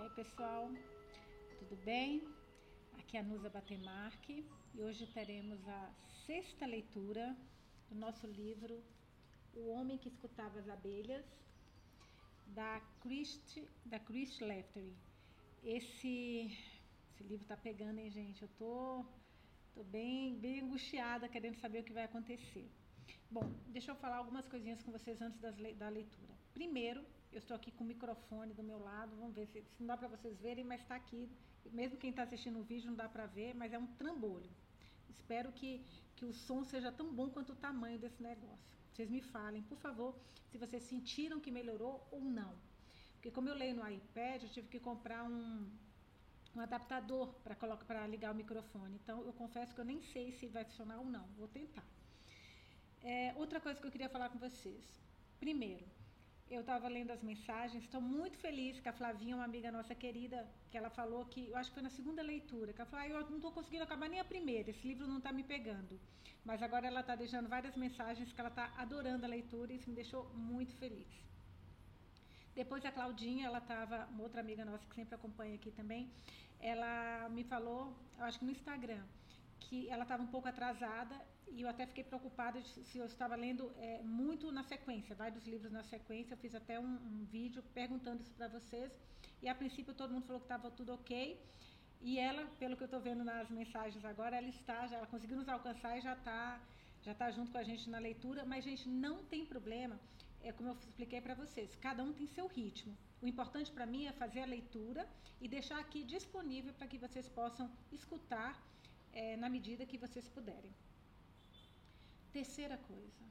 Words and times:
E 0.00 0.02
aí, 0.02 0.10
pessoal, 0.10 0.70
tudo 1.58 1.76
bem? 1.84 2.26
Aqui 2.98 3.18
é 3.18 3.20
a 3.20 3.22
Nusa 3.22 3.50
Batemarque 3.50 4.46
e 4.74 4.80
hoje 4.80 5.06
teremos 5.08 5.60
a 5.68 5.92
sexta 6.24 6.64
leitura 6.64 7.36
do 7.90 7.94
nosso 7.94 8.26
livro 8.26 8.82
O 9.54 9.68
Homem 9.68 9.98
que 9.98 10.08
Escutava 10.08 10.58
as 10.58 10.70
Abelhas, 10.70 11.26
da 12.46 12.80
Christ, 13.02 13.62
da 13.84 13.98
Chris 13.98 14.40
Leftery. 14.40 14.96
Esse, 15.62 16.46
esse 17.12 17.22
livro 17.22 17.44
tá 17.44 17.58
pegando, 17.58 17.98
hein, 17.98 18.10
gente? 18.10 18.40
Eu 18.40 18.48
tô, 18.56 19.04
tô 19.74 19.84
bem, 19.84 20.34
bem 20.38 20.60
angustiada, 20.60 21.28
querendo 21.28 21.56
saber 21.56 21.80
o 21.80 21.84
que 21.84 21.92
vai 21.92 22.04
acontecer. 22.04 22.66
Bom, 23.30 23.52
deixa 23.66 23.90
eu 23.90 23.96
falar 23.96 24.16
algumas 24.16 24.48
coisinhas 24.48 24.82
com 24.82 24.92
vocês 24.92 25.20
antes 25.20 25.38
das, 25.40 25.54
da 25.76 25.90
leitura. 25.90 26.32
Primeiro, 26.54 27.04
eu 27.32 27.38
estou 27.38 27.56
aqui 27.56 27.70
com 27.70 27.84
o 27.84 27.86
microfone 27.86 28.52
do 28.52 28.62
meu 28.62 28.78
lado, 28.78 29.14
vamos 29.16 29.34
ver 29.34 29.46
se, 29.46 29.62
se 29.62 29.80
não 29.80 29.86
dá 29.86 29.96
para 29.96 30.08
vocês 30.08 30.38
verem, 30.40 30.64
mas 30.64 30.80
está 30.80 30.96
aqui. 30.96 31.28
Mesmo 31.72 31.96
quem 31.96 32.10
está 32.10 32.22
assistindo 32.24 32.58
o 32.58 32.64
vídeo 32.64 32.88
não 32.88 32.96
dá 32.96 33.08
para 33.08 33.26
ver, 33.26 33.54
mas 33.54 33.72
é 33.72 33.78
um 33.78 33.86
trambolho. 33.86 34.50
Espero 35.08 35.52
que, 35.52 35.84
que 36.16 36.24
o 36.24 36.32
som 36.32 36.64
seja 36.64 36.90
tão 36.90 37.12
bom 37.14 37.28
quanto 37.30 37.52
o 37.52 37.56
tamanho 37.56 37.98
desse 37.98 38.22
negócio. 38.22 38.70
Vocês 38.92 39.08
me 39.08 39.20
falem, 39.20 39.62
por 39.62 39.78
favor, 39.78 40.14
se 40.50 40.58
vocês 40.58 40.82
sentiram 40.82 41.40
que 41.40 41.50
melhorou 41.50 42.06
ou 42.10 42.20
não. 42.20 42.52
Porque 43.14 43.30
como 43.30 43.48
eu 43.48 43.54
leio 43.54 43.76
no 43.76 43.88
iPad, 43.88 44.42
eu 44.42 44.48
tive 44.48 44.68
que 44.68 44.80
comprar 44.80 45.22
um, 45.24 45.70
um 46.56 46.60
adaptador 46.60 47.32
para 47.44 48.06
ligar 48.06 48.32
o 48.32 48.34
microfone. 48.34 48.98
Então, 49.02 49.22
eu 49.24 49.32
confesso 49.32 49.74
que 49.74 49.80
eu 49.80 49.84
nem 49.84 50.00
sei 50.02 50.32
se 50.32 50.46
vai 50.48 50.64
funcionar 50.64 50.98
ou 50.98 51.04
não. 51.04 51.26
Vou 51.38 51.46
tentar. 51.46 51.84
É, 53.02 53.34
outra 53.36 53.60
coisa 53.60 53.80
que 53.80 53.86
eu 53.86 53.90
queria 53.90 54.08
falar 54.08 54.30
com 54.30 54.38
vocês. 54.38 54.84
Primeiro, 55.38 55.86
eu 56.50 56.62
estava 56.62 56.88
lendo 56.88 57.12
as 57.12 57.22
mensagens, 57.22 57.84
estou 57.84 58.00
muito 58.00 58.36
feliz 58.38 58.80
que 58.80 58.88
a 58.88 58.92
Flavinha, 58.92 59.36
uma 59.36 59.44
amiga 59.44 59.70
nossa 59.70 59.94
querida, 59.94 60.44
que 60.70 60.76
ela 60.76 60.90
falou 60.90 61.24
que, 61.26 61.48
eu 61.48 61.56
acho 61.56 61.70
que 61.70 61.74
foi 61.74 61.82
na 61.82 61.90
segunda 61.90 62.22
leitura, 62.22 62.72
que 62.72 62.80
ela 62.80 62.90
falou, 62.90 63.04
ah, 63.04 63.08
eu 63.08 63.30
não 63.30 63.36
estou 63.36 63.52
conseguindo 63.52 63.84
acabar 63.84 64.08
nem 64.08 64.18
a 64.18 64.24
primeira, 64.24 64.70
esse 64.70 64.86
livro 64.86 65.06
não 65.06 65.18
está 65.18 65.32
me 65.32 65.44
pegando. 65.44 65.98
Mas 66.44 66.60
agora 66.60 66.88
ela 66.88 67.00
está 67.00 67.14
deixando 67.14 67.48
várias 67.48 67.76
mensagens 67.76 68.32
que 68.32 68.40
ela 68.40 68.48
está 68.48 68.72
adorando 68.76 69.24
a 69.24 69.28
leitura 69.28 69.72
e 69.72 69.76
isso 69.76 69.88
me 69.88 69.94
deixou 69.94 70.24
muito 70.34 70.74
feliz. 70.74 71.06
Depois 72.54 72.84
a 72.84 72.90
Claudinha, 72.90 73.46
ela 73.46 73.58
estava, 73.58 74.06
uma 74.06 74.24
outra 74.24 74.40
amiga 74.40 74.64
nossa 74.64 74.84
que 74.88 74.94
sempre 74.94 75.14
acompanha 75.14 75.54
aqui 75.54 75.70
também, 75.70 76.10
ela 76.58 77.28
me 77.28 77.44
falou, 77.44 77.96
eu 78.18 78.24
acho 78.24 78.40
que 78.40 78.44
no 78.44 78.50
Instagram, 78.50 79.02
que 79.60 79.88
ela 79.88 80.02
estava 80.02 80.22
um 80.22 80.26
pouco 80.26 80.48
atrasada 80.48 81.14
e 81.52 81.62
eu 81.62 81.68
até 81.68 81.86
fiquei 81.86 82.04
preocupada 82.04 82.62
se 82.62 82.98
eu 82.98 83.06
estava 83.06 83.34
lendo 83.36 83.72
é, 83.78 84.02
muito 84.02 84.50
na 84.52 84.62
sequência, 84.62 85.14
vários 85.14 85.44
livros 85.46 85.72
na 85.72 85.82
sequência. 85.82 86.34
Eu 86.34 86.38
fiz 86.38 86.54
até 86.54 86.78
um, 86.78 86.94
um 87.12 87.24
vídeo 87.24 87.62
perguntando 87.74 88.22
isso 88.22 88.32
para 88.34 88.48
vocês 88.48 88.90
e 89.42 89.48
a 89.48 89.54
princípio 89.54 89.92
todo 89.94 90.12
mundo 90.12 90.26
falou 90.26 90.40
que 90.40 90.46
estava 90.46 90.70
tudo 90.70 90.94
ok. 90.94 91.40
E 92.02 92.18
ela, 92.18 92.46
pelo 92.58 92.76
que 92.76 92.82
eu 92.82 92.86
estou 92.86 93.00
vendo 93.00 93.22
nas 93.22 93.50
mensagens 93.50 94.04
agora, 94.04 94.36
ela 94.36 94.48
está, 94.48 94.86
já, 94.86 94.96
ela 94.96 95.06
conseguiu 95.06 95.36
nos 95.36 95.48
alcançar 95.48 95.98
e 95.98 96.00
já 96.00 96.14
está 96.14 96.60
já 97.02 97.14
tá 97.14 97.30
junto 97.30 97.50
com 97.50 97.58
a 97.58 97.62
gente 97.62 97.88
na 97.88 97.98
leitura. 97.98 98.44
Mas, 98.44 98.64
gente, 98.64 98.88
não 98.88 99.24
tem 99.24 99.44
problema. 99.44 99.98
É 100.42 100.52
como 100.52 100.70
eu 100.70 100.74
expliquei 100.74 101.20
para 101.20 101.34
vocês, 101.34 101.76
cada 101.76 102.02
um 102.02 102.12
tem 102.12 102.26
seu 102.26 102.46
ritmo. 102.46 102.96
O 103.20 103.26
importante 103.26 103.70
para 103.70 103.84
mim 103.84 104.06
é 104.06 104.12
fazer 104.12 104.40
a 104.40 104.46
leitura 104.46 105.06
e 105.40 105.46
deixar 105.48 105.78
aqui 105.78 106.02
disponível 106.02 106.72
para 106.72 106.86
que 106.86 106.96
vocês 106.96 107.28
possam 107.28 107.70
escutar 107.92 108.58
é, 109.12 109.36
na 109.36 109.50
medida 109.50 109.84
que 109.84 109.98
vocês 109.98 110.26
puderem. 110.28 110.72
Terceira 112.32 112.76
coisa. 112.78 113.24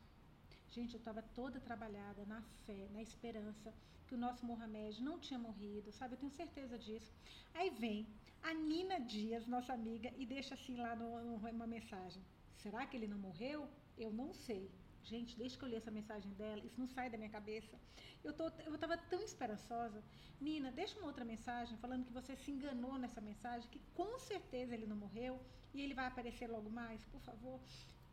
Gente, 0.72 0.94
eu 0.94 1.00
estava 1.00 1.22
toda 1.22 1.60
trabalhada 1.60 2.26
na 2.26 2.42
fé, 2.66 2.88
na 2.92 3.02
esperança 3.02 3.74
que 4.06 4.16
o 4.16 4.18
nosso 4.18 4.46
Mohamed 4.46 5.02
não 5.02 5.18
tinha 5.20 5.40
morrido, 5.40 5.92
sabe? 5.92 6.14
Eu 6.14 6.20
tenho 6.20 6.32
certeza 6.32 6.78
disso. 6.78 7.12
Aí 7.54 7.70
vem 7.70 8.08
a 8.44 8.54
Nina 8.54 9.00
Dias, 9.00 9.48
nossa 9.48 9.74
amiga, 9.74 10.14
e 10.18 10.26
deixa 10.26 10.54
assim 10.56 10.76
lá 10.76 10.96
no, 10.96 11.10
uma 11.36 11.68
mensagem: 11.68 12.22
será 12.56 12.86
que 12.86 12.98
ele 12.98 13.08
não 13.08 13.18
morreu? 13.18 13.70
Eu 13.98 14.12
não 14.12 14.34
sei. 14.34 14.70
Gente, 15.04 15.38
desde 15.38 15.58
que 15.58 15.64
eu 15.64 15.70
li 15.70 15.76
essa 15.76 15.92
mensagem 16.00 16.32
dela, 16.34 16.64
isso 16.66 16.80
não 16.80 16.88
sai 16.88 17.10
da 17.10 17.18
minha 17.18 17.30
cabeça. 17.30 17.80
Eu 18.24 18.34
tô, 18.34 18.50
eu 18.66 18.76
estava 18.76 18.98
tão 18.98 19.22
esperançosa. 19.22 20.04
Nina, 20.42 20.72
deixa 20.72 20.98
uma 21.00 21.08
outra 21.08 21.24
mensagem 21.24 21.78
falando 21.78 22.06
que 22.06 22.14
você 22.20 22.36
se 22.36 22.52
enganou 22.52 22.98
nessa 22.98 23.22
mensagem, 23.22 23.70
que 23.70 23.82
com 23.94 24.20
certeza 24.20 24.74
ele 24.74 24.86
não 24.86 24.98
morreu 24.98 25.40
e 25.74 25.82
ele 25.82 25.94
vai 25.94 26.08
aparecer 26.08 26.48
logo 26.48 26.70
mais, 26.70 27.04
por 27.06 27.22
favor, 27.22 27.60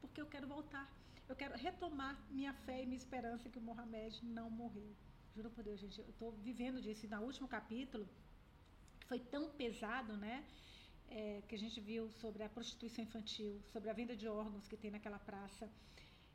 porque 0.07 0.21
eu 0.21 0.27
quero 0.35 0.47
voltar. 0.47 0.87
Eu 1.31 1.37
quero 1.41 1.55
retomar 1.67 2.15
minha 2.31 2.53
fé 2.65 2.77
e 2.83 2.87
minha 2.87 3.03
esperança 3.05 3.49
que 3.53 3.59
o 3.59 3.65
Mohamed 3.69 4.25
não 4.39 4.49
morreu. 4.63 4.91
Juro 5.35 5.51
por 5.51 5.63
Deus, 5.69 5.81
gente, 5.81 5.99
eu 6.01 6.11
estou 6.15 6.31
vivendo 6.49 6.81
disso. 6.81 7.05
E 7.07 7.09
no 7.09 7.21
último 7.31 7.49
capítulo, 7.57 8.05
que 9.01 9.07
foi 9.13 9.21
tão 9.35 9.51
pesado, 9.63 10.17
né? 10.17 10.37
É, 11.09 11.43
que 11.49 11.55
a 11.55 11.59
gente 11.59 11.79
viu 11.81 12.11
sobre 12.23 12.43
a 12.43 12.49
prostituição 12.49 13.05
infantil, 13.05 13.53
sobre 13.73 13.89
a 13.91 13.93
venda 13.93 14.15
de 14.17 14.27
órgãos 14.27 14.67
que 14.71 14.77
tem 14.77 14.91
naquela 14.91 15.19
praça. 15.19 15.71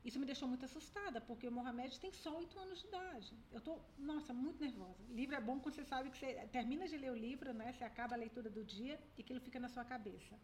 Isso 0.04 0.20
me 0.20 0.26
deixou 0.26 0.48
muito 0.48 0.66
assustada, 0.66 1.20
porque 1.22 1.48
o 1.48 1.52
Mohamed 1.52 2.00
tem 2.00 2.12
só 2.12 2.32
oito 2.38 2.58
anos 2.58 2.80
de 2.82 2.88
idade. 2.88 3.34
Eu 3.52 3.60
estou, 3.60 3.76
nossa, 3.98 4.34
muito 4.34 4.60
nervosa. 4.66 5.04
Livro 5.10 5.36
é 5.36 5.42
bom 5.42 5.60
quando 5.60 5.76
você 5.76 5.86
sabe 5.86 6.10
que 6.10 6.18
você 6.18 6.34
termina 6.58 6.88
de 6.88 6.98
ler 6.98 7.12
o 7.12 7.16
livro, 7.28 7.54
né? 7.54 7.72
Você 7.74 7.84
acaba 7.84 8.16
a 8.16 8.18
leitura 8.18 8.50
do 8.50 8.64
dia 8.64 9.00
e 9.18 9.22
aquilo 9.22 9.40
fica 9.40 9.60
na 9.60 9.70
sua 9.70 9.86
cabeça. 9.86 10.36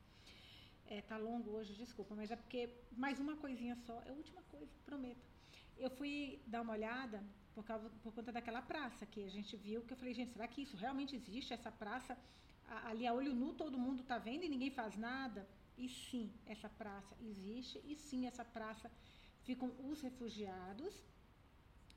É, 0.90 1.02
tá 1.02 1.18
longo 1.18 1.52
hoje, 1.52 1.74
desculpa, 1.74 2.16
mas 2.16 2.32
é 2.32 2.36
porque 2.36 2.70
mais 2.96 3.20
uma 3.20 3.36
coisinha 3.36 3.76
só, 3.86 4.02
é 4.06 4.10
a 4.10 4.14
última 4.14 4.42
coisa, 4.44 4.72
prometo. 4.86 5.26
Eu 5.78 5.90
fui 5.90 6.42
dar 6.48 6.62
uma 6.62 6.72
olhada 6.72 7.22
por, 7.54 7.64
causa, 7.66 7.90
por 8.04 8.14
conta 8.14 8.32
daquela 8.32 8.62
praça 8.62 9.06
que 9.06 9.22
a 9.26 9.30
gente 9.30 9.58
viu, 9.58 9.82
que 9.82 9.92
eu 9.92 9.98
falei, 9.98 10.14
gente, 10.14 10.32
será 10.32 10.48
que 10.48 10.62
isso 10.62 10.78
realmente 10.78 11.14
existe? 11.14 11.54
Essa 11.54 11.72
praça, 11.72 12.18
ali 12.86 13.06
a 13.06 13.14
olho 13.14 13.34
nu 13.36 13.54
todo 13.54 13.78
mundo 13.78 14.02
tá 14.04 14.18
vendo 14.18 14.44
e 14.46 14.50
ninguém 14.50 14.72
faz 14.72 14.96
nada? 14.96 15.46
E 15.78 15.90
sim, 15.90 16.32
essa 16.46 16.70
praça 16.70 17.14
existe, 17.22 17.82
e 17.84 17.94
sim, 17.96 18.26
essa 18.26 18.46
praça 18.46 18.90
ficam 19.44 19.70
os 19.90 20.00
refugiados. 20.02 21.04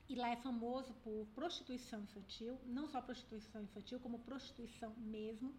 E 0.08 0.16
lá 0.16 0.28
é 0.30 0.36
famoso 0.36 0.92
por 1.04 1.24
prostituição 1.36 2.00
infantil, 2.02 2.58
não 2.66 2.88
só 2.88 3.00
prostituição 3.00 3.62
infantil, 3.62 4.00
como 4.00 4.18
prostituição 4.18 4.92
mesmo. 4.96 5.54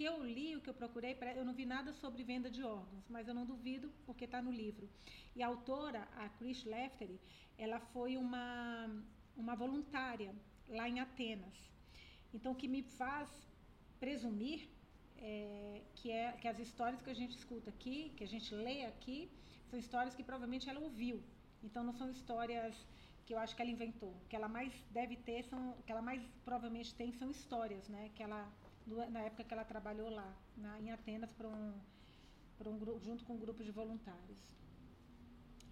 Que 0.00 0.06
eu 0.06 0.18
li, 0.24 0.56
o 0.56 0.62
que 0.62 0.70
eu 0.70 0.78
procurei, 0.82 1.14
eu 1.36 1.44
não 1.44 1.52
vi 1.52 1.66
nada 1.66 1.92
sobre 1.92 2.22
venda 2.24 2.50
de 2.50 2.62
órgãos, 2.62 3.06
mas 3.14 3.28
eu 3.28 3.34
não 3.34 3.44
duvido 3.44 3.92
porque 4.06 4.24
está 4.24 4.40
no 4.40 4.50
livro. 4.50 4.88
E 5.36 5.42
a 5.42 5.46
autora, 5.46 6.08
a 6.16 6.26
Chris 6.36 6.64
Leftery, 6.64 7.20
ela 7.58 7.78
foi 7.92 8.16
uma, 8.16 8.88
uma 9.36 9.54
voluntária 9.54 10.34
lá 10.70 10.88
em 10.88 11.00
Atenas. 11.00 11.58
Então, 12.32 12.52
o 12.52 12.54
que 12.54 12.66
me 12.66 12.82
faz 12.82 13.28
presumir 13.98 14.70
é, 15.18 15.82
que, 15.96 16.10
é, 16.10 16.32
que 16.32 16.48
as 16.48 16.58
histórias 16.58 17.02
que 17.02 17.10
a 17.10 17.18
gente 17.22 17.36
escuta 17.36 17.68
aqui, 17.68 18.10
que 18.16 18.24
a 18.24 18.32
gente 18.34 18.54
lê 18.54 18.86
aqui, 18.86 19.30
são 19.68 19.78
histórias 19.78 20.14
que 20.14 20.24
provavelmente 20.24 20.70
ela 20.70 20.80
ouviu. 20.80 21.22
Então 21.62 21.84
não 21.84 21.92
são 21.92 22.10
histórias 22.10 22.74
que 23.26 23.34
eu 23.34 23.38
acho 23.38 23.54
que 23.54 23.60
ela 23.60 23.70
inventou. 23.70 24.12
O 24.24 24.28
que 24.30 24.34
ela 24.34 24.48
mais 24.48 24.72
deve 24.90 25.16
ter 25.16 25.44
são, 25.44 25.72
o 25.72 25.82
que 25.82 25.92
ela 25.92 26.00
mais 26.00 26.22
provavelmente 26.42 26.94
tem 26.94 27.12
são 27.12 27.30
histórias, 27.30 27.86
né? 27.86 28.10
Que 28.14 28.22
ela 28.22 28.50
na 29.10 29.20
época 29.20 29.44
que 29.44 29.52
ela 29.52 29.64
trabalhou 29.64 30.10
lá, 30.10 30.34
na, 30.56 30.80
em 30.80 30.90
Atenas 30.90 31.32
para 31.32 31.48
um, 31.48 31.72
para 32.58 32.68
um 32.68 33.00
junto 33.00 33.24
com 33.24 33.34
um 33.34 33.38
grupo 33.38 33.62
de 33.62 33.70
voluntários. 33.70 34.38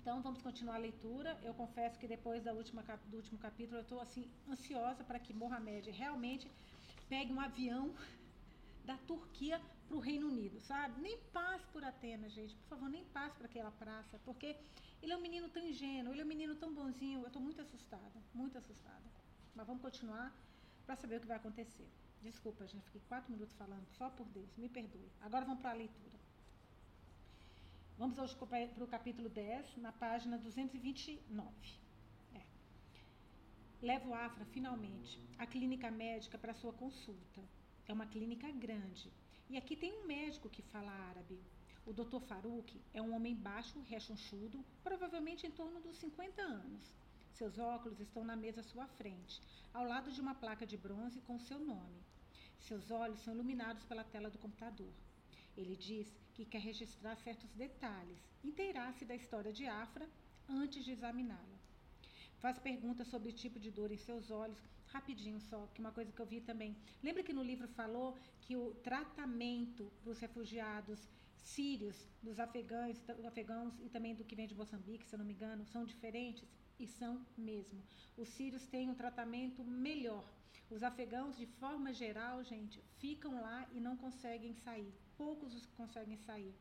Então 0.01 0.23
vamos 0.23 0.41
continuar 0.41 0.77
a 0.77 0.79
leitura. 0.79 1.39
Eu 1.43 1.53
confesso 1.55 1.99
que 1.99 2.07
depois 2.07 2.43
da 2.43 2.53
última, 2.53 2.83
do 3.07 3.17
último 3.17 3.39
capítulo 3.39 3.79
eu 3.79 3.83
estou 3.83 4.01
assim 4.01 4.25
ansiosa 4.49 5.05
para 5.05 5.19
que 5.19 5.35
Mohamed 5.35 5.91
realmente 5.91 6.51
pegue 7.09 7.33
um 7.33 7.41
avião 7.41 7.95
da 8.85 8.97
Turquia 8.97 9.61
para 9.87 9.97
o 9.97 10.01
Reino 10.01 10.29
Unido, 10.29 10.61
sabe? 10.61 11.01
Nem 11.01 11.19
passe 11.33 11.67
por 11.73 11.83
Atenas, 11.85 12.33
gente, 12.33 12.55
por 12.57 12.69
favor, 12.69 12.89
nem 12.89 13.05
passe 13.07 13.37
por 13.37 13.47
aquela 13.47 13.71
praça, 13.71 14.19
porque 14.25 14.57
ele 15.03 15.13
é 15.13 15.17
um 15.17 15.21
menino 15.21 15.49
tão 15.49 15.63
ingênuo, 15.63 16.13
ele 16.13 16.21
é 16.23 16.25
um 16.25 16.29
menino 16.29 16.55
tão 16.55 16.73
bonzinho. 16.73 17.21
Eu 17.21 17.27
estou 17.27 17.41
muito 17.41 17.61
assustada, 17.61 18.23
muito 18.35 18.59
assustada. 18.59 19.05
Mas 19.55 19.67
vamos 19.67 19.83
continuar 19.83 20.35
para 20.87 20.97
saber 20.97 21.17
o 21.17 21.21
que 21.21 21.27
vai 21.27 21.37
acontecer. 21.37 21.89
Desculpa, 22.23 22.67
gente, 22.67 22.85
fiquei 22.85 23.01
quatro 23.09 23.31
minutos 23.31 23.55
falando, 23.55 23.87
só 23.97 24.11
por 24.11 24.27
Deus, 24.29 24.57
me 24.57 24.69
perdoe. 24.69 25.11
Agora 25.21 25.45
vamos 25.45 25.61
para 25.61 25.71
a 25.71 25.75
leitura. 25.75 26.19
Vamos 27.97 28.19
hoje 28.19 28.37
para 28.37 28.85
o 28.85 28.87
capítulo 28.87 29.29
10, 29.29 29.77
na 29.79 29.93
página 29.93 30.39
229. 30.39 31.51
É. 32.35 32.43
Levo 33.83 34.15
Afra, 34.15 34.45
finalmente, 34.47 35.21
à 35.37 35.47
clínica 35.47 35.91
médica 35.91 36.39
para 36.39 36.55
sua 36.55 36.73
consulta. 36.73 37.43
É 37.87 37.93
uma 37.93 38.07
clínica 38.07 38.51
grande. 38.53 39.13
E 39.49 39.57
aqui 39.57 39.75
tem 39.75 39.93
um 39.93 40.07
médico 40.07 40.49
que 40.49 40.63
fala 40.63 40.93
árabe. 40.93 41.41
O 41.87 41.93
Dr. 41.93 42.21
Farouk 42.21 42.81
é 42.93 43.01
um 43.01 43.15
homem 43.15 43.35
baixo, 43.35 43.81
rechonchudo, 43.89 44.65
provavelmente 44.85 45.47
em 45.47 45.51
torno 45.51 45.81
dos 45.81 45.97
50 45.97 46.43
anos. 46.43 46.95
Seus 47.39 47.57
óculos 47.57 48.01
estão 48.01 48.25
na 48.25 48.35
mesa 48.35 48.63
à 48.63 48.65
sua 48.65 48.89
frente, 48.99 49.41
ao 49.73 49.85
lado 49.85 50.11
de 50.11 50.21
uma 50.21 50.35
placa 50.35 50.67
de 50.67 50.77
bronze 50.77 51.21
com 51.21 51.39
seu 51.39 51.61
nome. 51.61 52.01
Seus 52.59 52.91
olhos 52.91 53.21
são 53.21 53.33
iluminados 53.33 53.85
pela 53.85 54.03
tela 54.03 54.29
do 54.29 54.41
computador. 54.45 54.93
Ele 55.57 55.77
diz 55.77 56.09
que 56.35 56.45
quer 56.45 56.61
registrar 56.61 57.15
certos 57.15 57.53
detalhes, 57.53 58.19
inteirar-se 58.43 59.05
da 59.05 59.15
história 59.15 59.53
de 59.53 59.69
Afra 59.69 60.09
antes 60.49 60.85
de 60.85 60.91
examiná-la. 60.91 61.59
Faz 62.41 62.59
perguntas 62.59 63.07
sobre 63.07 63.29
o 63.29 63.33
tipo 63.33 63.61
de 63.61 63.71
dor 63.71 63.93
em 63.93 63.97
seus 63.97 64.33
olhos. 64.33 64.59
Rapidinho 64.89 65.41
só, 65.41 65.69
que 65.73 65.81
uma 65.81 65.93
coisa 65.93 66.11
que 66.11 66.21
eu 66.21 66.27
vi 66.27 66.41
também. 66.41 66.77
Lembra 67.05 67.23
que 67.23 67.33
no 67.33 67.45
livro 67.45 67.69
falou 67.69 68.19
que 68.41 68.57
o 68.57 68.75
tratamento 68.83 69.93
dos 70.03 70.19
refugiados 70.19 71.09
sírios, 71.37 71.97
dos 72.21 72.41
afegãos, 72.41 72.97
afegãos 73.25 73.79
e 73.81 73.89
também 73.89 74.13
do 74.17 74.25
que 74.25 74.35
vem 74.35 74.49
de 74.49 74.57
Moçambique, 74.57 75.07
se 75.07 75.15
eu 75.15 75.21
não 75.21 75.27
me 75.27 75.35
engano, 75.35 75.65
são 75.67 75.85
diferentes? 75.85 76.49
E 76.79 76.87
são 76.87 77.21
mesmo. 77.37 77.81
Os 78.17 78.29
sírios 78.29 78.67
têm 78.67 78.89
um 78.91 78.95
tratamento 78.95 79.65
melhor. 79.65 80.25
Os 80.71 80.83
afegãos, 80.83 81.37
de 81.37 81.47
forma 81.47 81.93
geral, 81.93 82.45
gente, 82.45 82.83
ficam 82.99 83.41
lá 83.41 83.67
e 83.73 83.81
não 83.81 83.97
conseguem 83.97 84.55
sair. 84.55 84.93
Poucos 85.17 85.55
os 85.55 85.67
conseguem 85.67 86.17
sair, 86.19 86.55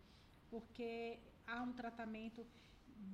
porque 0.50 1.20
há 1.46 1.62
um 1.62 1.74
tratamento 1.74 2.46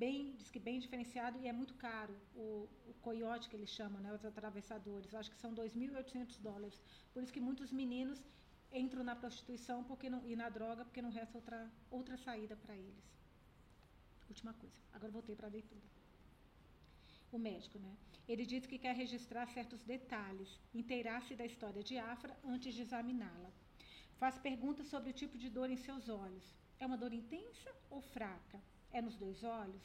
bem, 0.04 0.36
diz 0.38 0.50
que 0.50 0.60
bem 0.60 0.80
diferenciado 0.80 1.40
e 1.40 1.48
é 1.48 1.54
muito 1.54 1.74
caro. 1.76 2.16
O, 2.36 2.70
o 2.88 2.94
coiote 3.02 3.50
que 3.50 3.56
eles 3.56 3.70
chamam, 3.70 4.02
né, 4.02 4.14
os 4.14 4.24
atravessadores, 4.24 5.14
acho 5.14 5.32
que 5.32 5.38
são 5.38 5.54
2.800 5.54 6.40
dólares. 6.40 6.82
Por 7.14 7.22
isso 7.24 7.34
que 7.34 7.42
muitos 7.42 7.72
meninos 7.72 8.24
entram 8.72 9.04
na 9.04 9.16
prostituição 9.16 9.84
porque 9.84 10.10
não, 10.10 10.26
e 10.28 10.36
na 10.36 10.50
droga 10.50 10.84
porque 10.86 11.02
não 11.02 11.12
resta 11.12 11.38
outra, 11.38 11.72
outra 11.92 12.18
saída 12.18 12.56
para 12.56 12.76
eles. 12.76 13.04
Última 14.30 14.54
coisa. 14.54 14.80
Agora 14.94 15.12
voltei 15.12 15.36
para 15.36 15.48
a 15.48 15.52
leitura. 15.52 15.82
O 17.34 17.40
médico, 17.40 17.80
né? 17.80 17.98
Ele 18.28 18.46
diz 18.46 18.68
que 18.68 18.78
quer 18.78 18.96
registrar 18.96 19.48
certos 19.48 19.82
detalhes, 19.84 20.62
inteirar-se 20.72 21.36
da 21.36 21.44
história 21.44 21.84
de 21.84 21.98
Afra 21.98 22.38
antes 22.46 22.76
de 22.76 22.84
examiná-la. 22.84 23.52
Faz 24.20 24.38
perguntas 24.38 24.86
sobre 24.86 25.10
o 25.10 25.14
tipo 25.22 25.36
de 25.36 25.50
dor 25.50 25.68
em 25.72 25.76
seus 25.76 26.10
olhos. 26.10 26.46
É 26.80 26.86
uma 26.86 26.96
dor 26.96 27.12
intensa 27.12 27.72
ou 27.90 28.02
fraca? 28.02 28.62
É 28.92 29.02
nos 29.02 29.18
dois 29.18 29.44
olhos? 29.44 29.82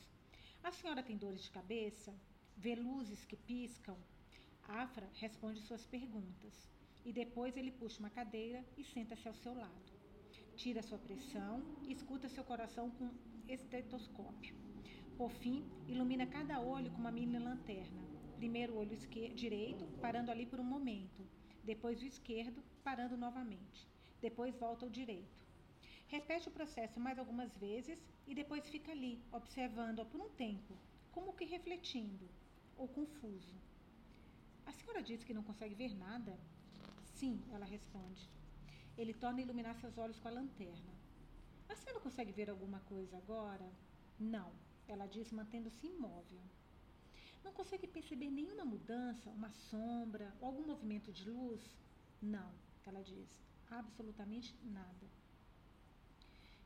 A 0.63 0.71
senhora 0.71 1.03
tem 1.03 1.17
dores 1.17 1.43
de 1.43 1.51
cabeça? 1.51 2.15
Vê 2.55 2.75
luzes 2.75 3.25
que 3.25 3.35
piscam? 3.35 3.97
Afra 4.65 5.09
responde 5.15 5.63
suas 5.63 5.87
perguntas 5.87 6.69
e 7.03 7.15
depois 7.15 7.57
ele 7.57 7.73
puxa 7.73 7.99
uma 8.01 8.11
cadeira 8.11 8.63
e 8.77 8.85
senta-se 8.85 9.27
ao 9.27 9.35
seu 9.35 9.55
lado. 9.55 9.91
Tira 10.55 10.83
sua 10.83 10.99
pressão 10.99 11.63
e 11.89 11.93
escuta 11.95 12.29
seu 12.29 12.45
coração 12.45 12.91
com 12.91 13.11
estetoscópio. 13.49 14.68
Por 15.19 15.33
fim, 15.33 15.65
ilumina 15.89 16.29
cada 16.29 16.61
olho 16.61 16.93
com 16.93 16.99
uma 16.99 17.11
mini 17.11 17.41
lanterna. 17.41 18.01
Primeiro 18.37 18.75
o 18.75 18.77
olho 18.79 18.97
direito, 19.35 19.85
parando 20.01 20.31
ali 20.31 20.47
por 20.47 20.61
um 20.61 20.65
momento. 20.65 21.27
Depois 21.65 22.01
o 22.01 22.07
esquerdo, 22.07 22.63
parando 22.85 23.17
novamente. 23.17 23.89
Depois 24.21 24.55
volta 24.55 24.87
ao 24.87 24.91
direito. 24.91 25.37
Repete 26.07 26.49
o 26.49 26.53
processo 26.53 27.01
mais 27.01 27.19
algumas 27.19 27.53
vezes 27.57 27.99
e 28.29 28.33
depois 28.33 28.69
fica 28.69 28.93
ali, 28.93 29.21
observando-a 29.33 30.05
por 30.05 30.21
um 30.21 30.29
tempo, 30.31 30.73
como 31.11 31.33
que 31.33 31.45
refletindo 31.45 32.29
ou 32.77 32.87
confuso. 32.87 33.57
A 34.67 34.73
senhora 34.73 35.03
diz 35.03 35.25
que 35.25 35.35
não 35.35 35.43
consegue 35.43 35.75
ver 35.75 35.97
nada? 35.97 36.39
Sim, 37.03 37.43
ela 37.51 37.67
responde. 37.67 38.31
Ele 38.97 39.13
torna 39.13 39.41
a 39.41 39.43
iluminar 39.43 39.75
seus 39.75 39.99
olhos 39.99 40.21
com 40.21 40.29
a 40.29 40.31
lanterna. 40.31 40.95
A 41.69 41.75
senhora 41.75 41.99
consegue 41.99 42.31
ver 42.31 42.49
alguma 42.49 42.79
coisa 42.83 43.17
agora? 43.17 43.69
Não, 44.17 44.53
ela 44.93 45.07
diz, 45.07 45.31
mantendo-se 45.33 45.87
imóvel. 45.87 46.43
Não 47.45 47.53
consegue 47.53 47.87
perceber 47.87 48.31
nenhuma 48.31 48.65
mudança, 48.65 49.31
uma 49.31 49.51
sombra 49.51 50.35
ou 50.41 50.49
algum 50.49 50.67
movimento 50.67 51.13
de 51.13 51.31
luz? 51.31 51.61
Não, 52.21 52.51
ela 52.85 53.03
diz, 53.03 53.29
absolutamente 53.71 54.55
nada. 54.63 55.07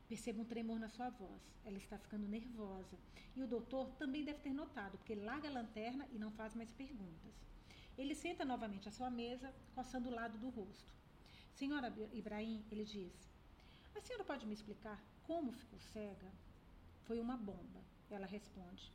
Percebo 0.07 0.41
um 0.41 0.45
tremor 0.45 0.79
na 0.79 0.89
sua 0.89 1.09
voz. 1.09 1.41
Ela 1.65 1.77
está 1.77 1.97
ficando 1.97 2.27
nervosa. 2.27 2.97
E 3.35 3.41
o 3.41 3.47
doutor 3.47 3.89
também 3.93 4.23
deve 4.23 4.39
ter 4.39 4.53
notado, 4.53 4.97
porque 4.97 5.15
larga 5.15 5.47
a 5.49 5.51
lanterna 5.51 6.07
e 6.11 6.19
não 6.19 6.31
faz 6.31 6.53
mais 6.53 6.71
perguntas. 6.71 7.33
Ele 7.97 8.15
senta 8.15 8.43
novamente 8.43 8.89
à 8.89 8.91
sua 8.91 9.09
mesa, 9.09 9.53
coçando 9.75 10.09
o 10.09 10.13
lado 10.13 10.37
do 10.37 10.49
rosto. 10.49 10.93
Senhora 11.53 11.93
Ibrahim, 12.11 12.63
ele 12.71 12.83
diz: 12.83 13.13
A 13.95 14.01
senhora 14.01 14.23
pode 14.23 14.45
me 14.45 14.53
explicar 14.53 15.01
como 15.23 15.51
ficou 15.51 15.79
cega? 15.79 16.31
Foi 17.05 17.19
uma 17.19 17.37
bomba, 17.37 17.81
ela 18.15 18.25
responde. 18.25 18.91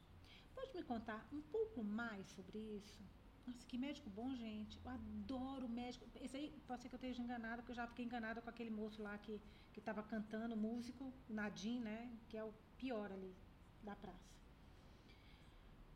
Pode 0.55 0.75
me 0.75 0.83
contar 0.83 1.27
um 1.33 1.41
pouco 1.41 1.83
mais 1.85 2.27
sobre 2.37 2.59
isso? 2.59 3.01
Nossa, 3.47 3.67
que 3.67 3.79
médico 3.79 4.11
bom, 4.11 4.35
gente. 4.35 4.79
Eu 4.85 4.91
adoro 4.91 5.69
médico. 5.69 6.05
Esse 6.21 6.37
aí 6.37 6.47
pode 6.67 6.83
ser 6.83 6.89
que 6.89 6.95
eu 6.95 6.99
esteja 6.99 7.23
enganada, 7.23 7.59
porque 7.63 7.73
eu 7.73 7.77
já 7.77 7.87
fiquei 7.87 8.05
enganada 8.05 8.43
com 8.43 8.51
aquele 8.51 8.71
moço 8.71 9.03
lá 9.03 9.17
que 9.19 9.41
estava 9.77 10.03
cantando, 10.03 10.57
músico, 10.57 11.13
Nadim, 11.29 11.79
né? 11.81 11.99
Que 12.29 12.37
é 12.37 12.45
o 12.45 12.53
pior 12.77 13.11
ali 13.11 13.35
da 13.83 13.95
praça. 13.97 14.29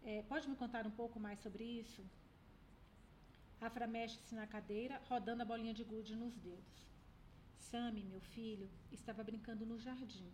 É, 0.03 0.23
pode 0.23 0.49
me 0.49 0.57
contar 0.57 0.87
um 0.87 0.91
pouco 0.91 1.19
mais 1.21 1.39
sobre 1.41 1.65
isso? 1.65 2.03
Afra 3.61 3.87
mexe-se 3.87 4.35
na 4.35 4.47
cadeira, 4.47 5.01
rodando 5.09 5.43
a 5.43 5.45
bolinha 5.45 5.75
de 5.75 5.85
gude 5.85 6.17
nos 6.17 6.37
dedos. 6.37 6.79
Sammy, 7.71 8.03
meu 8.05 8.21
filho, 8.21 8.69
estava 8.91 9.23
brincando 9.23 9.65
no 9.65 9.79
jardim. 9.79 10.31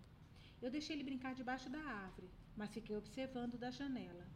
Eu 0.63 0.71
deixei 0.71 0.97
ele 0.97 1.05
brincar 1.11 1.35
debaixo 1.35 1.69
da 1.69 1.79
árvore, 1.79 2.31
mas 2.59 2.75
fiquei 2.75 2.97
observando 2.97 3.57
da 3.57 3.71
janela. 3.71 4.27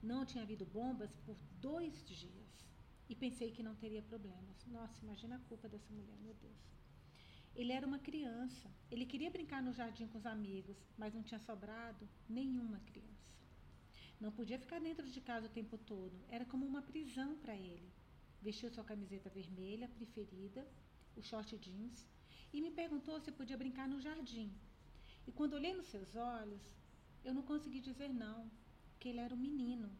Não 0.00 0.24
tinha 0.24 0.44
havido 0.44 0.64
bombas 0.64 1.12
por 1.26 1.36
dois 1.60 1.94
dias. 2.04 2.52
E 3.08 3.16
pensei 3.16 3.50
que 3.50 3.64
não 3.64 3.74
teria 3.74 4.00
problemas. 4.00 4.64
Nossa, 4.66 5.04
imagina 5.04 5.34
a 5.36 5.46
culpa 5.50 5.68
dessa 5.68 5.92
mulher, 5.92 6.16
meu 6.26 6.34
Deus. 6.34 6.62
Ele 7.52 7.72
era 7.72 7.84
uma 7.84 7.98
criança. 7.98 8.70
Ele 8.92 9.04
queria 9.04 9.30
brincar 9.36 9.60
no 9.60 9.72
jardim 9.72 10.06
com 10.06 10.18
os 10.18 10.24
amigos, 10.24 10.76
mas 10.96 11.12
não 11.12 11.24
tinha 11.24 11.40
sobrado 11.40 12.08
nenhuma 12.28 12.78
criança. 12.90 13.34
Não 14.20 14.30
podia 14.30 14.58
ficar 14.64 14.80
dentro 14.80 15.06
de 15.10 15.20
casa 15.20 15.46
o 15.48 15.56
tempo 15.58 15.76
todo. 15.76 16.16
Era 16.28 16.44
como 16.44 16.64
uma 16.64 16.80
prisão 16.80 17.36
para 17.38 17.56
ele. 17.56 17.92
Vestiu 18.40 18.70
sua 18.70 18.84
camiseta 18.84 19.28
vermelha 19.28 19.88
preferida, 19.88 20.64
o 21.16 21.22
short 21.22 21.58
jeans, 21.58 22.06
e 22.52 22.60
me 22.60 22.70
perguntou 22.70 23.18
se 23.20 23.32
podia 23.32 23.56
brincar 23.56 23.88
no 23.88 24.00
jardim. 24.00 24.52
E 25.26 25.32
quando 25.32 25.54
olhei 25.54 25.74
nos 25.74 25.86
seus 25.86 26.14
olhos, 26.14 26.62
eu 27.24 27.32
não 27.32 27.42
consegui 27.42 27.80
dizer 27.80 28.08
não, 28.08 28.50
porque 28.90 29.08
ele 29.08 29.20
era 29.20 29.34
um 29.34 29.38
menino, 29.38 29.90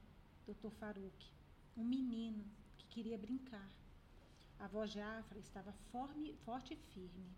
Dr. 0.46 0.70
Farouk. 0.78 1.32
Um 1.76 1.84
menino 1.84 2.44
que 2.76 2.86
queria 2.86 3.18
brincar. 3.18 3.70
A 4.58 4.68
voz 4.68 4.90
de 4.90 5.00
Afra 5.00 5.38
estava 5.38 5.72
forme, 5.90 6.34
forte 6.44 6.74
e 6.74 6.76
firme. 6.76 7.30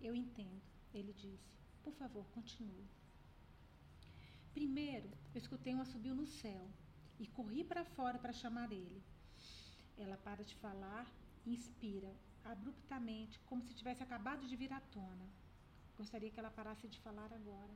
Eu 0.00 0.14
entendo, 0.14 0.62
ele 0.92 1.12
disse. 1.12 1.50
Por 1.82 1.92
favor, 1.94 2.24
continue. 2.28 2.86
Primeiro, 4.52 5.10
eu 5.34 5.38
escutei 5.38 5.74
um 5.74 5.80
assobio 5.80 6.14
no 6.14 6.26
céu 6.26 6.68
e 7.18 7.26
corri 7.26 7.64
para 7.64 7.84
fora 7.84 8.18
para 8.18 8.32
chamar 8.32 8.70
ele. 8.70 9.02
Ela 9.96 10.16
para 10.18 10.44
de 10.44 10.54
falar 10.56 11.10
e 11.44 11.54
inspira 11.54 12.14
abruptamente, 12.44 13.40
como 13.46 13.62
se 13.62 13.74
tivesse 13.74 14.02
acabado 14.02 14.46
de 14.46 14.56
vir 14.56 14.72
à 14.72 14.80
tona. 14.80 15.28
Gostaria 15.96 16.30
que 16.30 16.38
ela 16.38 16.50
parasse 16.50 16.86
de 16.88 17.00
falar 17.00 17.32
agora. 17.32 17.74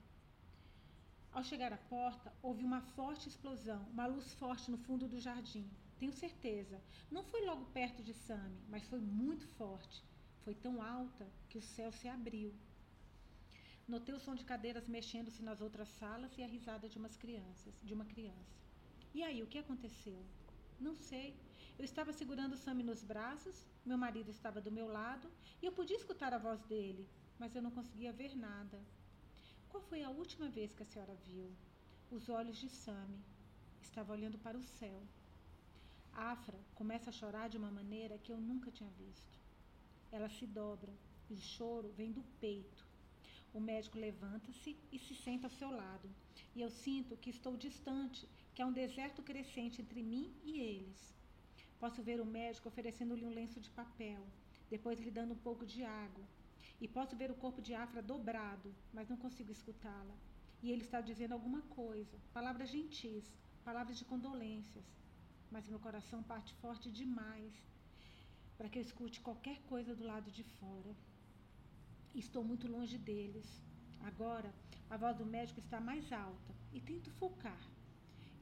Ao 1.37 1.45
chegar 1.45 1.71
à 1.71 1.77
porta, 1.77 2.33
houve 2.43 2.65
uma 2.65 2.81
forte 2.81 3.29
explosão, 3.29 3.83
uma 3.93 4.07
luz 4.07 4.33
forte 4.33 4.71
no 4.71 4.79
fundo 4.79 5.07
do 5.07 5.21
jardim. 5.21 5.69
Tenho 5.99 6.11
certeza. 6.11 6.81
Não 7.11 7.23
foi 7.23 7.45
logo 7.45 7.67
perto 7.79 8.03
de 8.03 8.15
Sammy, 8.15 8.59
mas 8.71 8.89
foi 8.89 9.01
muito 9.01 9.47
forte. 9.59 10.03
Foi 10.45 10.55
tão 10.55 10.81
alta 10.81 11.27
que 11.51 11.59
o 11.59 11.67
céu 11.75 11.93
se 11.93 12.09
abriu. 12.09 12.55
Notei 13.87 14.15
o 14.15 14.19
som 14.19 14.35
de 14.35 14.47
cadeiras 14.47 14.89
mexendo-se 14.89 15.43
nas 15.43 15.61
outras 15.61 15.91
salas 15.91 16.39
e 16.39 16.43
a 16.43 16.47
risada 16.47 16.89
de 16.89 16.97
umas 16.97 17.19
crianças, 17.19 17.83
de 17.85 17.93
uma 17.93 18.07
criança. 18.07 18.57
E 19.13 19.23
aí, 19.23 19.43
o 19.43 19.47
que 19.47 19.59
aconteceu? 19.59 20.25
Não 20.81 20.95
sei. 20.95 21.37
Eu 21.79 21.85
estava 21.85 22.15
segurando 22.15 22.57
Sammy 22.57 22.83
nos 22.83 23.05
braços, 23.05 23.67
meu 23.85 23.99
marido 23.99 24.31
estava 24.31 24.59
do 24.59 24.73
meu 24.73 24.89
lado 24.89 25.31
e 25.61 25.67
eu 25.67 25.73
podia 25.73 25.99
escutar 25.99 26.33
a 26.33 26.39
voz 26.39 26.63
dele, 26.63 27.07
mas 27.39 27.55
eu 27.55 27.61
não 27.61 27.71
conseguia 27.71 28.11
ver 28.11 28.35
nada. 28.35 28.81
Qual 29.71 29.83
foi 29.83 30.03
a 30.03 30.11
última 30.11 30.49
vez 30.49 30.73
que 30.73 30.83
a 30.83 30.87
senhora 30.87 31.15
viu? 31.27 31.51
Os 32.11 32.29
olhos 32.29 32.57
de 32.57 32.69
Sammy. 32.69 33.21
Estava 33.83 34.13
olhando 34.13 34.39
para 34.39 34.57
o 34.59 34.63
céu. 34.63 35.03
Afra 36.13 36.59
começa 36.75 37.11
a 37.11 37.13
chorar 37.13 37.49
de 37.49 37.59
uma 37.59 37.71
maneira 37.71 38.19
que 38.19 38.33
eu 38.33 38.39
nunca 38.39 38.71
tinha 38.71 38.91
visto. 38.91 39.39
Ela 40.11 40.29
se 40.29 40.47
dobra 40.47 40.93
e 41.29 41.35
o 41.35 41.41
choro 41.41 41.93
vem 41.97 42.13
do 42.13 42.23
peito. 42.41 42.87
O 43.53 43.61
médico 43.61 43.99
levanta-se 43.99 44.77
e 44.93 44.99
se 44.99 45.15
senta 45.15 45.47
ao 45.47 45.51
seu 45.59 45.71
lado. 45.71 46.09
E 46.55 46.61
eu 46.63 46.71
sinto 46.71 47.17
que 47.17 47.31
estou 47.31 47.57
distante, 47.57 48.29
que 48.55 48.63
há 48.63 48.67
um 48.67 48.73
deserto 48.73 49.23
crescente 49.23 49.81
entre 49.83 50.03
mim 50.03 50.33
e 50.45 50.61
eles. 50.61 51.15
Posso 51.79 52.03
ver 52.03 52.21
o 52.21 52.27
médico 52.27 52.69
oferecendo-lhe 52.69 53.25
um 53.25 53.35
lenço 53.35 53.61
de 53.61 53.71
papel, 53.71 54.23
depois 54.71 54.99
lhe 54.99 55.11
dando 55.11 55.35
um 55.35 55.43
pouco 55.49 55.67
de 55.67 55.85
água. 55.85 56.25
E 56.81 56.87
posso 56.87 57.17
ver 57.17 57.31
o 57.31 57.35
corpo 57.35 57.63
de 57.63 57.75
Afra 57.75 58.03
dobrado, 58.03 58.75
mas 58.93 59.09
não 59.09 59.17
consigo 59.17 59.51
escutá-la. 59.51 60.17
E 60.63 60.71
ele 60.71 60.83
está 60.83 61.01
dizendo 61.01 61.33
alguma 61.33 61.63
coisa, 61.63 62.17
palavras 62.33 62.71
gentis, 62.71 63.25
palavras 63.65 63.97
de 63.99 64.05
condolências. 64.05 64.85
Mas 65.51 65.69
meu 65.69 65.79
coração 65.79 66.23
parte 66.23 66.53
forte 66.55 66.91
demais 66.91 67.55
para 68.57 68.69
que 68.69 68.79
eu 68.79 68.83
escute 68.83 69.21
qualquer 69.21 69.59
coisa 69.73 69.95
do 69.95 70.05
lado 70.05 70.31
de 70.31 70.43
fora. 70.43 70.97
Estou 72.15 72.43
muito 72.43 72.67
longe 72.67 72.99
deles. 72.99 73.47
Agora, 74.01 74.53
a 74.89 74.97
voz 74.97 75.17
do 75.17 75.27
médico 75.27 75.61
está 75.61 75.81
mais 75.81 76.11
alta 76.13 76.55
e 76.73 76.81
tento 76.81 77.11
focar. 77.13 77.61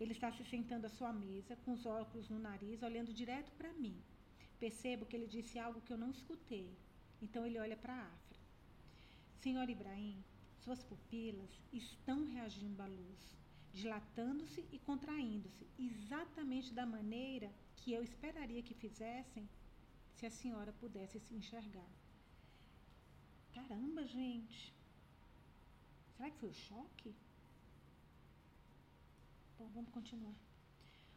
Ele 0.01 0.13
está 0.13 0.31
se 0.33 0.45
sentando 0.45 0.87
à 0.87 0.91
sua 0.91 1.13
mesa, 1.13 1.57
com 1.65 1.73
os 1.73 1.87
óculos 1.87 2.29
no 2.29 2.39
nariz, 2.39 2.83
olhando 2.83 3.13
direto 3.13 3.51
para 3.53 3.73
mim. 3.73 3.97
Percebo 4.59 5.07
que 5.07 5.17
ele 5.17 5.27
disse 5.27 5.59
algo 5.59 5.81
que 5.81 5.93
eu 5.93 5.99
não 5.99 6.11
escutei. 6.11 6.69
Então 7.21 7.45
ele 7.47 7.59
olha 7.59 7.77
para 7.77 7.95
Afra. 7.95 8.39
Senhor 9.41 9.69
Ibrahim, 9.69 10.23
suas 10.59 10.83
pupilas 10.83 11.51
estão 11.73 12.25
reagindo 12.25 12.81
à 12.83 12.87
luz, 12.87 13.37
dilatando-se 13.73 14.65
e 14.73 14.79
contraindo-se, 14.79 15.67
exatamente 15.79 16.73
da 16.73 16.87
maneira 16.87 17.53
que 17.77 17.93
eu 17.93 18.03
esperaria 18.03 18.63
que 18.63 18.75
fizessem 18.75 19.49
se 20.15 20.25
a 20.27 20.31
senhora 20.31 20.73
pudesse 20.73 21.19
se 21.21 21.35
enxergar. 21.35 21.91
Caramba, 23.53 24.07
gente! 24.07 24.75
Será 26.17 26.31
que 26.31 26.39
foi 26.39 26.49
o 26.49 26.55
choque? 26.55 27.15
Bom, 29.59 29.69
vamos 29.75 29.91
continuar. 29.91 30.37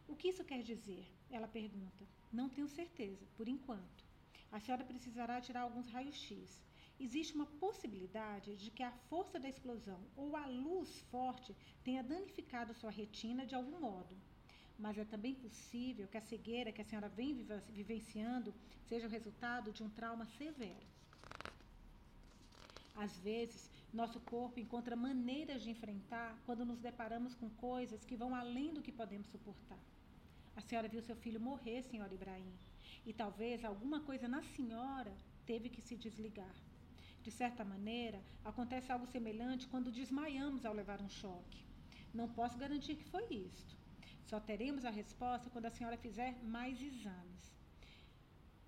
O 0.07 0.15
que 0.15 0.29
isso 0.29 0.43
quer 0.43 0.61
dizer? 0.63 1.05
Ela 1.29 1.47
pergunta. 1.47 2.05
Não 2.31 2.49
tenho 2.49 2.67
certeza, 2.67 3.25
por 3.35 3.47
enquanto. 3.47 4.06
A 4.51 4.59
senhora 4.59 4.83
precisará 4.83 5.41
tirar 5.41 5.61
alguns 5.61 5.87
raios-x. 5.89 6.61
Existe 6.99 7.35
uma 7.35 7.45
possibilidade 7.45 8.55
de 8.55 8.71
que 8.71 8.81
a 8.81 8.91
força 9.09 9.39
da 9.39 9.47
explosão 9.47 9.99
ou 10.15 10.35
a 10.35 10.45
luz 10.47 10.89
forte 11.11 11.55
tenha 11.83 12.03
danificado 12.03 12.73
sua 12.73 12.89
retina 12.89 13.45
de 13.45 13.55
algum 13.55 13.79
modo. 13.79 14.15
Mas 14.79 14.97
é 14.97 15.05
também 15.05 15.33
possível 15.35 16.07
que 16.07 16.17
a 16.17 16.21
cegueira 16.21 16.71
que 16.71 16.81
a 16.81 16.85
senhora 16.85 17.09
vem 17.09 17.45
vivenciando 17.69 18.53
seja 18.87 19.07
o 19.07 19.09
resultado 19.09 19.71
de 19.71 19.83
um 19.83 19.89
trauma 19.89 20.25
severo. 20.25 20.87
Às 22.95 23.15
vezes, 23.19 23.69
nosso 23.93 24.19
corpo 24.21 24.59
encontra 24.59 24.95
maneiras 24.95 25.61
de 25.61 25.69
enfrentar 25.69 26.35
quando 26.45 26.65
nos 26.65 26.79
deparamos 26.79 27.35
com 27.35 27.49
coisas 27.49 28.03
que 28.03 28.15
vão 28.15 28.33
além 28.33 28.73
do 28.73 28.81
que 28.81 28.91
podemos 28.91 29.27
suportar. 29.27 29.79
A 30.55 30.61
senhora 30.61 30.87
viu 30.87 31.01
seu 31.03 31.15
filho 31.15 31.39
morrer, 31.39 31.83
senhora 31.83 32.11
Ibrahim, 32.11 32.51
e 33.05 33.13
talvez 33.13 33.63
alguma 33.63 33.99
coisa 34.01 34.27
na 34.27 34.41
senhora 34.41 35.13
teve 35.45 35.69
que 35.69 35.81
se 35.81 35.95
desligar. 35.95 36.55
De 37.21 37.31
certa 37.31 37.63
maneira, 37.65 38.21
acontece 38.43 38.91
algo 38.91 39.07
semelhante 39.07 39.67
quando 39.67 39.91
desmaiamos 39.91 40.65
ao 40.65 40.73
levar 40.73 41.01
um 41.01 41.09
choque. 41.09 41.65
Não 42.13 42.29
posso 42.29 42.57
garantir 42.57 42.95
que 42.95 43.03
foi 43.03 43.25
isto. 43.33 43.75
Só 44.29 44.39
teremos 44.39 44.85
a 44.85 44.89
resposta 44.89 45.49
quando 45.49 45.65
a 45.65 45.71
senhora 45.71 45.97
fizer 45.97 46.41
mais 46.43 46.81
exames. 46.81 47.45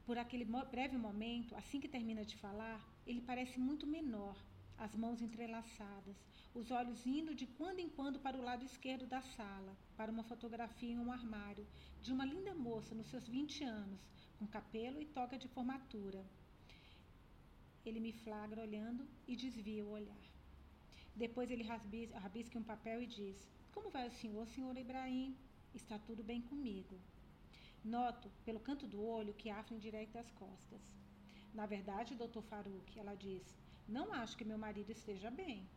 Por 0.05 0.17
aquele 0.17 0.45
breve 0.71 0.97
momento, 0.97 1.55
assim 1.55 1.79
que 1.79 1.87
termina 1.87 2.25
de 2.25 2.35
falar, 2.35 2.81
ele 3.05 3.21
parece 3.21 3.59
muito 3.59 3.85
menor, 3.85 4.35
as 4.79 4.95
mãos 4.95 5.21
entrelaçadas, 5.21 6.17
os 6.53 6.71
olhos 6.71 7.05
indo 7.05 7.35
de 7.35 7.45
quando 7.45 7.79
em 7.79 7.89
quando 7.89 8.19
para 8.19 8.37
o 8.37 8.41
lado 8.41 8.63
esquerdo 8.63 9.05
da 9.05 9.21
sala, 9.21 9.75
para 9.97 10.11
uma 10.11 10.23
fotografia 10.23 10.93
em 10.93 10.99
um 10.99 11.11
armário, 11.11 11.67
de 12.01 12.13
uma 12.13 12.25
linda 12.25 12.53
moça 12.55 12.95
nos 12.95 13.07
seus 13.07 13.27
20 13.27 13.63
anos, 13.63 14.01
com 14.37 14.47
cabelo 14.47 15.01
e 15.01 15.05
toga 15.05 15.37
de 15.37 15.49
formatura. 15.49 16.25
Ele 17.85 17.99
me 17.99 18.13
flagra 18.13 18.61
olhando 18.61 19.05
e 19.27 19.35
desvia 19.35 19.85
o 19.85 19.91
olhar. 19.91 20.25
Depois 21.15 21.51
ele 21.51 21.63
rabisca 22.23 22.57
um 22.57 22.63
papel 22.63 23.01
e 23.01 23.07
diz: 23.07 23.37
Como 23.73 23.89
vai 23.89 24.07
o 24.07 24.17
senhor, 24.19 24.47
senhor 24.47 24.77
Ibrahim? 24.77 25.35
Está 25.73 25.99
tudo 25.99 26.23
bem 26.23 26.41
comigo. 26.41 26.97
Noto, 27.83 28.29
pelo 28.45 28.59
canto 28.59 28.87
do 28.87 29.01
olho, 29.03 29.33
que 29.33 29.49
Afra 29.49 29.75
endireita 29.75 30.19
as 30.19 30.31
costas. 30.31 30.81
Na 31.53 31.65
verdade, 31.65 32.15
doutor 32.15 32.43
Farouk, 32.43 32.97
ela 32.97 33.15
diz, 33.15 33.43
não 33.89 34.13
acho 34.13 34.37
que 34.37 34.45
meu 34.51 34.57
marido 34.57 34.91
esteja 34.91 35.29
bem. 35.31 35.67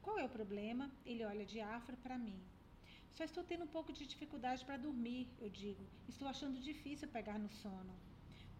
Qual 0.00 0.18
é 0.18 0.24
o 0.24 0.34
problema? 0.38 0.90
Ele 1.04 1.24
olha 1.24 1.44
de 1.44 1.60
Afra 1.60 1.96
para 1.96 2.18
mim. 2.18 2.40
Só 3.16 3.24
estou 3.24 3.44
tendo 3.44 3.64
um 3.64 3.74
pouco 3.76 3.92
de 3.92 4.06
dificuldade 4.06 4.64
para 4.64 4.78
dormir, 4.78 5.28
eu 5.38 5.50
digo. 5.50 5.84
Estou 6.08 6.26
achando 6.26 6.58
difícil 6.58 7.08
pegar 7.08 7.38
no 7.38 7.50
sono. 7.50 7.94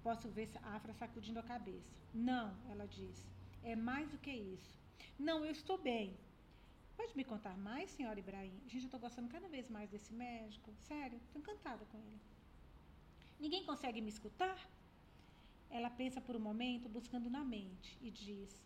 Posso 0.02 0.28
ver 0.28 0.50
Afra 0.62 0.92
sacudindo 0.92 1.38
a 1.38 1.42
cabeça. 1.42 1.90
Não, 2.12 2.54
ela 2.70 2.86
diz. 2.86 3.26
É 3.64 3.74
mais 3.74 4.10
do 4.10 4.18
que 4.18 4.30
isso. 4.30 4.78
Não, 5.18 5.44
eu 5.44 5.52
estou 5.52 5.78
bem. 5.78 6.14
Pode 6.96 7.16
me 7.16 7.24
contar 7.24 7.56
mais, 7.56 7.90
senhora 7.90 8.18
Ibrahim? 8.18 8.60
Gente, 8.66 8.84
eu 8.84 8.90
estou 8.90 9.00
gostando 9.00 9.28
cada 9.28 9.48
vez 9.48 9.68
mais 9.70 9.88
desse 9.90 10.12
médico. 10.12 10.70
Sério, 10.88 11.18
estou 11.18 11.40
encantada 11.40 11.84
com 11.86 11.98
ele. 11.98 12.20
Ninguém 13.40 13.64
consegue 13.64 14.00
me 14.00 14.10
escutar? 14.10 14.58
Ela 15.70 15.88
pensa 15.90 16.20
por 16.20 16.36
um 16.36 16.40
momento, 16.40 16.88
buscando 16.88 17.30
na 17.30 17.42
mente, 17.42 17.96
e 18.02 18.10
diz: 18.10 18.62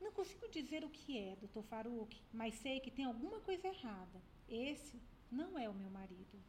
não 0.00 0.12
consigo 0.12 0.48
dizer 0.48 0.84
o 0.84 0.90
que 0.90 1.18
é, 1.18 1.36
doutor 1.36 1.62
Farouk, 1.64 2.20
mas 2.32 2.54
sei 2.54 2.80
que 2.80 2.90
tem 2.90 3.04
alguma 3.04 3.40
coisa 3.40 3.68
errada. 3.68 4.22
Esse 4.48 5.00
não 5.30 5.58
é 5.58 5.68
o 5.68 5.74
meu 5.74 5.90
marido. 5.90 6.42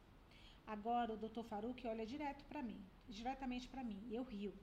Agora 0.66 1.12
o 1.12 1.16
doutor 1.16 1.44
Farouk 1.44 1.86
olha 1.86 2.06
direto 2.06 2.44
para 2.44 2.62
mim, 2.62 2.80
diretamente 3.08 3.68
para 3.68 3.84
mim, 3.84 4.00
e 4.08 4.14
eu 4.14 4.22
rio. 4.22 4.54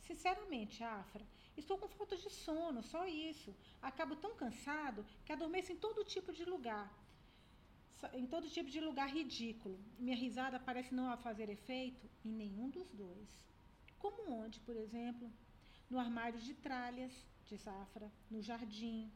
Sinceramente, 0.00 0.82
Afra, 0.82 1.24
estou 1.56 1.78
com 1.78 1.88
falta 1.88 2.16
de 2.16 2.30
sono, 2.30 2.82
só 2.82 3.06
isso. 3.06 3.54
Acabo 3.80 4.16
tão 4.16 4.34
cansado 4.34 5.04
que 5.24 5.32
adormeço 5.32 5.72
em 5.72 5.76
todo 5.76 6.04
tipo 6.04 6.32
de 6.32 6.44
lugar. 6.44 6.92
Em 8.12 8.26
todo 8.26 8.50
tipo 8.50 8.70
de 8.70 8.80
lugar 8.80 9.08
ridículo. 9.08 9.78
Minha 9.98 10.16
risada 10.16 10.60
parece 10.60 10.94
não 10.94 11.16
fazer 11.16 11.48
efeito 11.48 12.08
em 12.24 12.32
nenhum 12.32 12.68
dos 12.68 12.90
dois. 12.92 13.30
Como 13.98 14.30
onde, 14.30 14.60
por 14.60 14.76
exemplo? 14.76 15.32
No 15.88 15.98
armário 15.98 16.38
de 16.38 16.52
tralhas, 16.54 17.12
de 17.48 17.56
Zafra, 17.56 18.10
no 18.30 18.42
jardim. 18.42 19.10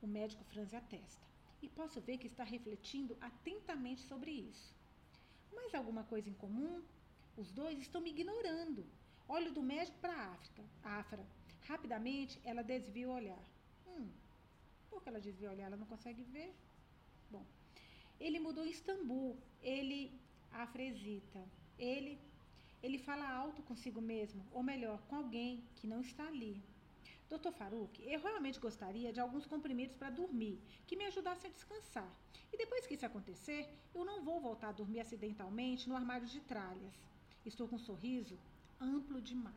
O 0.00 0.06
médico 0.06 0.44
franze 0.44 0.76
a 0.76 0.80
testa. 0.80 1.26
E 1.60 1.68
posso 1.68 2.00
ver 2.00 2.18
que 2.18 2.26
está 2.26 2.44
refletindo 2.44 3.16
atentamente 3.20 4.02
sobre 4.02 4.30
isso. 4.30 4.74
Mais 5.52 5.74
alguma 5.74 6.04
coisa 6.04 6.28
em 6.28 6.34
comum? 6.34 6.82
Os 7.36 7.50
dois 7.50 7.78
estão 7.80 8.00
me 8.00 8.10
ignorando. 8.10 8.86
Olho 9.28 9.52
do 9.52 9.62
médico 9.62 9.98
para 9.98 10.12
a 10.12 10.32
África. 10.32 10.62
Afra. 10.82 11.24
Rapidamente, 11.66 12.40
ela 12.44 12.62
desvia 12.62 13.08
o 13.08 13.12
olhar. 13.12 13.42
Hum, 13.86 14.08
por 14.88 15.02
que 15.02 15.08
ela 15.08 15.20
desvia 15.20 15.48
o 15.48 15.52
olhar? 15.52 15.66
Ela 15.66 15.76
não 15.76 15.86
consegue 15.86 16.22
ver? 16.22 16.54
Bom, 17.30 17.44
ele 18.20 18.38
mudou 18.38 18.64
em 18.64 18.70
Istambul. 18.70 19.36
Ele, 19.62 20.12
Afra 20.52 20.82
hesita. 20.82 21.44
Ele, 21.78 22.18
ele 22.82 22.98
fala 22.98 23.28
alto 23.28 23.62
consigo 23.62 24.00
mesmo, 24.00 24.44
ou 24.52 24.62
melhor, 24.62 25.00
com 25.08 25.16
alguém 25.16 25.62
que 25.76 25.86
não 25.86 26.00
está 26.00 26.26
ali. 26.26 26.62
Doutor 27.28 27.52
Farouk, 27.52 28.02
eu 28.02 28.20
realmente 28.20 28.58
gostaria 28.58 29.12
de 29.12 29.20
alguns 29.20 29.46
comprimidos 29.46 29.94
para 29.94 30.08
dormir, 30.08 30.58
que 30.86 30.96
me 30.96 31.04
ajudassem 31.04 31.50
a 31.50 31.52
descansar. 31.52 32.10
E 32.50 32.56
depois 32.56 32.86
que 32.86 32.94
isso 32.94 33.04
acontecer, 33.04 33.68
eu 33.94 34.02
não 34.02 34.24
vou 34.24 34.40
voltar 34.40 34.70
a 34.70 34.72
dormir 34.72 35.00
acidentalmente 35.00 35.88
no 35.88 35.96
armário 35.96 36.26
de 36.26 36.40
tralhas. 36.40 36.94
Estou 37.44 37.68
com 37.68 37.76
um 37.76 37.78
sorriso 37.78 38.38
amplo 38.80 39.20
demais. 39.20 39.54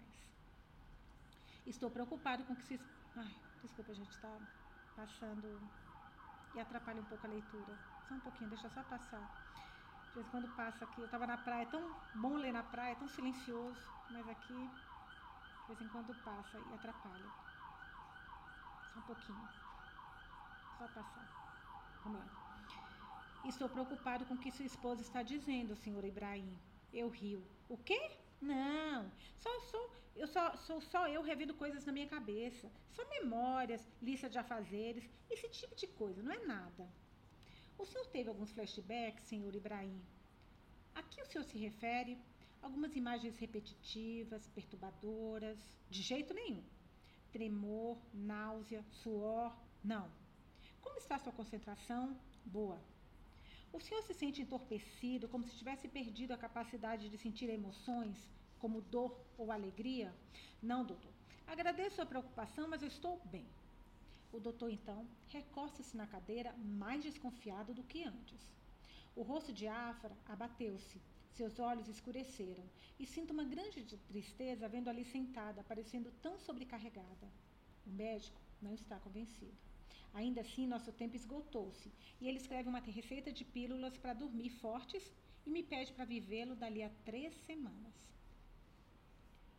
Estou 1.65 1.89
preocupado 1.89 2.43
com 2.43 2.55
que 2.55 2.63
se. 2.63 2.79
Ai, 3.15 3.35
desculpa, 3.61 3.91
a 3.91 3.95
gente 3.95 4.11
está 4.11 4.37
passando 4.95 5.61
e 6.53 6.59
atrapalha 6.59 6.99
um 6.99 7.05
pouco 7.05 7.25
a 7.25 7.29
leitura. 7.29 7.77
Só 8.07 8.15
um 8.15 8.19
pouquinho, 8.19 8.49
deixa 8.49 8.69
só 8.69 8.83
passar. 8.83 9.25
De 10.09 10.15
vez 10.15 10.27
em 10.27 10.29
quando 10.29 10.55
passa 10.57 10.83
aqui, 10.83 10.99
eu 10.99 11.05
estava 11.05 11.25
na 11.25 11.37
praia, 11.37 11.63
é 11.63 11.65
tão 11.67 11.95
bom 12.15 12.35
ler 12.35 12.51
na 12.51 12.63
praia, 12.63 12.97
tão 12.97 13.07
silencioso, 13.07 13.79
mas 14.09 14.27
aqui, 14.27 14.53
de 14.53 15.67
vez 15.67 15.81
em 15.81 15.87
quando 15.87 16.13
passa 16.25 16.59
e 16.59 16.73
atrapalha. 16.73 17.40
Só 18.93 18.99
um 18.99 19.03
pouquinho. 19.03 19.49
Só 20.77 20.87
passar. 20.87 21.27
Vamos 22.03 22.19
lá. 22.19 22.41
Estou 23.45 23.69
preocupado 23.69 24.25
com 24.25 24.33
o 24.33 24.37
que 24.37 24.51
sua 24.51 24.65
esposa 24.65 25.01
está 25.01 25.23
dizendo, 25.23 25.75
senhor 25.75 26.03
Ibrahim. 26.03 26.57
Eu 26.93 27.07
rio. 27.09 27.43
O 27.69 27.77
quê? 27.77 28.11
Não, 28.41 29.09
só 29.37 29.59
sou, 29.61 29.91
eu 30.15 30.27
só 30.27 30.55
sou 30.57 30.81
só 30.81 31.07
eu 31.07 31.21
revendo 31.21 31.53
coisas 31.53 31.85
na 31.85 31.93
minha 31.93 32.07
cabeça. 32.07 32.69
Só 32.91 33.07
memórias, 33.07 33.87
lista 34.01 34.29
de 34.29 34.37
afazeres, 34.37 35.09
esse 35.29 35.47
tipo 35.49 35.75
de 35.75 35.87
coisa, 35.87 36.21
não 36.21 36.31
é 36.31 36.39
nada. 36.45 36.89
O 37.77 37.85
senhor 37.85 38.05
teve 38.07 38.29
alguns 38.29 38.51
flashbacks, 38.51 39.23
senhor 39.23 39.55
Ibrahim? 39.55 40.01
A 40.93 41.01
que 41.01 41.21
o 41.21 41.25
senhor 41.25 41.43
se 41.45 41.57
refere? 41.57 42.17
Algumas 42.61 42.95
imagens 42.95 43.37
repetitivas, 43.37 44.49
perturbadoras? 44.49 45.57
De 45.89 46.01
jeito 46.01 46.33
nenhum 46.33 46.63
tremor, 47.31 47.97
náusea, 48.13 48.83
suor? 49.01 49.55
Não. 49.83 50.09
Como 50.81 50.97
está 50.97 51.17
sua 51.17 51.31
concentração? 51.31 52.15
Boa. 52.45 52.79
O 53.73 53.79
senhor 53.79 54.01
se 54.03 54.13
sente 54.13 54.41
entorpecido, 54.41 55.29
como 55.29 55.45
se 55.45 55.55
tivesse 55.55 55.87
perdido 55.87 56.33
a 56.33 56.37
capacidade 56.37 57.09
de 57.09 57.17
sentir 57.17 57.49
emoções, 57.49 58.29
como 58.59 58.81
dor 58.81 59.17
ou 59.37 59.51
alegria? 59.51 60.13
Não, 60.61 60.83
doutor. 60.85 61.13
Agradeço 61.47 62.01
a 62.01 62.05
preocupação, 62.05 62.67
mas 62.67 62.81
eu 62.81 62.87
estou 62.87 63.21
bem. 63.25 63.47
O 64.31 64.39
doutor, 64.39 64.69
então, 64.71 65.07
recosta-se 65.29 65.95
na 65.95 66.07
cadeira, 66.07 66.53
mais 66.57 67.03
desconfiado 67.03 67.73
do 67.73 67.83
que 67.83 68.03
antes. 68.03 68.41
O 69.15 69.23
rosto 69.23 69.51
de 69.51 69.67
Afra 69.67 70.15
abateu-se 70.25 71.01
seus 71.33 71.59
olhos 71.59 71.87
escureceram 71.87 72.63
e 72.99 73.05
sinto 73.05 73.31
uma 73.31 73.43
grande 73.43 73.83
tristeza 74.11 74.67
vendo 74.67 74.89
ali 74.89 75.03
sentada, 75.05 75.63
parecendo 75.63 76.11
tão 76.21 76.37
sobrecarregada. 76.39 77.27
O 77.85 77.89
médico 77.89 78.39
não 78.61 78.73
está 78.73 78.99
convencido. 78.99 79.57
Ainda 80.13 80.41
assim, 80.41 80.67
nosso 80.67 80.91
tempo 80.91 81.15
esgotou-se 81.15 81.91
e 82.19 82.27
ele 82.27 82.37
escreve 82.37 82.67
uma 82.67 82.79
receita 82.79 83.31
de 83.31 83.45
pílulas 83.45 83.97
para 83.97 84.13
dormir 84.13 84.49
fortes 84.49 85.11
e 85.45 85.49
me 85.49 85.63
pede 85.63 85.93
para 85.93 86.05
vivê-lo 86.05 86.55
dali 86.55 86.83
a 86.83 86.89
três 87.05 87.33
semanas. 87.45 87.93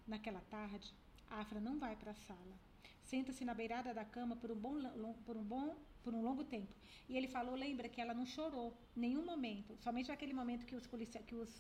Naquela 0.06 0.40
tarde, 0.42 0.92
Afra 1.30 1.58
não 1.58 1.78
vai 1.78 1.96
para 1.96 2.10
a 2.10 2.14
sala. 2.26 2.71
Senta-se 3.12 3.44
na 3.48 3.54
beirada 3.60 3.90
da 3.98 4.04
cama 4.16 4.34
por 4.42 4.50
um 4.54 4.60
bom, 4.66 4.76
por 5.26 5.36
um 5.36 5.46
bom 5.54 5.66
por 6.04 6.12
um 6.14 6.22
longo 6.28 6.44
tempo. 6.44 6.74
E 7.08 7.16
ele 7.16 7.28
falou, 7.28 7.54
lembra 7.54 7.88
que 7.88 8.00
ela 8.00 8.14
não 8.18 8.26
chorou 8.26 8.68
nenhum 9.04 9.24
momento, 9.32 9.76
somente 9.84 10.08
naquele 10.12 10.34
momento 10.40 10.66
que 10.66 10.76
os 10.80 10.86
policiais, 10.86 11.26
que 11.26 11.34
os, 11.34 11.50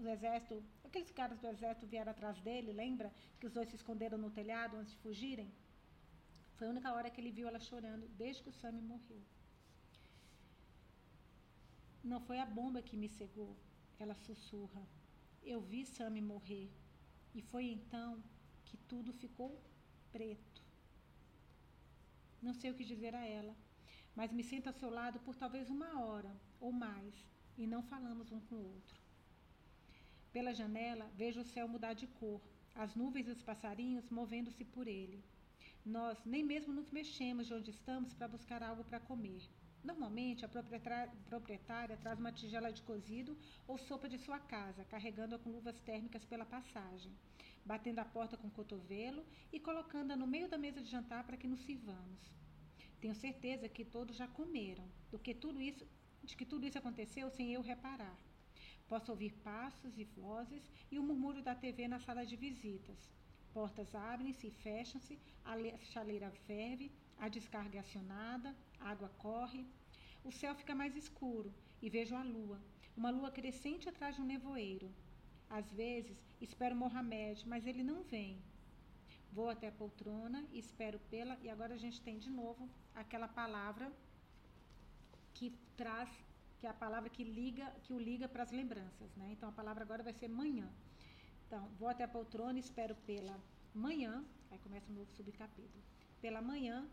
os 0.00 0.06
exército, 0.16 0.62
aqueles 0.84 1.10
caras 1.10 1.38
do 1.40 1.46
exército 1.54 1.86
vieram 1.86 2.12
atrás 2.12 2.38
dele, 2.46 2.72
lembra 2.72 3.12
que 3.38 3.46
os 3.46 3.52
dois 3.52 3.68
se 3.68 3.76
esconderam 3.80 4.18
no 4.18 4.30
telhado 4.30 4.76
antes 4.76 4.92
de 4.92 4.98
fugirem? 4.98 5.50
Foi 6.56 6.66
a 6.66 6.70
única 6.70 6.92
hora 6.92 7.10
que 7.10 7.20
ele 7.20 7.32
viu 7.38 7.48
ela 7.48 7.60
chorando 7.70 8.06
desde 8.22 8.42
que 8.42 8.50
o 8.50 8.58
Sammy 8.60 8.82
morreu. 8.82 9.22
Não 12.04 12.20
foi 12.20 12.38
a 12.38 12.46
bomba 12.46 12.82
que 12.82 12.96
me 12.96 13.08
cegou, 13.08 13.56
ela 13.98 14.14
sussurra. 14.14 14.82
Eu 15.42 15.60
vi 15.60 15.84
Sammy 15.86 16.20
morrer 16.20 16.68
e 17.34 17.40
foi 17.40 17.64
então 17.76 18.22
que 18.66 18.76
tudo 18.76 19.12
ficou 19.12 19.50
preto. 20.12 20.67
Não 22.42 22.54
sei 22.54 22.70
o 22.70 22.74
que 22.74 22.84
dizer 22.84 23.14
a 23.14 23.24
ela 23.24 23.54
mas 24.18 24.32
me 24.32 24.42
sento 24.42 24.66
ao 24.66 24.72
seu 24.72 24.90
lado 24.90 25.20
por 25.20 25.36
talvez 25.36 25.70
uma 25.70 25.90
hora 26.04 26.34
ou 26.58 26.72
mais 26.72 27.14
e 27.56 27.68
não 27.68 27.84
falamos 27.84 28.32
um 28.32 28.40
com 28.40 28.56
o 28.56 28.72
outro. 28.74 29.00
Pela 30.32 30.52
janela, 30.52 31.08
vejo 31.14 31.40
o 31.40 31.44
céu 31.44 31.68
mudar 31.68 31.92
de 31.92 32.08
cor, 32.08 32.40
as 32.74 32.96
nuvens 32.96 33.28
e 33.28 33.30
os 33.30 33.42
passarinhos 33.42 34.10
movendo-se 34.10 34.64
por 34.64 34.88
ele. 34.88 35.22
Nós 35.86 36.18
nem 36.24 36.42
mesmo 36.42 36.72
nos 36.72 36.90
mexemos 36.90 37.46
de 37.46 37.54
onde 37.54 37.70
estamos 37.70 38.12
para 38.12 38.26
buscar 38.26 38.60
algo 38.60 38.82
para 38.82 38.98
comer. 38.98 39.42
Normalmente, 39.84 40.44
a 40.44 40.48
proprietária 40.48 41.96
traz 41.96 42.18
uma 42.18 42.32
tigela 42.32 42.72
de 42.72 42.82
cozido 42.82 43.38
ou 43.68 43.78
sopa 43.78 44.08
de 44.08 44.18
sua 44.18 44.40
casa, 44.40 44.84
carregando-a 44.86 45.38
com 45.38 45.50
luvas 45.50 45.78
térmicas 45.80 46.24
pela 46.24 46.44
passagem, 46.44 47.12
batendo 47.70 47.98
a 47.98 48.04
porta 48.16 48.34
com 48.40 48.48
o 48.48 48.56
cotovelo 48.58 49.22
e 49.52 49.60
colocando-a 49.60 50.16
no 50.16 50.26
meio 50.34 50.48
da 50.48 50.56
mesa 50.56 50.80
de 50.80 50.90
jantar 50.94 51.22
para 51.24 51.36
que 51.36 51.50
nos 51.52 51.60
sirvamos. 51.66 52.22
Tenho 53.00 53.14
certeza 53.14 53.68
que 53.68 53.84
todos 53.84 54.16
já 54.16 54.26
comeram, 54.26 54.86
do 55.10 55.18
que 55.18 55.34
tudo 55.34 55.60
isso, 55.60 55.86
de 56.24 56.34
que 56.34 56.46
tudo 56.46 56.66
isso 56.66 56.78
aconteceu 56.78 57.28
sem 57.30 57.52
eu 57.52 57.60
reparar. 57.60 58.18
Posso 58.88 59.12
ouvir 59.12 59.32
passos 59.50 59.98
e 59.98 60.04
vozes 60.04 60.64
e 60.90 60.98
o 60.98 61.02
murmúrio 61.02 61.42
da 61.42 61.54
TV 61.54 61.86
na 61.86 62.00
sala 62.00 62.24
de 62.24 62.36
visitas. 62.36 63.00
Portas 63.52 63.94
abrem-se 63.94 64.46
e 64.46 64.50
fecham-se, 64.50 65.18
a 65.44 65.54
chaleira 65.92 66.30
ferve, 66.46 66.90
a 67.18 67.28
descarga 67.28 67.76
é 67.76 67.80
acionada, 67.80 68.56
a 68.80 68.88
água 68.92 69.10
corre. 69.18 69.66
O 70.24 70.32
céu 70.32 70.54
fica 70.54 70.74
mais 70.74 70.96
escuro 70.96 71.52
e 71.82 71.90
vejo 71.90 72.14
a 72.16 72.22
lua, 72.22 72.58
uma 72.96 73.10
lua 73.10 73.30
crescente 73.30 73.90
atrás 73.90 74.16
de 74.16 74.22
um 74.22 74.30
nevoeiro. 74.34 74.90
Às 75.48 75.70
vezes 75.72 76.16
espero 76.40 76.74
Mohamed, 76.76 77.46
mas 77.48 77.66
ele 77.66 77.82
não 77.82 78.02
vem. 78.02 78.38
Vou 79.32 79.48
até 79.50 79.68
a 79.68 79.72
poltrona 79.72 80.44
e 80.52 80.58
espero 80.58 80.98
pela. 81.10 81.38
E 81.42 81.48
agora 81.50 81.74
a 81.74 81.78
gente 81.78 82.00
tem 82.00 82.18
de 82.18 82.30
novo 82.30 82.68
aquela 82.94 83.28
palavra 83.28 83.92
que 85.34 85.50
traz, 85.76 86.10
que 86.58 86.66
é 86.66 86.70
a 86.70 86.74
palavra 86.74 87.08
que 87.08 87.24
liga, 87.24 87.66
que 87.84 87.92
o 87.92 87.98
liga 87.98 88.28
para 88.28 88.42
as 88.42 88.50
lembranças, 88.50 89.14
né? 89.16 89.28
Então 89.32 89.48
a 89.48 89.52
palavra 89.52 89.84
agora 89.84 90.02
vai 90.02 90.12
ser 90.12 90.28
manhã. 90.28 90.68
Então, 91.46 91.66
vou 91.78 91.88
até 91.88 92.04
a 92.04 92.08
poltrona 92.08 92.58
e 92.58 92.60
espero 92.60 92.94
pela 93.06 93.38
manhã, 93.74 94.22
aí 94.50 94.58
começa 94.58 94.90
um 94.90 94.94
novo 94.94 95.10
subcapítulo. 95.12 95.82
Pela 96.20 96.42
manhã 96.42 96.86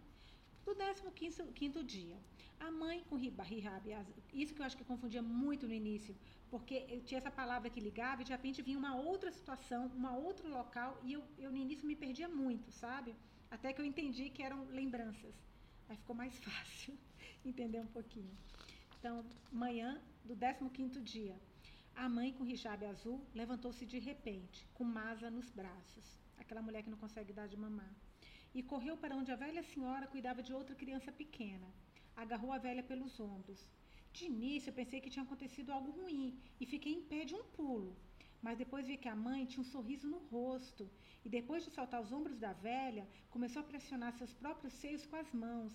do 0.65 1.12
15 1.12 1.43
quinto 1.53 1.84
dia. 1.84 2.17
A 2.60 2.72
mãe 2.72 3.03
com 3.10 3.15
Rihab, 3.15 3.86
isso 4.34 4.53
que 4.53 4.62
eu 4.62 4.65
acho 4.65 4.77
que 4.77 4.84
confundia 4.84 5.22
muito 5.22 5.67
no 5.67 5.74
início, 5.74 6.15
porque 6.50 7.01
tinha 7.05 7.19
essa 7.19 7.29
palavra 7.29 7.69
que 7.69 7.79
ligava 7.79 8.22
e 8.22 8.25
de 8.25 8.31
repente 8.31 8.62
vinha 8.62 8.77
uma 8.77 8.95
outra 8.95 9.31
situação, 9.31 9.91
um 9.95 10.07
outro 10.15 10.48
local, 10.50 11.00
e 11.03 11.13
eu, 11.13 11.24
eu 11.38 11.51
no 11.51 11.57
início 11.57 11.86
me 11.86 11.95
perdia 11.95 12.27
muito, 12.27 12.72
sabe? 12.72 13.15
Até 13.51 13.74
que 13.74 13.81
eu 13.81 13.85
entendi 13.85 14.29
que 14.29 14.42
eram 14.42 14.66
lembranças. 14.66 15.35
Aí 15.87 15.98
ficou 15.98 16.16
mais 16.16 16.35
fácil 16.48 16.98
entender 17.46 17.79
um 17.79 17.87
pouquinho. 17.87 18.35
Então, 18.98 19.24
manhã 19.51 20.01
do 20.24 20.35
15 20.72 21.00
dia. 21.01 21.40
A 21.96 22.09
mãe 22.09 22.33
com 22.33 22.46
hijab 22.46 22.85
azul 22.85 23.25
levantou-se 23.33 23.85
de 23.85 24.00
repente, 24.00 24.68
com 24.74 24.83
Masa 24.83 25.29
nos 25.29 25.50
braços, 25.50 26.18
aquela 26.37 26.61
mulher 26.61 26.83
que 26.83 26.90
não 26.90 26.98
consegue 26.98 27.31
dar 27.31 27.48
de 27.48 27.55
mamar, 27.55 27.94
e 28.57 28.63
correu 28.72 28.96
para 28.96 29.18
onde 29.20 29.31
a 29.31 29.41
velha 29.44 29.61
senhora 29.72 30.07
cuidava 30.13 30.41
de 30.48 30.53
outra 30.59 30.75
criança 30.81 31.11
pequena. 31.22 31.68
Agarrou 32.24 32.51
a 32.53 32.57
velha 32.57 32.83
pelos 32.91 33.20
ombros. 33.20 33.61
De 34.13 34.24
início, 34.31 34.70
eu 34.70 34.77
pensei 34.79 35.01
que 35.01 35.09
tinha 35.13 35.25
acontecido 35.25 35.72
algo 35.72 35.91
ruim 36.00 36.39
e 36.61 36.65
fiquei 36.65 36.94
em 36.94 37.03
pé 37.11 37.25
de 37.25 37.35
um 37.35 37.44
pulo. 37.57 37.94
Mas 38.41 38.57
depois 38.57 38.87
vi 38.87 38.96
que 38.96 39.09
a 39.09 39.15
mãe 39.27 39.46
tinha 39.46 39.61
um 39.61 39.72
sorriso 39.75 40.07
no 40.07 40.20
rosto 40.33 40.89
e, 41.25 41.27
depois 41.27 41.65
de 41.65 41.72
saltar 41.72 42.01
os 42.01 42.13
ombros 42.18 42.39
da 42.46 42.53
velha, 42.53 43.05
começou 43.29 43.61
a 43.61 43.70
pressionar 43.72 44.13
seus 44.13 44.33
próprios 44.33 44.74
seios 44.81 45.05
com 45.05 45.18
as 45.18 45.31
mãos. 45.33 45.74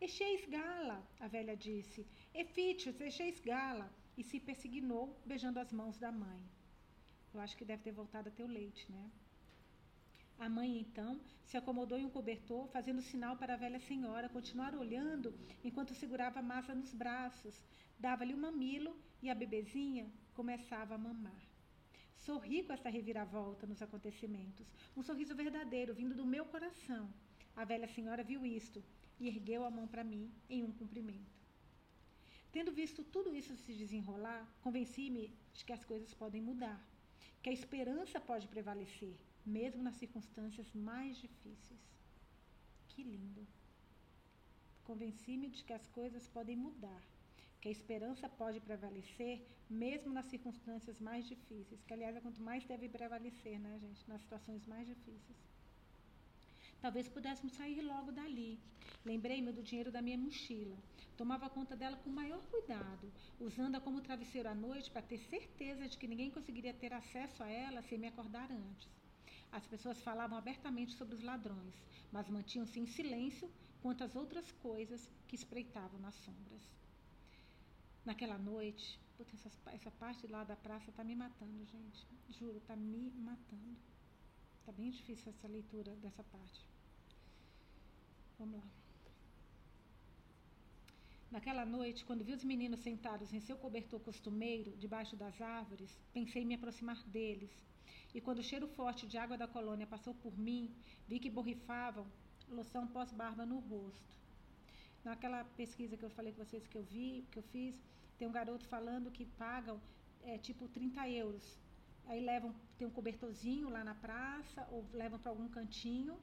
Echeis 0.00 0.44
gala, 0.56 0.98
a 1.18 1.26
velha 1.26 1.56
disse. 1.56 2.06
Efítios, 2.32 3.00
echeis 3.00 3.40
gala. 3.40 3.90
E 4.16 4.22
se 4.22 4.38
persignou, 4.38 5.04
beijando 5.24 5.58
as 5.58 5.72
mãos 5.72 5.98
da 5.98 6.12
mãe. 6.12 6.40
Eu 7.34 7.40
acho 7.40 7.56
que 7.56 7.64
deve 7.64 7.82
ter 7.82 7.92
voltado 7.92 8.28
a 8.28 8.32
ter 8.32 8.44
o 8.44 8.54
leite, 8.58 8.84
né? 8.92 9.10
A 10.38 10.48
mãe, 10.48 10.78
então, 10.78 11.20
se 11.44 11.56
acomodou 11.56 11.98
em 11.98 12.04
um 12.04 12.10
cobertor, 12.10 12.66
fazendo 12.68 13.02
sinal 13.02 13.36
para 13.36 13.54
a 13.54 13.56
velha 13.56 13.78
senhora 13.78 14.28
continuar 14.28 14.74
olhando 14.74 15.34
enquanto 15.62 15.94
segurava 15.94 16.40
a 16.40 16.42
massa 16.42 16.74
nos 16.74 16.92
braços. 16.92 17.62
Dava-lhe 17.98 18.34
um 18.34 18.40
mamilo 18.40 18.96
e 19.22 19.30
a 19.30 19.34
bebezinha 19.34 20.10
começava 20.34 20.94
a 20.94 20.98
mamar. 20.98 21.42
Sorri 22.16 22.62
com 22.62 22.72
essa 22.72 22.88
reviravolta 22.88 23.66
nos 23.66 23.82
acontecimentos, 23.82 24.66
um 24.96 25.02
sorriso 25.02 25.34
verdadeiro 25.34 25.94
vindo 25.94 26.14
do 26.14 26.24
meu 26.24 26.44
coração. 26.46 27.08
A 27.56 27.64
velha 27.64 27.88
senhora 27.88 28.22
viu 28.22 28.46
isto 28.46 28.82
e 29.18 29.28
ergueu 29.28 29.64
a 29.64 29.70
mão 29.70 29.86
para 29.86 30.02
mim 30.02 30.30
em 30.48 30.62
um 30.62 30.72
cumprimento. 30.72 31.42
Tendo 32.50 32.70
visto 32.70 33.02
tudo 33.02 33.34
isso 33.34 33.56
se 33.56 33.72
desenrolar, 33.72 34.46
convenci-me 34.62 35.32
de 35.54 35.64
que 35.64 35.72
as 35.72 35.84
coisas 35.84 36.12
podem 36.14 36.40
mudar, 36.40 36.80
que 37.42 37.50
a 37.50 37.52
esperança 37.52 38.20
pode 38.20 38.46
prevalecer, 38.46 39.16
mesmo 39.44 39.82
nas 39.82 39.96
circunstâncias 39.96 40.72
mais 40.72 41.16
difíceis. 41.16 41.80
Que 42.88 43.02
lindo! 43.02 43.46
Convenci-me 44.84 45.48
de 45.48 45.62
que 45.64 45.72
as 45.72 45.86
coisas 45.88 46.28
podem 46.28 46.56
mudar, 46.56 47.02
que 47.60 47.68
a 47.68 47.70
esperança 47.70 48.28
pode 48.28 48.60
prevalecer 48.60 49.46
mesmo 49.70 50.12
nas 50.12 50.26
circunstâncias 50.26 51.00
mais 51.00 51.26
difíceis, 51.26 51.84
que 51.84 51.92
aliás 51.94 52.16
é 52.16 52.20
quanto 52.20 52.42
mais 52.42 52.64
deve 52.64 52.88
prevalecer, 52.88 53.58
né, 53.58 53.78
gente, 53.78 54.08
nas 54.08 54.20
situações 54.20 54.66
mais 54.66 54.86
difíceis. 54.86 55.38
Talvez 56.80 57.08
pudéssemos 57.08 57.52
sair 57.52 57.80
logo 57.80 58.10
dali. 58.10 58.58
Lembrei-me 59.04 59.52
do 59.52 59.62
dinheiro 59.62 59.92
da 59.92 60.02
minha 60.02 60.18
mochila. 60.18 60.76
Tomava 61.16 61.48
conta 61.48 61.76
dela 61.76 61.96
com 61.96 62.10
maior 62.10 62.44
cuidado, 62.46 63.12
usando-a 63.38 63.80
como 63.80 64.00
travesseiro 64.00 64.48
à 64.48 64.54
noite 64.54 64.90
para 64.90 65.00
ter 65.00 65.18
certeza 65.18 65.88
de 65.88 65.96
que 65.96 66.08
ninguém 66.08 66.30
conseguiria 66.30 66.74
ter 66.74 66.92
acesso 66.92 67.40
a 67.44 67.48
ela 67.48 67.82
sem 67.82 67.98
me 67.98 68.08
acordar 68.08 68.50
antes. 68.50 69.01
As 69.52 69.66
pessoas 69.66 70.02
falavam 70.02 70.38
abertamente 70.38 70.94
sobre 70.94 71.14
os 71.14 71.22
ladrões, 71.22 71.74
mas 72.10 72.28
mantinham-se 72.28 72.80
em 72.80 72.86
silêncio 72.86 73.50
quanto 73.82 74.02
às 74.02 74.16
outras 74.16 74.50
coisas 74.66 75.08
que 75.28 75.36
espreitavam 75.36 76.00
nas 76.00 76.14
sombras. 76.14 76.62
Naquela 78.04 78.38
noite, 78.38 78.98
essa, 79.20 79.50
essa 79.70 79.90
parte 79.90 80.26
lá 80.26 80.42
da 80.42 80.56
praça 80.56 80.90
tá 80.90 81.04
me 81.04 81.14
matando, 81.14 81.64
gente. 81.66 82.06
Juro, 82.30 82.60
tá 82.60 82.74
me 82.74 83.10
matando. 83.10 83.76
Tá 84.64 84.72
bem 84.72 84.90
difícil 84.90 85.30
essa 85.30 85.46
leitura 85.46 85.94
dessa 85.96 86.24
parte. 86.24 86.64
Vamos 88.38 88.58
lá. 88.58 88.66
Naquela 91.30 91.64
noite, 91.64 92.04
quando 92.04 92.24
vi 92.24 92.32
os 92.32 92.44
meninos 92.44 92.80
sentados 92.80 93.32
em 93.32 93.40
seu 93.40 93.56
cobertor 93.56 94.00
costumeiro, 94.00 94.76
debaixo 94.76 95.16
das 95.16 95.40
árvores, 95.40 95.90
pensei 96.12 96.42
em 96.42 96.46
me 96.46 96.54
aproximar 96.54 97.02
deles. 97.08 97.50
E 98.14 98.20
quando 98.20 98.40
o 98.40 98.42
cheiro 98.42 98.68
forte 98.68 99.06
de 99.06 99.16
água 99.16 99.36
da 99.38 99.48
colônia 99.48 99.86
passou 99.86 100.14
por 100.14 100.36
mim, 100.38 100.74
vi 101.08 101.18
que 101.18 101.30
borrifavam 101.30 102.06
loção 102.48 102.86
pós-barba 102.86 103.46
no 103.46 103.58
rosto. 103.60 104.12
Naquela 105.04 105.44
pesquisa 105.44 105.96
que 105.96 106.04
eu 106.04 106.10
falei 106.10 106.32
com 106.32 106.44
vocês 106.44 106.66
que 106.66 106.76
eu 106.76 106.84
vi, 106.84 107.26
que 107.30 107.38
eu 107.38 107.42
fiz, 107.42 107.82
tem 108.18 108.28
um 108.28 108.32
garoto 108.32 108.66
falando 108.66 109.10
que 109.10 109.24
pagam 109.24 109.80
é, 110.22 110.38
tipo 110.38 110.68
30 110.68 111.08
euros. 111.08 111.58
Aí 112.06 112.20
levam, 112.20 112.54
tem 112.76 112.86
um 112.86 112.90
cobertorzinho 112.90 113.68
lá 113.68 113.82
na 113.82 113.94
praça, 113.94 114.66
ou 114.70 114.84
levam 114.92 115.18
para 115.18 115.30
algum 115.30 115.48
cantinho. 115.48 116.18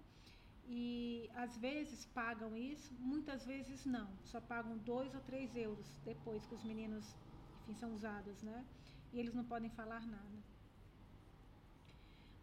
E 0.68 1.30
às 1.34 1.58
vezes 1.58 2.06
pagam 2.06 2.56
isso, 2.56 2.94
muitas 3.00 3.46
vezes 3.46 3.86
não. 3.86 4.10
Só 4.24 4.40
pagam 4.40 4.78
2 4.78 5.16
ou 5.16 5.22
3 5.22 5.56
euros 5.56 5.88
depois 6.06 6.46
que 6.46 6.54
os 6.54 6.64
meninos, 6.64 7.18
enfim, 7.64 7.74
são 7.74 7.96
usados, 7.96 8.44
né? 8.44 8.64
E 9.12 9.20
eles 9.20 9.34
não 9.34 9.44
podem 9.44 9.72
falar 9.72 10.06
nada. 10.06 10.49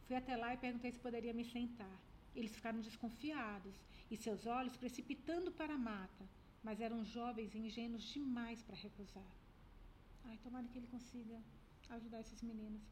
Fui 0.07 0.17
até 0.17 0.37
lá 0.37 0.55
e 0.55 0.57
perguntei 0.57 0.91
se 0.93 0.99
poderia 0.99 1.35
me 1.35 1.45
sentar. 1.45 2.01
Eles 2.35 2.55
ficaram 2.55 2.81
desconfiados 2.81 3.75
e 4.11 4.17
seus 4.17 4.47
olhos 4.47 4.77
precipitando 4.77 5.51
para 5.53 5.75
a 5.75 5.79
mata. 5.79 6.25
mas 6.67 6.81
eram 6.81 7.05
jovens 7.05 7.55
e 7.55 7.59
ingênuos 7.59 8.03
demais 8.13 8.61
para 8.61 8.75
recusar. 8.75 9.33
Ai, 10.25 10.37
tomara 10.43 10.67
que 10.67 10.79
ele 10.79 10.89
consiga 10.89 11.41
ajudar 11.91 12.21
esses 12.21 12.43
meninos. 12.43 12.83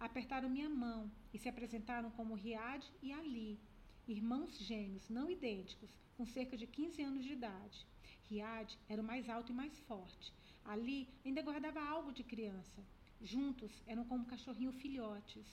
Apertaram 0.00 0.48
minha 0.48 0.68
mão 0.68 1.08
e 1.32 1.38
se 1.38 1.48
apresentaram 1.48 2.10
como 2.10 2.34
Riad 2.34 2.84
e 3.00 3.12
Ali, 3.12 3.60
irmãos 4.08 4.58
gêmeos, 4.58 5.08
não 5.08 5.30
idênticos, 5.30 5.90
com 6.16 6.26
cerca 6.26 6.56
de 6.56 6.66
15 6.66 7.00
anos 7.02 7.24
de 7.24 7.32
idade. 7.34 7.86
Riad 8.28 8.76
era 8.88 9.00
o 9.00 9.04
mais 9.04 9.28
alto 9.28 9.52
e 9.52 9.54
mais 9.54 9.78
forte. 9.80 10.32
Ali 10.64 11.08
ainda 11.24 11.42
guardava 11.42 11.80
algo 11.80 12.12
de 12.12 12.24
criança. 12.24 12.82
Juntos 13.20 13.70
eram 13.86 14.04
como 14.04 14.26
cachorrinho 14.26 14.72
filhotes. 14.72 15.46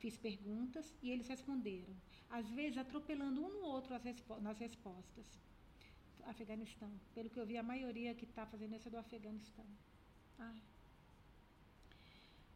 Fiz 0.00 0.16
perguntas 0.16 0.86
e 1.02 1.10
eles 1.10 1.28
responderam, 1.28 1.94
às 2.38 2.48
vezes 2.58 2.78
atropelando 2.78 3.38
um 3.46 3.50
no 3.56 3.66
outro 3.76 3.96
respo 3.98 4.40
nas 4.40 4.58
respostas. 4.58 5.26
Afeganistão. 6.32 6.90
Pelo 7.14 7.30
que 7.30 7.38
eu 7.40 7.46
vi, 7.50 7.56
a 7.58 7.62
maioria 7.62 8.14
que 8.14 8.24
está 8.24 8.44
fazendo 8.46 8.74
isso 8.76 8.88
é 8.88 8.90
do 8.90 8.98
Afeganistão. 8.98 9.66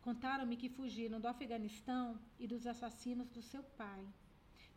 Contaram-me 0.03 0.57
que 0.57 0.69
fugiram 0.69 1.21
do 1.21 1.29
Afeganistão 1.29 2.19
e 2.39 2.47
dos 2.47 2.67
assassinos 2.67 3.29
do 3.31 3.43
seu 3.43 3.63
pai. 3.63 4.03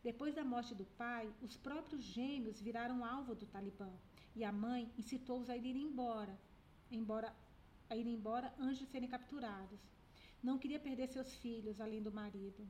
Depois 0.02 0.34
da 0.34 0.44
morte 0.44 0.74
do 0.74 0.86
pai, 1.02 1.30
os 1.42 1.56
próprios 1.56 2.02
gêmeos 2.02 2.60
viraram 2.60 3.04
alvo 3.04 3.34
do 3.34 3.46
Talibã 3.46 3.90
e 4.34 4.44
a 4.44 4.52
mãe 4.52 4.90
incitou-os 4.96 5.50
a 5.50 5.56
ir 5.56 5.76
embora, 5.76 6.34
embora 6.90 7.34
a 7.90 7.96
ir 7.96 8.06
embora 8.06 8.52
antes 8.58 8.78
de 8.78 8.86
serem 8.86 9.08
capturados. 9.08 9.80
Não 10.42 10.58
queria 10.58 10.78
perder 10.78 11.08
seus 11.08 11.34
filhos, 11.36 11.80
além 11.80 12.02
do 12.02 12.12
marido. 12.12 12.66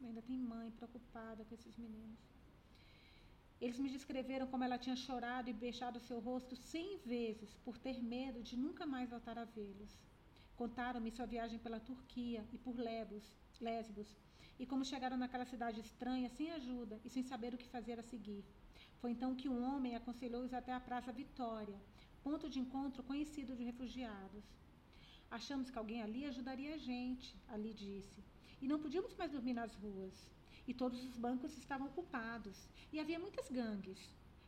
Ainda 0.00 0.22
tem 0.22 0.38
mãe 0.38 0.70
preocupada 0.70 1.44
com 1.44 1.54
esses 1.54 1.76
meninos. 1.76 2.20
Eles 3.60 3.78
me 3.78 3.90
descreveram 3.90 4.46
como 4.46 4.62
ela 4.62 4.78
tinha 4.78 4.94
chorado 4.94 5.50
e 5.50 5.52
beijado 5.52 5.98
seu 5.98 6.20
rosto 6.20 6.54
cem 6.54 6.98
vezes 7.04 7.54
por 7.64 7.76
ter 7.76 8.00
medo 8.02 8.42
de 8.42 8.56
nunca 8.56 8.86
mais 8.86 9.10
voltar 9.10 9.36
a 9.38 9.44
vê-los. 9.44 9.98
Contaram-me 10.54 11.10
sua 11.10 11.26
viagem 11.26 11.58
pela 11.58 11.80
Turquia 11.80 12.44
e 12.52 12.58
por 12.58 12.76
Lebos, 12.78 13.24
Lesbos, 13.60 14.08
e 14.60 14.66
como 14.66 14.84
chegaram 14.84 15.16
naquela 15.16 15.44
cidade 15.44 15.80
estranha 15.80 16.28
sem 16.28 16.50
ajuda 16.52 17.00
e 17.04 17.10
sem 17.10 17.22
saber 17.22 17.54
o 17.54 17.58
que 17.58 17.68
fazer 17.68 17.98
a 17.98 18.02
seguir. 18.02 18.44
Foi 19.00 19.10
então 19.10 19.34
que 19.34 19.48
um 19.48 19.62
homem 19.64 19.96
aconselhou-os 19.96 20.52
até 20.52 20.72
a 20.72 20.80
Praça 20.80 21.12
Vitória, 21.12 21.80
ponto 22.22 22.48
de 22.48 22.60
encontro 22.60 23.02
conhecido 23.02 23.56
de 23.56 23.64
refugiados. 23.64 24.44
Achamos 25.30 25.70
que 25.70 25.78
alguém 25.78 26.02
ali 26.02 26.24
ajudaria 26.24 26.74
a 26.74 26.78
gente, 26.78 27.36
ali 27.48 27.72
disse. 27.74 28.24
E 28.60 28.66
não 28.66 28.80
podíamos 28.80 29.14
mais 29.14 29.30
dormir 29.30 29.54
nas 29.54 29.74
ruas. 29.74 30.14
E 30.66 30.74
todos 30.74 31.02
os 31.04 31.16
bancos 31.16 31.56
estavam 31.56 31.86
ocupados. 31.86 32.68
E 32.92 32.98
havia 32.98 33.18
muitas 33.18 33.50
gangues. 33.50 33.98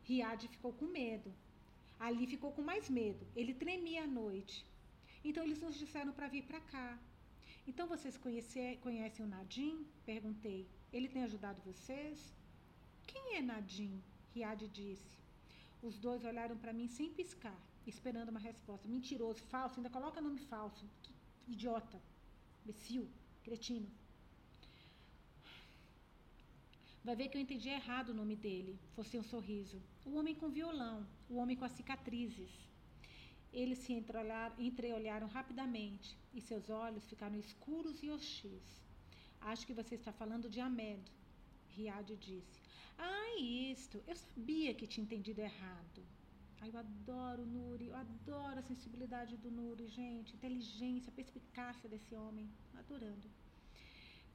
Riad 0.03 0.47
ficou 0.47 0.73
com 0.73 0.85
medo. 0.85 1.31
Ali 1.99 2.25
ficou 2.25 2.51
com 2.51 2.63
mais 2.63 2.89
medo. 2.89 3.25
Ele 3.35 3.53
tremia 3.53 4.03
à 4.03 4.07
noite. 4.07 4.65
Então 5.23 5.43
eles 5.43 5.61
nos 5.61 5.77
disseram 5.77 6.11
para 6.11 6.27
vir 6.27 6.43
para 6.43 6.59
cá. 6.59 6.99
Então 7.67 7.87
vocês 7.87 8.17
conhece, 8.17 8.77
conhecem 8.81 9.23
o 9.23 9.29
Nadim? 9.29 9.85
Perguntei. 10.05 10.67
Ele 10.91 11.07
tem 11.07 11.23
ajudado 11.23 11.61
vocês? 11.61 12.33
Quem 13.05 13.35
é 13.35 13.41
Nadim? 13.41 14.01
Riad 14.33 14.67
disse. 14.67 15.21
Os 15.81 15.97
dois 15.99 16.23
olharam 16.23 16.57
para 16.57 16.73
mim 16.73 16.87
sem 16.87 17.09
piscar, 17.11 17.59
esperando 17.89 18.29
uma 18.29 18.39
resposta. 18.39 18.87
Mentiroso, 18.87 19.41
falso, 19.43 19.77
ainda 19.77 19.89
coloca 19.89 20.21
nome 20.21 20.39
falso. 20.39 20.85
Que 21.03 21.13
idiota, 21.53 21.99
imbecil, 22.63 23.09
cretino. 23.43 23.89
Vai 27.03 27.15
ver 27.15 27.29
que 27.29 27.37
eu 27.37 27.41
entendi 27.41 27.69
errado 27.69 28.09
o 28.09 28.13
nome 28.13 28.35
dele. 28.35 28.79
Fosse 28.95 29.17
um 29.17 29.23
sorriso. 29.23 29.81
O 30.05 30.15
homem 30.17 30.35
com 30.35 30.49
violão, 30.49 31.05
o 31.29 31.37
homem 31.37 31.57
com 31.57 31.65
as 31.65 31.71
cicatrizes. 31.71 32.51
Eles 33.51 33.79
se 33.79 33.91
entreolharam, 33.91 35.27
rapidamente 35.27 36.17
e 36.33 36.39
seus 36.39 36.69
olhos 36.69 37.07
ficaram 37.07 37.37
escuros 37.37 38.01
e 38.01 38.09
hostis. 38.09 38.81
Acho 39.41 39.65
que 39.65 39.73
você 39.73 39.95
está 39.95 40.13
falando 40.13 40.49
de 40.49 40.61
Ahmed, 40.61 41.01
Riad 41.75 42.15
disse. 42.15 42.61
Ah, 42.97 43.35
isto. 43.39 44.01
Eu 44.07 44.15
sabia 44.15 44.73
que 44.73 44.87
tinha 44.87 45.03
entendido 45.03 45.41
errado. 45.41 46.01
Ai, 46.63 46.69
eu 46.69 46.77
adoro 46.77 47.41
o 47.41 47.51
Nuri, 47.55 47.87
eu 47.87 47.95
adoro 47.95 48.59
a 48.59 48.69
sensibilidade 48.71 49.35
do 49.35 49.49
Nuri, 49.49 49.87
gente. 49.87 50.35
Inteligência, 50.35 51.11
perspicácia 51.11 51.89
desse 51.89 52.13
homem. 52.13 52.47
Adorando. 52.81 53.27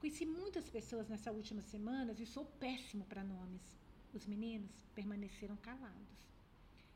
Conheci 0.00 0.26
muitas 0.26 0.68
pessoas 0.68 1.08
nessas 1.08 1.34
últimas 1.34 1.66
semanas 1.66 2.18
e 2.18 2.26
sou 2.26 2.44
péssimo 2.44 3.04
para 3.04 3.22
nomes. 3.22 3.64
Os 4.12 4.26
meninos 4.26 4.74
permaneceram 4.92 5.56
calados. 5.68 6.18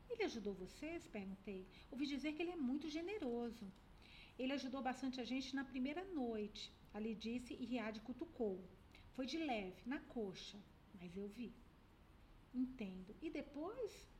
Ele 0.09 0.23
ajudou 0.23 0.53
vocês? 0.53 1.07
Perguntei. 1.07 1.65
Ouvi 1.89 2.05
dizer 2.07 2.33
que 2.33 2.41
ele 2.41 2.51
é 2.51 2.57
muito 2.57 2.89
generoso. 2.89 3.71
Ele 4.37 4.51
ajudou 4.51 4.81
bastante 4.81 5.21
a 5.21 5.23
gente 5.23 5.55
na 5.55 5.63
primeira 5.63 6.03
noite. 6.13 6.69
Ali 6.93 7.15
disse 7.15 7.53
e 7.53 7.65
Riad 7.65 8.01
cutucou. 8.01 8.61
Foi 9.13 9.25
de 9.25 9.37
leve, 9.37 9.81
na 9.85 9.99
coxa, 10.15 10.59
mas 10.99 11.15
eu 11.15 11.29
vi. 11.29 11.53
Entendo. 12.53 13.15
E 13.21 13.29
depois? 13.29 14.11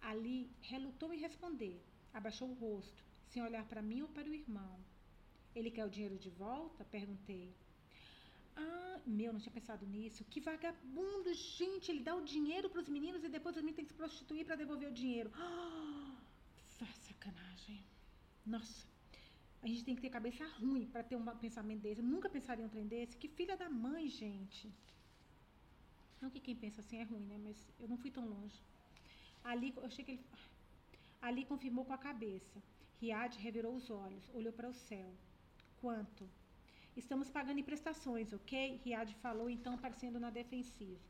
Ali 0.00 0.50
relutou 0.60 1.12
em 1.12 1.18
responder. 1.18 1.80
Abaixou 2.12 2.48
o 2.48 2.54
rosto, 2.54 3.04
sem 3.26 3.42
olhar 3.42 3.64
para 3.66 3.82
mim 3.82 4.02
ou 4.02 4.08
para 4.08 4.28
o 4.28 4.34
irmão. 4.34 4.78
Ele 5.54 5.70
quer 5.70 5.84
o 5.84 5.90
dinheiro 5.90 6.16
de 6.16 6.30
volta? 6.30 6.84
Perguntei. 6.84 7.54
Ah, 8.56 9.00
meu, 9.06 9.32
não 9.32 9.40
tinha 9.40 9.52
pensado 9.52 9.86
nisso. 9.86 10.24
Que 10.24 10.40
vagabundo, 10.40 11.32
gente. 11.34 11.90
Ele 11.90 12.00
dá 12.00 12.14
o 12.14 12.24
dinheiro 12.24 12.68
para 12.70 12.80
os 12.80 12.88
meninos 12.88 13.22
e 13.24 13.28
depois 13.28 13.56
os 13.56 13.62
meninos 13.62 13.76
têm 13.76 13.84
que 13.84 13.92
se 13.92 13.96
prostituir 13.96 14.44
para 14.44 14.56
devolver 14.56 14.88
o 14.88 14.92
dinheiro. 14.92 15.30
Ah, 16.80 16.86
sacanagem. 17.06 17.82
Nossa. 18.46 18.86
A 19.62 19.66
gente 19.66 19.84
tem 19.84 19.96
que 19.96 20.00
ter 20.00 20.10
cabeça 20.10 20.46
ruim 20.60 20.86
para 20.86 21.02
ter 21.02 21.16
um 21.16 21.24
pensamento 21.36 21.80
desse. 21.82 22.00
Eu 22.00 22.06
nunca 22.06 22.28
pensaria 22.28 22.62
em 22.62 22.66
um 22.66 22.70
trem 22.70 22.86
desse. 22.86 23.16
Que 23.16 23.26
filha 23.26 23.56
da 23.56 23.68
mãe, 23.68 24.08
gente. 24.08 24.72
Não 26.20 26.30
que 26.30 26.40
quem 26.40 26.54
pensa 26.54 26.80
assim 26.80 26.98
é 26.98 27.02
ruim, 27.02 27.24
né? 27.24 27.36
Mas 27.42 27.56
eu 27.80 27.88
não 27.88 27.96
fui 27.96 28.10
tão 28.10 28.24
longe. 28.28 28.62
Ali, 29.44 29.72
eu 29.76 29.84
achei 29.84 30.04
que 30.04 30.12
ele. 30.12 30.24
Ali 31.20 31.44
confirmou 31.44 31.84
com 31.84 31.92
a 31.92 31.98
cabeça. 31.98 32.62
Riad 33.00 33.36
revirou 33.38 33.74
os 33.74 33.90
olhos, 33.90 34.28
olhou 34.34 34.52
para 34.52 34.68
o 34.68 34.74
céu. 34.74 35.10
Quanto? 35.80 36.28
Estamos 36.96 37.30
pagando 37.30 37.60
em 37.60 37.62
prestações, 37.62 38.32
ok? 38.32 38.80
Riad 38.84 39.14
falou, 39.16 39.48
então, 39.48 39.78
parecendo 39.78 40.18
na 40.18 40.30
defensiva. 40.30 41.00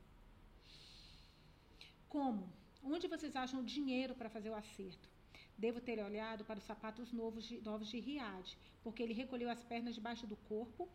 Como? 2.09 2.53
Onde 2.83 3.09
vocês 3.09 3.35
acham 3.37 3.65
dinheiro 3.65 4.15
para 4.15 4.29
fazer 4.29 4.51
o 4.51 4.55
acerto? 4.55 5.09
Devo 5.57 5.81
ter 5.81 5.99
olhado 6.03 6.45
para 6.45 6.59
os 6.59 6.65
sapatos 6.65 7.13
novos 7.13 7.45
de, 7.49 7.61
novos 7.63 7.89
de 7.89 7.99
Riad, 7.99 8.57
porque 8.83 9.03
ele 9.03 9.13
recolheu 9.13 9.51
as 9.51 9.65
pernas 9.65 9.95
debaixo 9.95 10.27
do 10.27 10.37
corpo, 10.37 10.89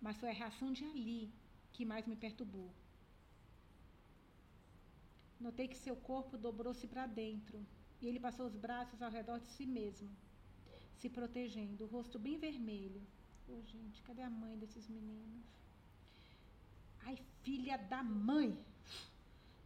mas 0.00 0.18
foi 0.18 0.28
a 0.30 0.32
reação 0.32 0.72
de 0.72 0.84
Ali 0.84 1.32
que 1.72 1.84
mais 1.84 2.06
me 2.06 2.16
perturbou. 2.16 2.70
Notei 5.40 5.66
que 5.66 5.76
seu 5.76 5.96
corpo 5.96 6.36
dobrou-se 6.36 6.86
para 6.86 7.06
dentro 7.06 7.58
e 8.00 8.06
ele 8.06 8.20
passou 8.20 8.46
os 8.46 8.56
braços 8.56 9.00
ao 9.00 9.10
redor 9.10 9.38
de 9.40 9.48
si 9.48 9.64
mesmo, 9.64 10.10
se 10.98 11.08
protegendo, 11.08 11.84
o 11.84 11.88
rosto 11.88 12.18
bem 12.18 12.36
vermelho. 12.38 13.02
Oh, 13.48 13.62
gente, 13.62 14.02
cadê 14.02 14.22
a 14.22 14.30
mãe 14.30 14.56
desses 14.58 14.86
meninos? 14.88 15.44
Ai, 17.06 17.18
filha 17.42 17.76
da 17.78 18.02
mãe! 18.02 18.56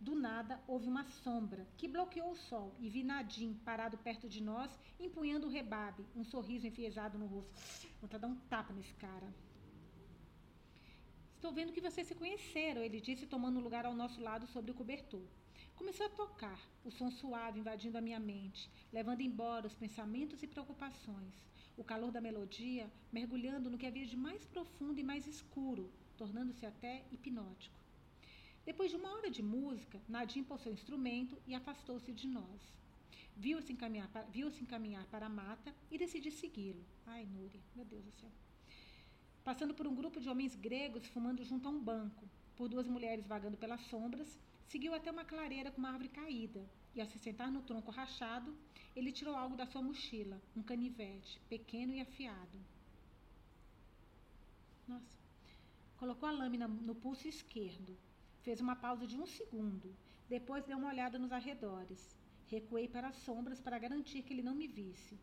Do 0.01 0.15
nada, 0.15 0.61
houve 0.69 0.87
uma 0.87 1.05
sombra 1.05 1.67
que 1.77 1.89
bloqueou 1.89 2.33
o 2.33 2.37
sol 2.37 2.75
e 2.79 2.89
vi 2.89 3.03
Nadim 3.03 3.55
parado 3.65 3.97
perto 3.99 4.29
de 4.29 4.43
nós, 4.43 4.71
empunhando 5.01 5.47
o 5.47 5.51
rebabe, 5.51 6.05
um 6.15 6.25
sorriso 6.25 6.67
enfiesado 6.67 7.19
no 7.19 7.27
rosto. 7.27 7.55
Vou 8.01 8.09
dar 8.09 8.29
um 8.29 8.37
tapa 8.53 8.73
nesse 8.73 8.95
cara. 8.95 9.29
Estou 11.35 11.53
vendo 11.53 11.73
que 11.73 11.81
vocês 11.81 12.07
se 12.07 12.15
conheceram, 12.15 12.83
ele 12.83 13.01
disse, 13.01 13.27
tomando 13.27 13.61
lugar 13.61 13.87
ao 13.87 13.95
nosso 13.95 14.21
lado 14.21 14.47
sobre 14.47 14.71
o 14.71 14.75
cobertor. 14.75 15.27
Começou 15.77 16.07
a 16.07 16.11
tocar, 16.11 16.61
o 16.85 16.91
som 16.91 17.11
suave 17.11 17.61
invadindo 17.61 17.99
a 17.99 18.01
minha 18.01 18.21
mente, 18.21 18.71
levando 18.93 19.21
embora 19.21 19.67
os 19.67 19.75
pensamentos 19.75 20.43
e 20.43 20.47
preocupações 20.47 21.45
o 21.77 21.85
calor 21.85 22.11
da 22.11 22.21
melodia 22.21 22.91
mergulhando 23.13 23.69
no 23.69 23.79
que 23.79 23.87
havia 23.87 24.07
de 24.07 24.17
mais 24.17 24.45
profundo 24.45 24.99
e 24.99 25.03
mais 25.03 25.27
escuro, 25.27 25.91
tornando-se 26.17 26.65
até 26.65 27.05
hipnótico. 27.11 27.75
Depois 28.65 28.91
de 28.91 28.97
uma 28.97 29.13
hora 29.13 29.31
de 29.31 29.43
música, 29.43 30.01
Nadim 30.09 30.43
pôs 30.43 30.63
seu 30.63 30.73
instrumento 30.73 31.37
e 31.47 31.55
afastou-se 31.55 32.13
de 32.13 32.27
nós. 32.27 32.61
Viu-se 33.37 33.73
encaminhar, 33.73 34.09
viu 34.31 34.49
encaminhar 34.49 35.05
para 35.07 35.27
a 35.27 35.29
mata 35.29 35.75
e 35.91 35.99
decidi 35.99 36.31
segui-lo. 36.31 36.83
Ai, 37.07 37.27
Núria, 37.27 37.61
meu 37.75 37.85
Deus 37.85 38.05
do 38.05 38.13
céu. 38.13 38.31
Passando 39.43 39.75
por 39.75 39.87
um 39.87 39.95
grupo 39.95 40.21
de 40.21 40.29
homens 40.29 40.55
gregos 40.55 41.07
fumando 41.07 41.45
junto 41.45 41.69
a 41.69 41.71
um 41.71 41.81
banco, 41.81 42.25
por 42.57 42.69
duas 42.69 42.87
mulheres 42.87 43.27
vagando 43.27 43.57
pelas 43.57 43.81
sombras, 43.83 44.39
seguiu 44.69 44.95
até 44.95 45.11
uma 45.11 45.25
clareira 45.25 45.71
com 45.71 45.79
uma 45.79 45.91
árvore 45.91 46.09
caída, 46.09 46.65
e 46.95 47.01
ao 47.01 47.07
se 47.07 47.19
sentar 47.19 47.51
no 47.51 47.63
tronco 47.63 47.91
rachado, 47.91 48.57
ele 48.95 49.11
tirou 49.13 49.37
algo 49.37 49.57
da 49.57 49.67
sua 49.67 49.83
mochila, 49.83 50.41
um 50.57 50.63
canivete, 50.63 51.41
pequeno 51.49 51.93
e 51.93 52.01
afiado. 52.01 52.59
Nossa. 54.87 55.19
Colocou 55.97 56.29
a 56.29 56.33
lâmina 56.33 56.69
no 56.69 56.95
pulso 56.95 57.27
esquerdo. 57.27 57.97
Fez 58.43 58.61
uma 58.61 58.77
pausa 58.77 59.07
de 59.07 59.17
um 59.17 59.27
segundo. 59.27 59.95
Depois 60.29 60.65
deu 60.65 60.77
uma 60.77 60.89
olhada 60.89 61.19
nos 61.19 61.33
arredores. 61.33 62.15
Recuei 62.47 62.87
para 62.87 63.09
as 63.09 63.17
sombras 63.17 63.61
para 63.61 63.79
garantir 63.79 64.23
que 64.23 64.33
ele 64.33 64.43
não 64.43 64.55
me 64.55 64.67
visse. 64.67 65.19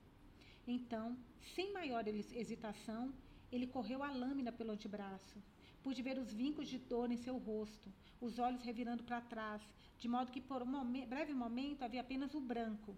Então, 0.67 1.17
sem 1.55 1.71
maior 1.71 2.07
hesitação, 2.07 3.13
ele 3.51 3.67
correu 3.67 4.03
a 4.03 4.11
lâmina 4.11 4.51
pelo 4.51 4.71
antebraço. 4.71 5.41
Pude 5.83 6.01
ver 6.01 6.17
os 6.19 6.31
vincos 6.31 6.67
de 6.67 6.77
dor 6.77 7.11
em 7.11 7.17
seu 7.17 7.37
rosto, 7.37 7.91
os 8.19 8.37
olhos 8.37 8.61
revirando 8.61 9.03
para 9.03 9.21
trás, 9.21 9.61
de 9.97 10.07
modo 10.07 10.31
que 10.31 10.41
por 10.41 10.61
um 10.61 11.07
breve 11.07 11.33
momento 11.33 11.83
havia 11.83 12.01
apenas 12.01 12.33
o 12.33 12.39
branco. 12.39 12.95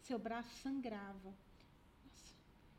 Seu 0.00 0.18
braço 0.18 0.54
sangrava. 0.62 1.30
Nossa. 2.04 2.34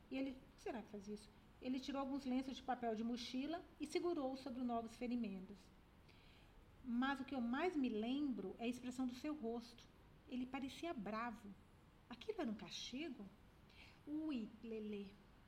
E 0.10 0.18
ele, 0.18 0.32
que 0.54 0.62
será 0.62 0.82
que 0.82 0.90
faz 0.90 1.08
isso? 1.08 1.30
Ele 1.62 1.80
tirou 1.80 2.00
alguns 2.02 2.26
lenços 2.26 2.58
de 2.58 2.64
papel 2.64 2.96
de 2.96 3.04
mochila 3.04 3.64
e 3.80 3.86
segurou 3.86 4.36
sobre 4.38 4.62
os 4.62 4.66
novos 4.66 4.96
ferimentos. 4.96 5.58
Mas 6.84 7.20
o 7.20 7.26
que 7.26 7.36
eu 7.36 7.42
mais 7.42 7.76
me 7.76 7.90
lembro 7.90 8.56
é 8.58 8.66
a 8.66 8.68
expressão 8.68 9.08
do 9.08 9.16
seu 9.16 9.36
rosto. 9.36 9.84
Ele 10.28 10.46
parecia 10.46 10.94
bravo. 10.94 11.54
Aquilo 12.10 12.42
era 12.42 12.50
um 12.50 12.56
castigo? 12.56 13.26
Ui, 14.08 14.50
Lelê. 14.64 15.06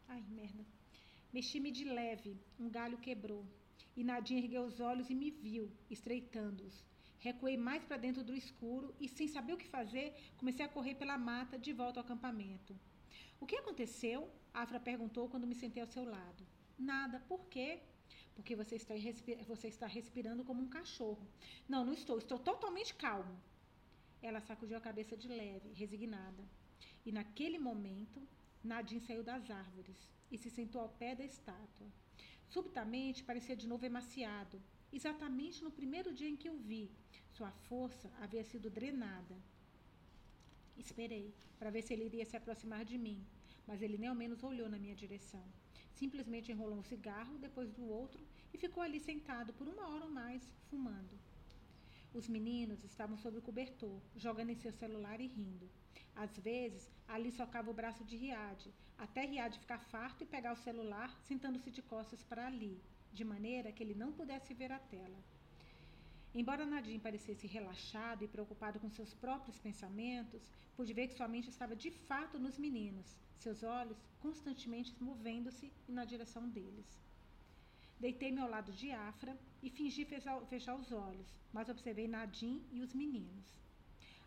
Ai, 0.07 0.21
merda. 0.29 0.63
Mexi-me 1.33 1.71
de 1.71 1.83
leve, 1.83 2.37
um 2.59 2.69
galho 2.69 2.97
quebrou. 2.97 3.43
E 3.95 4.03
Nadine 4.03 4.43
ergueu 4.43 4.63
os 4.63 4.79
olhos 4.79 5.09
e 5.09 5.15
me 5.15 5.29
viu, 5.29 5.71
estreitando-os. 5.89 6.83
Recuei 7.19 7.55
mais 7.55 7.85
para 7.85 7.97
dentro 7.97 8.23
do 8.23 8.35
escuro 8.35 8.93
e, 8.99 9.07
sem 9.07 9.27
saber 9.27 9.53
o 9.53 9.57
que 9.57 9.67
fazer, 9.67 10.13
comecei 10.37 10.65
a 10.65 10.69
correr 10.69 10.95
pela 10.95 11.17
mata 11.17 11.57
de 11.57 11.71
volta 11.71 11.99
ao 11.99 12.05
acampamento. 12.05 12.77
O 13.39 13.45
que 13.45 13.55
aconteceu? 13.55 14.29
Afra 14.53 14.79
perguntou 14.79 15.29
quando 15.29 15.47
me 15.47 15.55
sentei 15.55 15.81
ao 15.81 15.87
seu 15.87 16.03
lado. 16.03 16.45
Nada. 16.77 17.19
Por 17.21 17.45
quê? 17.45 17.79
Porque 18.35 18.55
você 18.55 18.75
está, 18.75 18.93
você 19.47 19.67
está 19.67 19.87
respirando 19.87 20.43
como 20.43 20.61
um 20.61 20.67
cachorro. 20.67 21.25
Não, 21.67 21.85
não 21.85 21.93
estou. 21.93 22.17
Estou 22.17 22.39
totalmente 22.39 22.93
calmo. 22.95 23.35
Ela 24.21 24.41
sacudiu 24.41 24.77
a 24.77 24.81
cabeça 24.81 25.15
de 25.15 25.27
leve, 25.27 25.73
resignada. 25.73 26.43
E 27.05 27.11
naquele 27.11 27.59
momento, 27.59 28.21
Nadine 28.63 29.01
saiu 29.01 29.23
das 29.23 29.49
árvores 29.51 29.97
e 30.31 30.37
se 30.37 30.49
sentou 30.49 30.81
ao 30.81 30.89
pé 30.89 31.15
da 31.15 31.23
estátua. 31.23 31.87
Subitamente 32.53 33.23
parecia 33.23 33.55
de 33.55 33.67
novo 33.67 33.83
emaciado, 33.83 34.61
exatamente 34.97 35.63
no 35.63 35.71
primeiro 35.71 36.13
dia 36.13 36.29
em 36.29 36.35
que 36.35 36.51
o 36.51 36.57
vi. 36.69 36.91
Sua 37.35 37.49
força 37.67 38.11
havia 38.21 38.43
sido 38.43 38.69
drenada. 38.69 39.35
Esperei 40.77 41.33
para 41.57 41.71
ver 41.71 41.81
se 41.81 41.93
ele 41.93 42.05
iria 42.05 42.25
se 42.27 42.37
aproximar 42.37 42.85
de 42.85 42.95
mim, 42.95 43.25
mas 43.65 43.81
ele 43.81 43.97
nem 43.97 44.07
ao 44.07 44.13
menos 44.13 44.43
olhou 44.43 44.69
na 44.69 44.77
minha 44.77 44.93
direção. 44.93 45.43
Simplesmente 45.95 46.51
enrolou 46.51 46.77
um 46.77 46.83
cigarro 46.83 47.39
depois 47.39 47.71
do 47.71 47.85
outro 47.89 48.23
e 48.53 48.57
ficou 48.59 48.83
ali 48.83 48.99
sentado 48.99 49.51
por 49.53 49.67
uma 49.67 49.87
hora 49.89 50.05
ou 50.05 50.11
mais, 50.11 50.43
fumando. 50.69 51.17
Os 52.13 52.27
meninos 52.27 52.83
estavam 52.83 53.17
sob 53.17 53.39
o 53.39 53.41
cobertor, 53.41 53.99
jogando 54.15 54.51
em 54.51 54.61
seu 54.63 54.71
celular 54.71 55.19
e 55.19 55.25
rindo. 55.25 55.67
Às 56.15 56.37
vezes, 56.37 56.87
ali 57.07 57.31
socava 57.31 57.71
o 57.71 57.73
braço 57.73 58.03
de 58.03 58.15
Riad, 58.15 58.71
até 59.03 59.21
Riad 59.25 59.53
ficar 59.59 59.79
farto 59.93 60.23
e 60.23 60.31
pegar 60.33 60.53
o 60.53 60.63
celular, 60.67 61.09
sentando-se 61.27 61.69
de 61.69 61.81
costas 61.81 62.23
para 62.23 62.47
ali, 62.47 62.75
de 63.11 63.23
maneira 63.25 63.71
que 63.71 63.83
ele 63.83 63.95
não 64.01 64.11
pudesse 64.19 64.53
ver 64.53 64.71
a 64.71 64.79
tela. 64.79 65.19
Embora 66.33 66.65
Nadim 66.65 66.99
parecesse 66.99 67.45
relaxado 67.45 68.23
e 68.23 68.27
preocupado 68.27 68.79
com 68.79 68.89
seus 68.89 69.13
próprios 69.13 69.59
pensamentos, 69.59 70.49
pude 70.75 70.93
ver 70.93 71.07
que 71.07 71.17
sua 71.17 71.27
mente 71.27 71.49
estava 71.49 71.75
de 71.75 71.91
fato 71.91 72.39
nos 72.39 72.57
meninos, 72.57 73.09
seus 73.37 73.61
olhos 73.61 74.01
constantemente 74.19 74.95
movendo-se 75.03 75.71
na 75.87 76.05
direção 76.05 76.47
deles. 76.49 76.89
Deitei-me 77.99 78.39
ao 78.41 78.49
lado 78.49 78.71
de 78.71 78.89
Afra 78.91 79.37
e 79.61 79.69
fingi 79.69 80.05
fechar 80.05 80.75
os 80.75 80.91
olhos, 80.91 81.27
mas 81.51 81.69
observei 81.69 82.07
Nadim 82.07 82.65
e 82.71 82.81
os 82.81 82.93
meninos. 82.93 83.47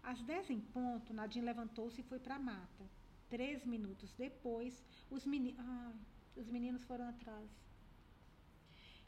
Às 0.03 0.23
dez 0.23 0.49
em 0.51 0.61
ponto, 0.61 1.15
Nadim 1.15 1.41
levantou-se 1.41 2.01
e 2.01 2.05
foi 2.05 2.21
para 2.21 2.37
a 2.37 2.39
mata. 2.39 2.85
Três 3.29 3.65
minutos 3.65 4.12
depois, 4.15 4.85
os, 5.11 5.25
meni 5.27 5.55
ah, 5.59 5.93
os 6.37 6.49
meninos 6.49 6.83
foram 6.85 7.09
atrás. 7.09 7.51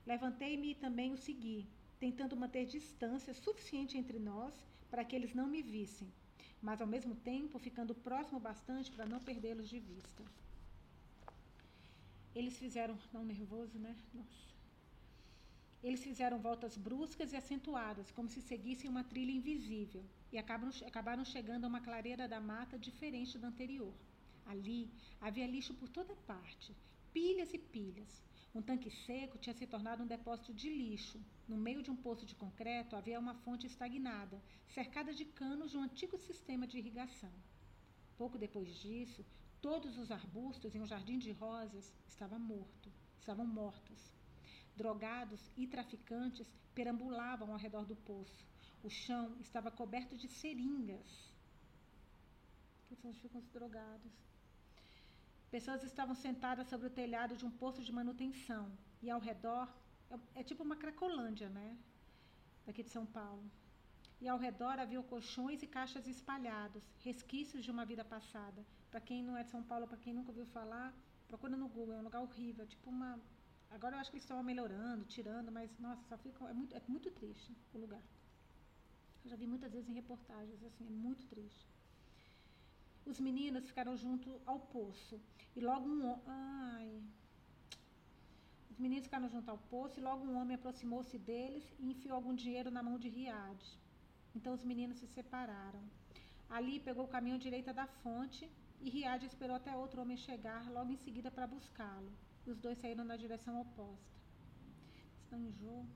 Levantei-me 0.06 0.70
e 0.70 0.74
também 0.74 1.12
o 1.12 1.16
segui, 1.16 1.68
tentando 2.00 2.36
manter 2.36 2.66
distância 2.66 3.32
suficiente 3.34 3.96
entre 3.96 4.18
nós 4.18 4.54
para 4.90 5.04
que 5.04 5.14
eles 5.14 5.34
não 5.34 5.46
me 5.46 5.62
vissem, 5.62 6.08
mas 6.62 6.80
ao 6.80 6.86
mesmo 6.86 7.14
tempo 7.14 7.58
ficando 7.58 7.94
próximo 7.94 8.40
bastante 8.40 8.90
para 8.90 9.06
não 9.06 9.20
perdê-los 9.20 9.68
de 9.68 9.78
vista. 9.78 10.22
Eles 12.34 12.56
fizeram. 12.56 12.96
Não, 13.12 13.24
nervoso, 13.24 13.78
né? 13.78 13.96
Nossa. 14.14 14.48
Eles 15.82 16.02
fizeram 16.02 16.38
voltas 16.38 16.76
bruscas 16.76 17.32
e 17.32 17.36
acentuadas, 17.36 18.10
como 18.10 18.28
se 18.28 18.40
seguissem 18.42 18.90
uma 18.90 19.04
trilha 19.04 19.30
invisível, 19.30 20.04
e 20.32 20.36
acabaram 20.38 21.24
chegando 21.24 21.64
a 21.64 21.68
uma 21.68 21.80
clareira 21.80 22.26
da 22.26 22.40
mata 22.40 22.76
diferente 22.76 23.38
da 23.38 23.48
anterior. 23.48 23.92
Ali 24.48 24.90
havia 25.20 25.46
lixo 25.46 25.74
por 25.74 25.88
toda 25.90 26.16
parte, 26.32 26.74
pilhas 27.12 27.52
e 27.52 27.58
pilhas. 27.58 28.24
Um 28.54 28.62
tanque 28.62 28.90
seco 28.90 29.36
tinha 29.36 29.54
se 29.54 29.66
tornado 29.66 30.02
um 30.02 30.06
depósito 30.06 30.54
de 30.54 30.70
lixo. 30.70 31.20
No 31.46 31.56
meio 31.56 31.82
de 31.82 31.90
um 31.90 31.96
poço 31.96 32.24
de 32.24 32.34
concreto 32.34 32.96
havia 32.96 33.20
uma 33.20 33.34
fonte 33.34 33.66
estagnada, 33.66 34.42
cercada 34.68 35.12
de 35.12 35.26
canos 35.26 35.70
de 35.70 35.76
um 35.76 35.82
antigo 35.82 36.16
sistema 36.16 36.66
de 36.66 36.78
irrigação. 36.78 37.32
Pouco 38.16 38.38
depois 38.38 38.74
disso, 38.80 39.22
todos 39.60 39.98
os 39.98 40.10
arbustos 40.10 40.74
em 40.74 40.80
um 40.80 40.86
jardim 40.86 41.18
de 41.18 41.30
rosas 41.30 41.92
estavam 42.08 42.38
mortos, 42.38 42.94
estavam 43.20 43.46
mortos. 43.46 44.10
Drogados 44.74 45.50
e 45.58 45.66
traficantes 45.66 46.48
perambulavam 46.74 47.52
ao 47.52 47.58
redor 47.58 47.84
do 47.84 47.96
poço. 47.96 48.46
O 48.82 48.88
chão 48.88 49.36
estava 49.40 49.70
coberto 49.70 50.16
de 50.16 50.26
seringas. 50.26 51.32
Onde 53.04 53.20
ficam 53.20 53.40
os 53.40 53.48
drogados? 53.50 54.12
Pessoas 55.50 55.82
estavam 55.82 56.14
sentadas 56.14 56.68
sobre 56.68 56.86
o 56.88 56.96
telhado 57.00 57.36
de 57.36 57.44
um 57.44 57.50
posto 57.50 57.82
de 57.82 57.92
manutenção. 57.92 58.70
E 59.02 59.10
ao 59.10 59.20
redor, 59.20 59.66
é, 60.10 60.40
é 60.40 60.42
tipo 60.42 60.62
uma 60.62 60.76
cracolândia, 60.76 61.48
né? 61.48 61.76
Daqui 62.66 62.82
de 62.82 62.90
São 62.90 63.06
Paulo. 63.06 63.44
E 64.20 64.28
ao 64.28 64.38
redor 64.38 64.78
havia 64.78 65.02
colchões 65.02 65.62
e 65.62 65.66
caixas 65.66 66.06
espalhados, 66.06 66.82
resquícios 66.98 67.64
de 67.64 67.70
uma 67.70 67.84
vida 67.84 68.04
passada. 68.04 68.60
Para 68.90 69.00
quem 69.00 69.22
não 69.22 69.36
é 69.36 69.44
de 69.44 69.50
São 69.50 69.62
Paulo, 69.62 69.86
para 69.86 69.98
quem 69.98 70.12
nunca 70.12 70.30
ouviu 70.30 70.46
falar, 70.46 70.92
procura 71.28 71.56
no 71.56 71.68
Google, 71.68 71.94
é 71.94 71.98
um 71.98 72.08
lugar 72.08 72.20
horrível, 72.20 72.64
é 72.64 72.66
tipo 72.66 72.90
uma 72.90 73.18
Agora 73.70 73.96
eu 73.96 74.00
acho 74.00 74.10
que 74.10 74.16
eles 74.16 74.24
estão 74.24 74.42
melhorando, 74.42 75.04
tirando, 75.04 75.52
mas 75.52 75.70
nossa, 75.78 76.02
só 76.08 76.16
fica. 76.16 76.44
É 76.48 76.52
muito, 76.52 76.74
é 76.74 76.82
muito 76.88 77.10
triste 77.10 77.54
o 77.74 77.78
lugar. 77.78 78.02
Eu 79.24 79.30
já 79.30 79.36
vi 79.36 79.46
muitas 79.46 79.72
vezes 79.72 79.88
em 79.88 79.92
reportagens, 79.92 80.62
assim, 80.62 80.86
é 80.86 80.90
muito 80.90 81.26
triste. 81.26 81.66
Os 83.12 83.18
meninos 83.28 83.66
ficaram 83.70 83.94
junto 83.96 84.28
ao 84.50 84.58
poço. 84.76 85.16
E 85.56 85.60
logo 85.60 85.86
um. 85.88 86.08
Os 88.70 88.78
meninos 88.84 89.06
ficaram 89.08 89.28
junto 89.34 89.50
ao 89.50 89.58
poço 89.72 89.98
e 89.98 90.02
logo 90.08 90.24
um 90.24 90.36
homem 90.40 90.56
aproximou-se 90.56 91.18
deles 91.18 91.64
e 91.78 91.90
enfiou 91.92 92.14
algum 92.16 92.34
dinheiro 92.42 92.70
na 92.70 92.82
mão 92.88 92.96
de 93.02 93.08
Riad. 93.08 93.60
Então 94.36 94.52
os 94.58 94.64
meninos 94.70 94.98
se 94.98 95.08
separaram. 95.16 95.82
Ali 96.56 96.78
pegou 96.78 97.04
o 97.04 97.14
caminho 97.16 97.44
direita 97.46 97.72
da 97.80 97.86
fonte 98.02 98.48
e 98.80 98.88
Riad 98.94 99.24
esperou 99.24 99.56
até 99.56 99.74
outro 99.74 100.00
homem 100.02 100.16
chegar 100.16 100.62
logo 100.70 100.92
em 100.92 100.96
seguida 100.96 101.30
para 101.30 101.52
buscá-lo 101.56 102.12
os 102.50 102.58
dois 102.58 102.78
saíram 102.78 103.04
na 103.04 103.16
direção 103.16 103.60
oposta. 103.60 104.16
Estão 105.22 105.38
enjoo. 105.40 105.86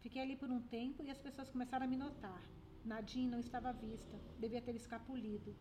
Fiquei 0.00 0.22
ali 0.22 0.36
por 0.36 0.50
um 0.50 0.60
tempo 0.60 1.02
e 1.02 1.10
as 1.10 1.18
pessoas 1.18 1.50
começaram 1.50 1.84
a 1.86 1.88
me 1.88 1.96
notar. 1.96 2.42
Nadine 2.84 3.28
não 3.28 3.40
estava 3.40 3.70
à 3.70 3.72
vista, 3.72 4.16
devia 4.38 4.62
ter 4.62 4.76
escapulido. 4.76 5.56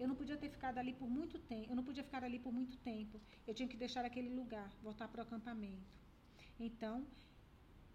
Eu 0.00 0.08
não 0.08 0.16
podia 0.16 0.36
ter 0.42 0.48
ficado 0.48 0.78
ali 0.78 0.94
por 0.94 1.10
muito 1.10 1.38
tempo. 1.38 1.70
Eu 1.70 1.76
não 1.76 1.84
podia 1.84 2.02
ficar 2.02 2.24
ali 2.24 2.38
por 2.38 2.50
muito 2.50 2.76
tempo. 2.78 3.20
Eu 3.46 3.52
tinha 3.52 3.68
que 3.68 3.76
deixar 3.76 4.02
aquele 4.02 4.30
lugar, 4.30 4.72
voltar 4.82 5.06
para 5.08 5.20
o 5.20 5.22
acampamento. 5.22 5.92
Então, 6.58 7.06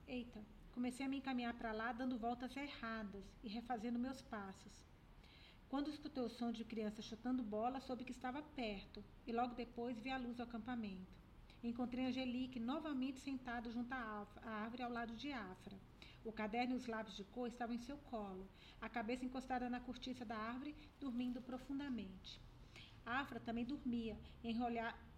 eita, 0.08 0.40
comecei 0.72 1.04
a 1.04 1.10
me 1.10 1.18
encaminhar 1.18 1.56
para 1.56 1.72
lá, 1.72 1.92
dando 1.92 2.16
voltas 2.20 2.56
erradas 2.56 3.26
e 3.44 3.50
refazendo 3.50 3.98
meus 3.98 4.22
passos. 4.22 4.86
Quando 5.68 5.90
escutei 5.90 6.22
o 6.22 6.30
som 6.30 6.52
de 6.52 6.64
criança 6.64 7.02
chutando 7.02 7.42
bola, 7.42 7.82
soube 7.82 8.06
que 8.06 8.12
estava 8.12 8.42
perto 8.42 9.04
e 9.26 9.32
logo 9.34 9.56
depois 9.56 10.00
vi 10.00 10.12
a 10.12 10.18
luz 10.18 10.38
do 10.38 10.44
acampamento. 10.44 11.12
Encontrei 11.64 12.06
Angelique 12.06 12.60
novamente 12.60 13.20
sentada 13.20 13.72
junto 13.72 13.92
à 13.92 14.28
árvore 14.44 14.84
ao 14.84 14.92
lado 14.92 15.16
de 15.16 15.32
Afra. 15.32 15.76
O 16.26 16.32
caderno 16.32 16.74
e 16.74 16.78
os 16.78 16.88
lápis 16.88 17.16
de 17.16 17.24
cor 17.24 17.48
estavam 17.48 17.76
em 17.76 17.86
seu 17.88 17.98
colo, 17.98 18.48
a 18.82 18.90
cabeça 18.90 19.24
encostada 19.24 19.70
na 19.70 19.80
cortiça 19.80 20.26
da 20.26 20.36
árvore, 20.36 20.76
dormindo 21.00 21.40
profundamente. 21.40 22.42
Afra 23.06 23.40
também 23.40 23.64
dormia, 23.64 24.18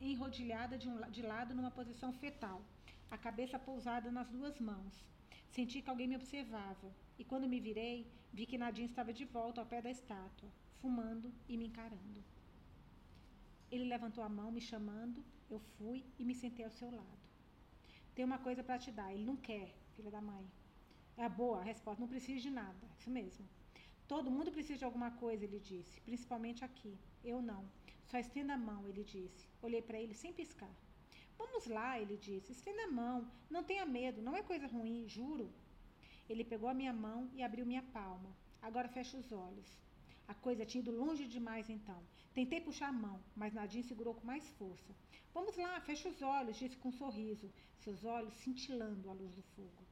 enrodilhada 0.02 0.78
de, 0.78 0.90
um, 0.90 1.00
de 1.10 1.22
lado 1.22 1.56
numa 1.56 1.72
posição 1.72 2.12
fetal, 2.12 2.62
a 3.10 3.18
cabeça 3.18 3.58
pousada 3.58 4.12
nas 4.12 4.30
duas 4.30 4.60
mãos. 4.60 5.06
Senti 5.50 5.82
que 5.82 5.90
alguém 5.90 6.10
me 6.10 6.18
observava, 6.18 6.92
e 7.18 7.24
quando 7.24 7.48
me 7.48 7.62
virei, 7.62 8.06
vi 8.34 8.46
que 8.46 8.58
Nadim 8.58 8.84
estava 8.84 9.14
de 9.14 9.24
volta 9.24 9.62
ao 9.62 9.66
pé 9.66 9.82
da 9.82 9.90
estátua, 9.90 10.50
fumando 10.82 11.34
e 11.48 11.56
me 11.56 11.68
encarando. 11.68 12.22
Ele 13.72 13.86
levantou 13.86 14.24
a 14.24 14.30
mão, 14.30 14.52
me 14.52 14.60
chamando, 14.60 15.24
eu 15.50 15.60
fui 15.78 16.04
e 16.20 16.26
me 16.26 16.36
sentei 16.36 16.66
ao 16.66 16.72
seu 16.72 16.92
lado. 16.92 17.28
Tem 18.14 18.26
uma 18.26 18.38
coisa 18.38 18.62
para 18.62 18.78
te 18.78 18.92
dar. 18.92 19.14
Ele 19.14 19.24
não 19.24 19.38
quer, 19.38 19.74
filha 19.96 20.12
da 20.12 20.20
mãe. 20.20 20.46
É 21.18 21.28
boa 21.28 21.60
a 21.60 21.64
resposta, 21.64 22.00
não 22.00 22.08
precisa 22.08 22.40
de 22.40 22.52
nada. 22.52 22.88
Isso 22.98 23.10
mesmo. 23.10 23.46
Todo 24.08 24.32
mundo 24.32 24.52
precisa 24.52 24.78
de 24.78 24.86
alguma 24.86 25.10
coisa, 25.12 25.44
ele 25.44 25.60
disse, 25.60 26.00
principalmente 26.02 26.64
aqui. 26.64 26.96
Eu 27.24 27.42
não. 27.42 27.64
Só 28.06 28.20
estenda 28.20 28.54
a 28.54 28.58
mão, 28.70 28.88
ele 28.88 29.04
disse. 29.04 29.50
Olhei 29.62 29.82
para 29.82 30.00
ele 30.00 30.14
sem 30.14 30.32
piscar. 30.32 30.76
Vamos 31.38 31.66
lá, 31.66 32.00
ele 32.00 32.18
disse. 32.18 32.52
Estenda 32.52 32.84
a 32.84 32.92
mão. 32.92 33.28
Não 33.50 33.64
tenha 33.64 33.86
medo, 33.86 34.22
não 34.22 34.36
é 34.36 34.44
coisa 34.44 34.68
ruim, 34.68 35.10
juro. 35.10 35.50
Ele 36.30 36.44
pegou 36.44 36.70
a 36.70 36.74
minha 36.74 36.94
mão 36.94 37.30
e 37.34 37.42
abriu 37.42 37.66
minha 37.66 37.82
palma. 37.82 38.32
Agora 38.62 38.88
fecha 38.88 39.18
os 39.18 39.32
olhos. 39.32 39.70
A 40.28 40.36
coisa 40.36 40.66
tinha 40.66 40.82
ido 40.82 40.92
longe 40.92 41.26
demais 41.26 41.68
então. 41.68 42.02
Tentei 42.34 42.62
puxar 42.62 42.90
a 42.90 43.00
mão, 43.06 43.20
mas 43.36 43.54
Nadine 43.54 43.84
segurou 43.84 44.14
com 44.14 44.28
mais 44.28 44.48
força. 44.60 44.94
Vamos 45.34 45.58
lá, 45.58 45.80
fecha 45.82 46.10
os 46.10 46.22
olhos, 46.22 46.58
disse 46.58 46.78
com 46.78 46.90
um 46.90 46.92
sorriso, 46.92 47.52
seus 47.80 48.04
olhos 48.04 48.34
cintilando 48.36 49.10
à 49.10 49.14
luz 49.14 49.34
do 49.34 49.42
fogo. 49.56 49.87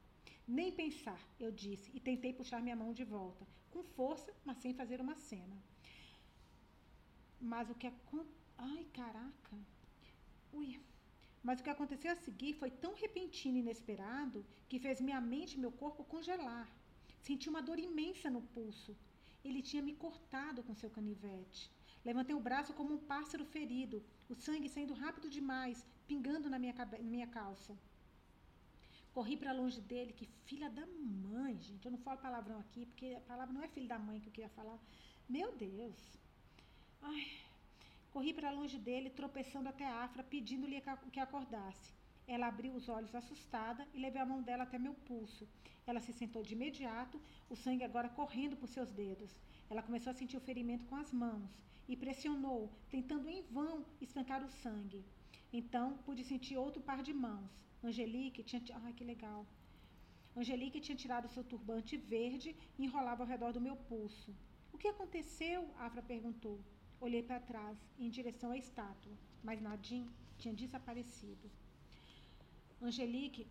Nem 0.48 0.72
pensar, 0.72 1.20
eu 1.40 1.52
disse, 1.52 1.90
e 1.94 2.00
tentei 2.00 2.32
puxar 2.32 2.62
minha 2.62 2.76
mão 2.76 2.94
de 2.94 3.04
volta, 3.04 3.48
com 3.72 3.84
força, 3.84 4.32
mas 4.46 4.58
sem 4.58 4.74
fazer 4.74 5.02
uma 5.02 5.16
cena. 5.16 5.58
Mas 7.42 7.70
o 7.70 7.76
que 7.76 7.88
aconteceu. 7.88 8.46
Ai, 8.58 8.86
caraca! 8.94 9.58
Ui! 10.54 10.80
Mas 11.44 11.60
o 11.60 11.64
que 11.64 11.70
aconteceu 11.70 12.12
a 12.12 12.16
seguir 12.16 12.54
foi 12.54 12.72
tão 12.72 12.94
repentino 12.94 13.58
e 13.58 13.60
inesperado 13.60 14.46
que 14.70 14.80
fez 14.80 15.02
minha 15.02 15.20
mente 15.20 15.56
e 15.56 15.60
meu 15.60 15.72
corpo 15.72 16.04
congelar. 16.04 16.68
Senti 17.20 17.50
uma 17.50 17.62
dor 17.62 17.80
imensa 17.80 18.30
no 18.30 18.42
pulso. 18.42 18.96
Ele 19.44 19.62
tinha 19.62 19.82
me 19.82 19.94
cortado 19.94 20.64
com 20.64 20.74
seu 20.74 20.90
canivete. 20.90 21.72
Levantei 22.04 22.36
o 22.36 22.40
braço 22.40 22.74
como 22.74 22.94
um 22.94 22.98
pássaro 22.98 23.46
ferido, 23.46 24.04
o 24.30 24.36
sangue 24.36 24.70
saindo 24.70 24.94
rápido 24.94 25.30
demais, 25.30 25.86
pingando 26.08 26.50
na 26.50 26.60
minha, 26.60 26.74
na 26.74 26.98
minha 27.00 27.28
calça. 27.28 27.76
Corri 29.16 29.36
para 29.42 29.54
longe 29.60 29.80
dele, 29.80 30.12
que 30.12 30.26
filha 30.48 30.70
da 30.70 30.86
mãe, 30.86 31.54
gente. 31.68 31.86
Eu 31.86 31.92
não 31.94 32.00
falo 32.06 32.18
palavrão 32.20 32.60
aqui, 32.60 32.86
porque 32.86 33.10
a 33.16 33.22
palavra 33.22 33.54
não 33.54 33.64
é 33.64 33.68
filho 33.76 33.88
da 33.88 33.98
mãe 33.98 34.20
que 34.20 34.28
eu 34.28 34.34
queria 34.38 34.50
falar. 34.50 34.78
Meu 35.36 35.56
Deus. 35.56 36.00
Ai. 37.02 37.26
Corri 38.12 38.34
para 38.34 38.52
longe 38.52 38.78
dele, 38.78 39.10
tropeçando 39.10 39.70
até 39.70 39.86
a 39.88 40.04
Afra, 40.04 40.22
pedindo-lhe 40.22 40.84
que 41.14 41.22
acordasse. 41.22 41.94
Ela 42.28 42.48
abriu 42.48 42.74
os 42.74 42.90
olhos 42.90 43.16
assustada 43.16 43.88
e 43.94 44.00
levei 44.00 44.22
a 44.22 44.26
mão 44.26 44.42
dela 44.42 44.64
até 44.64 44.78
meu 44.78 44.94
pulso. 45.08 45.48
Ela 45.88 46.02
se 46.02 46.12
sentou 46.12 46.44
de 46.44 46.54
imediato, 46.54 47.22
o 47.50 47.56
sangue 47.56 47.86
agora 47.86 48.10
correndo 48.10 48.58
por 48.58 48.68
seus 48.68 48.92
dedos. 48.92 49.32
Ela 49.70 49.82
começou 49.82 50.12
a 50.12 50.14
sentir 50.14 50.36
o 50.36 50.48
ferimento 50.50 50.86
com 50.88 50.98
as 50.98 51.14
mãos 51.14 51.52
e 51.88 51.96
pressionou, 51.96 52.70
tentando 52.90 53.30
em 53.30 53.44
vão 53.44 53.86
estancar 54.02 54.44
o 54.44 54.50
sangue. 54.50 55.06
Então 55.54 55.98
pude 56.06 56.24
sentir 56.26 56.58
outro 56.58 56.82
par 56.82 57.02
de 57.02 57.14
mãos. 57.14 57.50
Angelique 57.88 58.44
tinha. 58.44 58.62
Ai, 58.84 58.94
que 58.94 59.04
legal! 59.14 59.46
Angelique 60.36 60.82
tinha 60.86 61.02
tirado 61.04 61.30
seu 61.34 61.44
turbante 61.44 61.96
verde 61.98 62.56
e 62.78 62.86
enrolava 62.86 63.24
ao 63.24 63.30
redor 63.34 63.52
do 63.54 63.66
meu 63.68 63.76
pulso. 63.90 64.36
O 64.74 64.78
que 64.78 64.90
aconteceu? 64.94 65.60
Afra 65.88 66.02
perguntou. 66.02 66.60
Olhei 67.00 67.24
para 67.24 67.40
trás, 67.52 67.78
em 67.98 68.10
direção 68.10 68.52
à 68.52 68.58
estátua, 68.58 69.16
mas 69.44 69.62
Nadim 69.62 70.04
tinha 70.38 70.54
desaparecido. 70.54 71.50
Angelique 72.82 73.48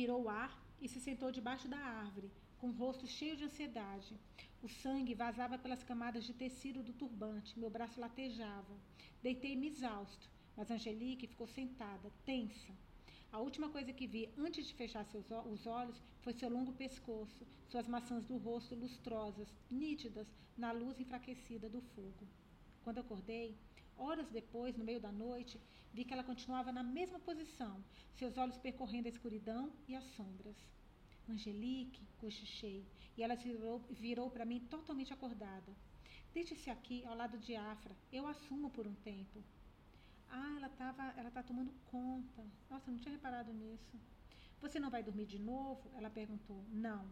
expirou 0.00 0.22
o 0.22 0.28
ar 0.28 0.52
e 0.80 0.88
se 0.88 1.00
sentou 1.00 1.30
debaixo 1.32 1.68
da 1.68 1.78
árvore, 1.78 2.30
com 2.58 2.68
o 2.68 2.76
rosto 2.82 3.06
cheio 3.06 3.36
de 3.36 3.44
ansiedade. 3.44 4.14
O 4.62 4.68
sangue 4.68 5.14
vazava 5.14 5.58
pelas 5.58 5.82
camadas 5.82 6.24
de 6.24 6.34
tecido 6.34 6.82
do 6.82 6.92
turbante, 6.92 7.58
meu 7.58 7.70
braço 7.70 8.00
latejava. 8.00 8.74
Deitei-me 9.22 9.68
exausto, 9.68 10.28
mas 10.56 10.70
Angelique 10.70 11.26
ficou 11.26 11.46
sentada, 11.46 12.12
tensa. 12.24 12.72
A 13.32 13.38
última 13.38 13.68
coisa 13.68 13.92
que 13.92 14.06
vi 14.06 14.28
antes 14.36 14.66
de 14.66 14.74
fechar 14.74 15.04
seus, 15.04 15.26
os 15.46 15.66
olhos 15.66 16.02
foi 16.22 16.32
seu 16.32 16.48
longo 16.48 16.72
pescoço, 16.72 17.46
suas 17.68 17.86
maçãs 17.86 18.24
do 18.24 18.36
rosto 18.36 18.74
lustrosas, 18.74 19.48
nítidas 19.70 20.26
na 20.56 20.72
luz 20.72 20.98
enfraquecida 20.98 21.68
do 21.68 21.80
fogo. 21.80 22.26
Quando 22.82 22.98
acordei, 22.98 23.56
horas 23.96 24.28
depois, 24.30 24.76
no 24.76 24.84
meio 24.84 25.00
da 25.00 25.12
noite, 25.12 25.60
vi 25.92 26.04
que 26.04 26.12
ela 26.12 26.24
continuava 26.24 26.72
na 26.72 26.82
mesma 26.82 27.20
posição, 27.20 27.84
seus 28.14 28.36
olhos 28.36 28.58
percorrendo 28.58 29.06
a 29.06 29.10
escuridão 29.10 29.72
e 29.86 29.94
as 29.94 30.04
sombras. 30.16 30.56
Angelique, 31.28 32.04
cochichei, 32.18 32.84
e 33.16 33.22
ela 33.22 33.36
virou, 33.36 33.78
virou 33.90 34.28
para 34.30 34.44
mim 34.44 34.60
totalmente 34.60 35.12
acordada. 35.12 35.72
Deite-se 36.34 36.70
aqui, 36.70 37.04
ao 37.04 37.16
lado 37.16 37.38
de 37.38 37.54
Afra. 37.54 37.96
Eu 38.12 38.26
assumo 38.26 38.70
por 38.70 38.86
um 38.86 38.94
tempo. 38.94 39.42
Ah, 40.30 40.54
ela 40.56 40.66
estava, 40.68 41.02
ela 41.16 41.30
tá 41.30 41.42
tomando 41.42 41.72
conta. 41.90 42.42
Nossa, 42.68 42.90
não 42.90 42.98
tinha 42.98 43.12
reparado 43.12 43.52
nisso. 43.52 43.98
Você 44.60 44.78
não 44.78 44.90
vai 44.90 45.02
dormir 45.02 45.26
de 45.26 45.38
novo? 45.38 45.90
Ela 45.96 46.10
perguntou. 46.10 46.64
Não. 46.70 47.04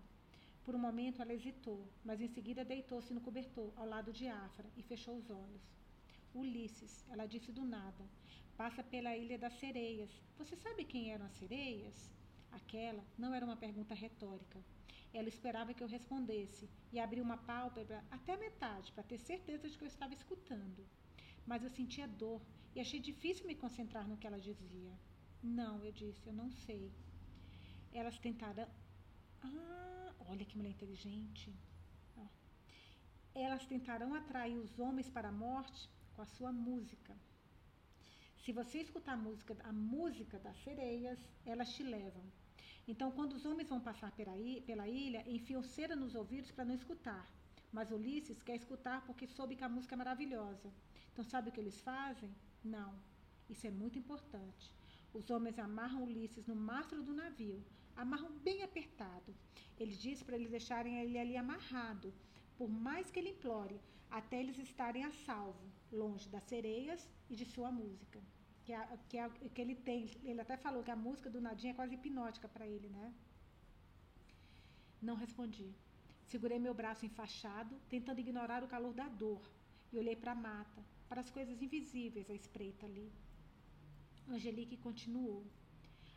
Por 0.65 0.75
um 0.75 0.79
momento 0.79 1.23
ela 1.23 1.33
hesitou, 1.33 1.89
mas 2.05 2.21
em 2.21 2.29
seguida 2.29 2.65
deitou-se 2.65 3.13
no 3.15 3.23
cobertor, 3.23 3.73
ao 3.75 3.87
lado 3.87 4.13
de 4.13 4.29
Afra, 4.29 4.69
e 4.77 4.83
fechou 4.83 5.17
os 5.17 5.31
olhos. 5.31 5.63
Ulisses, 6.35 7.07
ela 7.09 7.27
disse 7.27 7.51
do 7.51 7.65
nada, 7.65 8.05
passa 8.57 8.83
pela 8.83 9.17
Ilha 9.17 9.39
das 9.39 9.55
Sereias. 9.55 10.11
Você 10.37 10.55
sabe 10.57 10.85
quem 10.85 11.11
eram 11.11 11.25
as 11.25 11.33
sereias? 11.33 12.11
Aquela 12.53 13.03
não 13.17 13.35
era 13.35 13.47
uma 13.47 13.57
pergunta 13.57 13.95
retórica. 13.95 14.63
Ela 15.13 15.29
esperava 15.29 15.73
que 15.73 15.83
eu 15.83 15.89
respondesse 15.89 16.69
e 16.93 17.01
abriu 17.01 17.25
uma 17.25 17.39
pálpebra 17.39 18.05
até 18.11 18.35
a 18.35 18.39
metade 18.39 18.93
para 18.93 19.03
ter 19.03 19.19
certeza 19.19 19.69
de 19.71 19.79
que 19.79 19.85
eu 19.85 19.89
estava 19.89 20.13
escutando. 20.13 20.87
Mas 21.51 21.63
eu 21.65 21.71
sentia 21.79 22.07
dor 22.23 22.41
e 22.75 22.81
achei 22.85 23.01
difícil 23.11 23.47
me 23.51 23.55
concentrar 23.63 24.05
no 24.09 24.19
que 24.19 24.27
ela 24.29 24.41
dizia. 24.49 24.95
Não, 25.61 25.75
eu 25.87 25.93
disse, 26.03 26.27
eu 26.31 26.35
não 26.41 26.51
sei. 26.67 26.85
Elas 28.01 28.19
tentaram. 28.27 28.69
Ah, 29.43 30.13
olha 30.31 30.45
que 30.45 30.57
mulher 30.59 30.75
inteligente. 30.77 31.51
Elas 33.45 33.65
tentarão 33.73 34.11
atrair 34.15 34.59
os 34.59 34.73
homens 34.85 35.09
para 35.17 35.29
a 35.29 35.39
morte 35.47 35.81
com 36.15 36.23
a 36.23 36.31
sua 36.35 36.51
música. 36.69 37.15
Se 38.43 38.51
você 38.59 38.79
escutar 38.81 39.15
a 39.15 39.23
música, 39.27 39.57
a 39.71 39.73
música 39.73 40.37
das 40.47 40.59
sereias, 40.65 41.21
elas 41.47 41.73
te 41.75 41.83
levam. 41.83 42.25
Então, 42.91 43.09
quando 43.17 43.35
os 43.35 43.45
homens 43.49 43.69
vão 43.69 43.81
passar 43.89 44.11
pela 44.13 44.37
ilha, 44.89 45.23
enfiam 45.37 45.63
cera 45.63 45.95
nos 46.03 46.15
ouvidos 46.15 46.51
para 46.51 46.65
não 46.65 46.75
escutar. 46.75 47.25
Mas 47.77 47.93
Ulisses 47.97 48.43
quer 48.43 48.57
escutar 48.57 48.99
porque 49.07 49.27
soube 49.27 49.57
que 49.57 49.65
a 49.65 49.69
música 49.69 49.95
é 49.95 50.03
maravilhosa. 50.05 50.71
Então, 51.19 51.29
sabe 51.29 51.49
o 51.49 51.53
que 51.53 51.59
eles 51.59 51.81
fazem? 51.81 52.33
Não. 52.63 52.95
Isso 53.51 53.67
é 53.67 53.73
muito 53.73 53.99
importante. 53.99 54.73
Os 55.13 55.31
homens 55.31 55.59
amarram 55.59 56.05
Ulisses 56.05 56.47
no 56.47 56.55
mastro 56.55 57.03
do 57.03 57.13
navio, 57.13 57.61
amarram 57.97 58.31
bem 58.39 58.63
apertado. 58.63 59.35
Ele 59.77 59.97
diz 59.97 60.23
para 60.23 60.37
eles 60.37 60.49
deixarem 60.49 61.01
ele 61.01 61.19
ali 61.19 61.37
amarrado, 61.37 62.15
por 62.57 62.69
mais 62.69 63.11
que 63.11 63.19
ele 63.19 63.31
implore, 63.31 63.81
até 64.09 64.39
eles 64.39 64.59
estarem 64.59 65.03
a 65.03 65.11
salvo, 65.11 65.67
longe 65.91 66.29
das 66.29 66.45
sereias 66.45 67.09
e 67.29 67.35
de 67.35 67.45
sua 67.45 67.73
música 67.73 68.21
que, 68.65 68.73
a, 68.73 68.83
que, 69.09 69.19
a, 69.19 69.29
que 69.29 69.61
ele 69.61 69.75
tem. 69.75 70.09
Ele 70.23 70.41
até 70.41 70.57
falou 70.57 70.85
que 70.85 70.93
a 70.93 71.03
música 71.09 71.29
do 71.29 71.41
Nadinha 71.41 71.73
é 71.73 71.75
quase 71.75 71.97
hipnótica 71.97 72.47
para 72.47 72.65
ele, 72.65 72.89
né? 72.91 73.13
Não 75.03 75.17
respondi. 75.17 75.75
Segurei 76.27 76.61
meu 76.61 76.75
braço 76.75 77.05
enfaixado, 77.05 77.75
tentando 77.89 78.21
ignorar 78.21 78.63
o 78.63 78.69
calor 78.69 78.95
da 78.95 79.09
dor, 79.09 79.43
e 79.93 79.99
olhei 79.99 80.15
para 80.15 80.31
a 80.31 80.37
mata, 80.37 80.81
para 81.09 81.21
as 81.21 81.31
coisas 81.31 81.63
invisíveis 81.63 82.31
à 82.31 82.35
espreita 82.35 82.87
ali. 82.87 83.11
Angelique 84.29 84.77
continuou. 84.77 85.45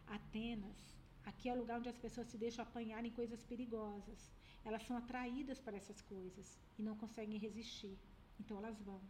Atenas, 0.07 0.79
aqui 1.23 1.47
é 1.47 1.53
o 1.53 1.59
lugar 1.59 1.79
onde 1.79 1.89
as 1.89 1.97
pessoas 1.97 2.27
se 2.27 2.37
deixam 2.37 2.63
apanhar 2.63 3.03
em 3.05 3.17
coisas 3.19 3.43
perigosas. 3.43 4.31
Elas 4.65 4.83
são 4.83 4.97
atraídas 4.97 5.59
para 5.59 5.77
essas 5.77 6.01
coisas 6.01 6.57
e 6.77 6.83
não 6.83 6.95
conseguem 6.95 7.39
resistir. 7.39 7.97
Então 8.39 8.57
elas 8.57 8.79
vão. 8.81 9.01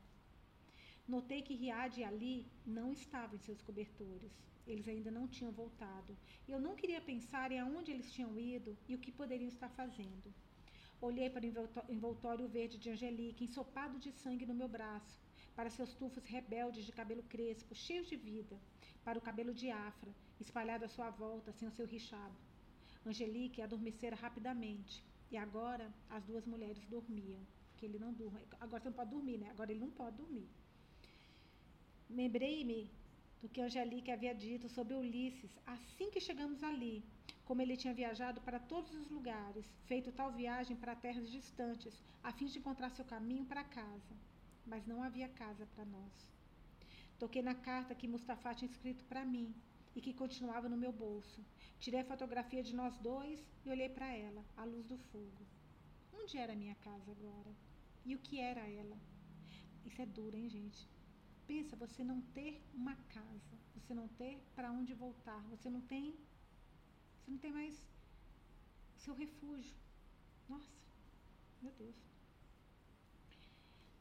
Notei 1.08 1.42
que 1.42 1.56
Riad 1.56 2.00
e 2.00 2.04
Ali 2.04 2.46
não 2.66 2.94
estavam 2.94 3.36
em 3.36 3.40
seus 3.40 3.62
cobertores. 3.62 4.32
Eles 4.68 4.88
ainda 4.88 5.10
não 5.10 5.28
tinham 5.28 5.52
voltado. 5.52 6.16
Eu 6.48 6.60
não 6.60 6.76
queria 6.76 7.02
pensar 7.02 7.52
em 7.52 7.60
aonde 7.60 7.92
eles 7.92 8.12
tinham 8.14 8.40
ido 8.40 8.78
e 8.88 8.96
o 8.96 9.00
que 9.00 9.12
poderiam 9.12 9.50
estar 9.50 9.70
fazendo. 9.70 10.32
Olhei 11.02 11.30
para 11.30 11.44
o 11.44 11.94
envoltório 11.94 12.48
verde 12.48 12.78
de 12.78 12.92
Angelique, 12.92 13.44
ensopado 13.44 13.98
de 13.98 14.12
sangue 14.12 14.46
no 14.46 14.54
meu 14.54 14.68
braço, 14.68 15.20
para 15.56 15.70
seus 15.70 15.94
tufos 15.94 16.24
rebeldes 16.26 16.86
de 16.86 16.92
cabelo 16.92 17.24
crespo, 17.24 17.76
cheios 17.76 18.08
de 18.08 18.16
vida, 18.16 18.58
para 19.04 19.18
o 19.18 19.22
cabelo 19.22 19.54
de 19.54 19.70
Afra, 19.70 20.12
espalhado 20.40 20.86
à 20.86 20.88
sua 20.88 21.10
volta, 21.10 21.52
sem 21.52 21.68
o 21.68 21.72
seu 21.72 21.86
richado. 21.86 22.36
Angelique 23.06 23.62
adormecera 23.62 24.16
rapidamente, 24.16 25.04
e 25.32 25.38
agora 25.38 25.92
as 26.10 26.24
duas 26.26 26.46
mulheres 26.46 26.86
dormiam. 26.88 27.42
Que 27.78 27.86
ele 27.88 27.98
não 27.98 28.14
durma. 28.14 28.40
Agora 28.60 28.82
você 28.82 28.90
não 28.90 28.96
pode 28.96 29.10
dormir, 29.10 29.38
né? 29.40 29.50
Agora 29.50 29.72
ele 29.72 29.80
não 29.80 29.90
pode 29.90 30.18
dormir. 30.18 30.48
Lembrei-me 32.08 32.92
do 33.42 33.50
que 33.50 33.62
Angelique 33.62 34.12
havia 34.12 34.36
dito 34.36 34.70
sobre 34.70 34.94
Ulisses 34.94 35.52
assim 35.66 36.12
que 36.12 36.22
chegamos 36.22 36.62
ali, 36.62 37.04
como 37.44 37.62
ele 37.62 37.76
tinha 37.76 37.94
viajado 37.94 38.40
para 38.42 38.60
todos 38.60 38.94
os 38.94 39.10
lugares, 39.10 39.66
feito 39.86 40.12
tal 40.12 40.32
viagem 40.32 40.76
para 40.76 40.96
terras 40.96 41.30
distantes, 41.30 41.94
a 42.24 42.32
fim 42.32 42.46
de 42.46 42.60
encontrar 42.60 42.92
seu 42.92 43.04
caminho 43.04 43.46
para 43.46 43.64
casa. 43.64 44.16
Mas 44.66 44.86
não 44.86 45.02
havia 45.04 45.30
casa 45.30 45.66
para 45.68 45.86
nós. 45.86 46.28
Toquei 47.20 47.42
na 47.42 47.56
carta 47.56 47.96
que 47.96 48.08
Mustafa 48.08 48.54
tinha 48.54 48.70
escrito 48.70 49.04
para 49.06 49.26
mim 49.26 49.54
e 49.96 50.02
que 50.02 50.14
continuava 50.14 50.70
no 50.70 50.78
meu 50.78 50.92
bolso. 50.92 51.46
Tirei 51.80 52.02
a 52.02 52.06
fotografia 52.06 52.64
de 52.64 52.74
nós 52.76 52.98
dois 52.98 53.40
e 53.66 53.70
olhei 53.70 53.90
para 53.90 54.12
ela, 54.14 54.44
à 54.56 54.64
luz 54.64 54.88
do 54.88 54.98
fogo. 54.98 55.46
Onde 56.14 56.38
era 56.38 56.54
a 56.54 56.56
minha 56.56 56.76
casa 56.76 57.12
agora? 57.12 57.52
E 58.06 58.16
o 58.16 58.20
que 58.20 58.40
era 58.40 58.62
ela? 58.62 58.98
Isso 59.86 60.02
é 60.02 60.06
duro, 60.06 60.36
hein, 60.36 60.50
gente? 60.50 60.90
Pensa 61.48 61.76
você 61.76 62.04
não 62.04 62.22
ter 62.22 62.62
uma 62.74 62.96
casa, 62.96 63.58
você 63.76 63.94
não 63.94 64.08
ter 64.08 64.40
para 64.56 64.72
onde 64.72 64.94
voltar, 64.94 65.42
você 65.50 65.70
não 65.70 65.82
tem 65.82 66.16
você 67.20 67.32
não 67.32 67.38
tem 67.38 67.52
mais 67.52 67.80
seu 68.98 69.14
refúgio. 69.14 69.76
Nossa, 70.50 70.72
meu 71.62 71.72
Deus. 71.74 72.11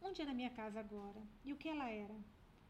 Onde 0.03 0.23
era 0.23 0.31
a 0.31 0.35
minha 0.35 0.51
casa 0.51 0.81
agora? 0.81 1.23
E 1.45 1.53
o 1.53 1.57
que 1.57 1.69
ela 1.69 1.89
era? 1.91 2.17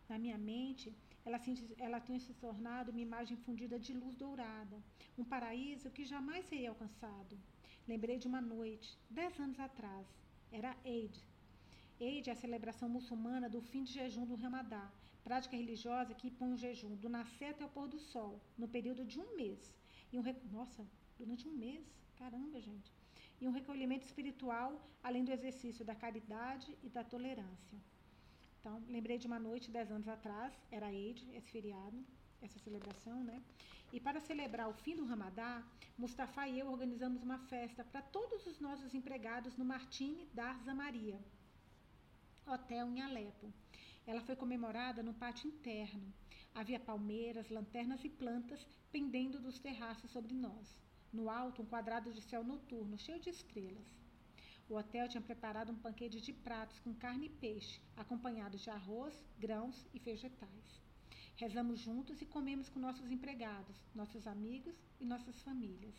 Na 0.08 0.18
minha 0.18 0.36
mente, 0.36 0.92
ela, 1.24 1.40
ela 1.78 2.00
tinha 2.00 2.18
se 2.18 2.34
tornado 2.34 2.90
uma 2.90 3.00
imagem 3.00 3.36
fundida 3.36 3.78
de 3.78 3.92
luz 3.92 4.16
dourada, 4.16 4.76
um 5.16 5.24
paraíso 5.24 5.90
que 5.90 6.04
jamais 6.04 6.44
seria 6.46 6.70
alcançado. 6.70 7.38
Lembrei 7.86 8.18
de 8.18 8.26
uma 8.26 8.40
noite, 8.40 8.98
dez 9.08 9.38
anos 9.38 9.60
atrás. 9.60 10.06
Era 10.50 10.76
Eid. 10.84 11.16
Eid 12.00 12.28
é 12.28 12.32
a 12.32 12.42
celebração 12.44 12.88
muçulmana 12.88 13.48
do 13.48 13.60
fim 13.60 13.84
de 13.84 13.92
jejum 13.92 14.24
do 14.26 14.34
Ramadá, 14.34 14.90
prática 15.22 15.56
religiosa 15.56 16.14
que 16.14 16.28
impõe 16.28 16.52
o 16.52 16.56
jejum 16.56 16.96
do 16.96 17.08
nascer 17.08 17.50
até 17.50 17.64
o 17.64 17.68
pôr 17.68 17.86
do 17.88 17.98
sol, 17.98 18.40
no 18.58 18.66
período 18.66 19.04
de 19.04 19.20
um 19.20 19.36
mês. 19.36 19.72
E 20.12 20.18
um, 20.18 20.24
nossa, 20.50 20.84
durante 21.16 21.46
um 21.46 21.52
mês? 21.52 21.84
Caramba, 22.16 22.58
gente. 22.60 22.90
E 23.40 23.48
um 23.48 23.52
recolhimento 23.52 24.04
espiritual, 24.04 24.70
além 25.02 25.24
do 25.24 25.32
exercício 25.32 25.84
da 25.84 25.94
caridade 25.94 26.76
e 26.82 26.88
da 26.88 27.02
tolerância. 27.02 27.78
Então, 28.60 28.82
lembrei 28.88 29.16
de 29.16 29.26
uma 29.26 29.38
noite, 29.38 29.70
dez 29.70 29.90
anos 29.90 30.06
atrás, 30.06 30.52
era 30.70 30.92
Eid, 30.92 31.26
esse 31.34 31.50
feriado, 31.50 32.04
essa 32.42 32.58
celebração, 32.58 33.24
né? 33.24 33.42
E 33.92 33.98
para 33.98 34.20
celebrar 34.20 34.68
o 34.68 34.74
fim 34.74 34.94
do 34.94 35.04
Ramadá, 35.04 35.62
Mustafa 35.98 36.46
e 36.46 36.58
eu 36.58 36.70
organizamos 36.70 37.22
uma 37.22 37.38
festa 37.38 37.82
para 37.84 38.02
todos 38.02 38.46
os 38.46 38.60
nossos 38.60 38.94
empregados 38.94 39.56
no 39.56 39.64
Martini 39.64 40.26
da 40.34 40.74
Maria, 40.74 41.18
hotel 42.46 42.88
em 42.88 43.00
Alepo. 43.00 43.52
Ela 44.06 44.20
foi 44.20 44.36
comemorada 44.36 45.02
no 45.02 45.14
pátio 45.14 45.48
interno. 45.48 46.12
Havia 46.54 46.80
palmeiras, 46.80 47.48
lanternas 47.48 48.04
e 48.04 48.08
plantas 48.08 48.66
pendendo 48.92 49.40
dos 49.40 49.58
terraços 49.58 50.10
sobre 50.10 50.34
nós. 50.34 50.80
No 51.12 51.28
alto, 51.28 51.62
um 51.62 51.66
quadrado 51.66 52.12
de 52.12 52.22
céu 52.22 52.44
noturno, 52.44 52.96
cheio 52.96 53.18
de 53.18 53.30
estrelas. 53.30 53.88
O 54.68 54.76
hotel 54.76 55.08
tinha 55.08 55.20
preparado 55.20 55.72
um 55.72 55.74
banquete 55.74 56.20
de 56.20 56.32
pratos 56.32 56.78
com 56.78 56.94
carne 56.94 57.26
e 57.26 57.28
peixe, 57.28 57.80
acompanhados 57.96 58.60
de 58.60 58.70
arroz, 58.70 59.26
grãos 59.36 59.84
e 59.92 59.98
vegetais. 59.98 60.80
Rezamos 61.34 61.80
juntos 61.80 62.22
e 62.22 62.26
comemos 62.26 62.68
com 62.68 62.78
nossos 62.78 63.10
empregados, 63.10 63.76
nossos 63.92 64.28
amigos 64.28 64.76
e 65.00 65.04
nossas 65.04 65.42
famílias. 65.42 65.96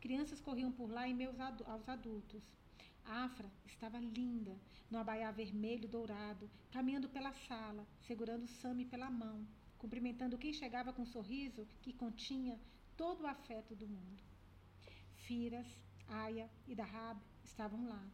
Crianças 0.00 0.40
corriam 0.40 0.70
por 0.70 0.88
lá 0.88 1.08
em 1.08 1.14
meus 1.14 1.40
aos 1.40 1.88
adultos. 1.88 2.44
Afra 3.04 3.50
estava 3.64 3.98
linda, 3.98 4.56
no 4.88 4.98
abaiá 4.98 5.32
vermelho 5.32 5.88
dourado, 5.88 6.48
caminhando 6.70 7.08
pela 7.08 7.32
sala, 7.32 7.84
segurando 8.06 8.46
Sami 8.46 8.84
pela 8.84 9.10
mão, 9.10 9.44
cumprimentando 9.76 10.38
quem 10.38 10.52
chegava 10.52 10.92
com 10.92 11.02
um 11.02 11.06
sorriso 11.06 11.66
que 11.82 11.92
continha 11.92 12.60
todo 12.96 13.22
o 13.22 13.26
afeto 13.26 13.74
do 13.74 13.88
mundo. 13.88 14.35
Firas, 15.26 15.66
Aya 16.08 16.48
e 16.68 16.74
Dahab 16.74 17.20
estavam 17.44 17.88
lá. 17.88 18.04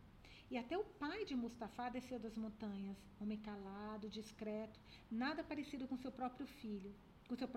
E 0.51 0.57
até 0.57 0.77
o 0.79 0.85
pai 0.85 1.25
de 1.27 1.35
Mustafa 1.35 1.91
desceu 1.91 2.19
das 2.19 2.37
montanhas, 2.37 2.97
homem 3.21 3.39
calado, 3.39 4.09
discreto, 4.09 4.81
nada 5.11 5.45
parecido 5.45 5.87
com 5.87 5.97
seu 5.97 6.11
próprio 6.11 6.47
filho, 6.47 6.95
com 7.29 7.37
seu 7.37 7.49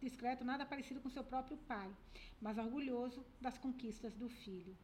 discreto, 0.00 0.44
nada 0.44 0.66
parecido 0.66 1.00
com 1.00 1.08
seu 1.08 1.24
próprio 1.24 1.56
pai, 1.56 1.90
mas 2.40 2.58
orgulhoso 2.58 3.24
das 3.40 3.56
conquistas 3.56 4.14
do 4.14 4.28
filho. 4.28 4.76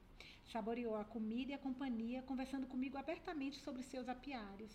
Saboreou 0.52 0.96
a 0.96 1.04
comida 1.04 1.52
e 1.52 1.54
a 1.54 1.58
companhia, 1.66 2.22
conversando 2.22 2.66
comigo 2.66 2.96
abertamente 2.96 3.58
sobre 3.60 3.82
seus 3.82 4.08
apiários. 4.08 4.72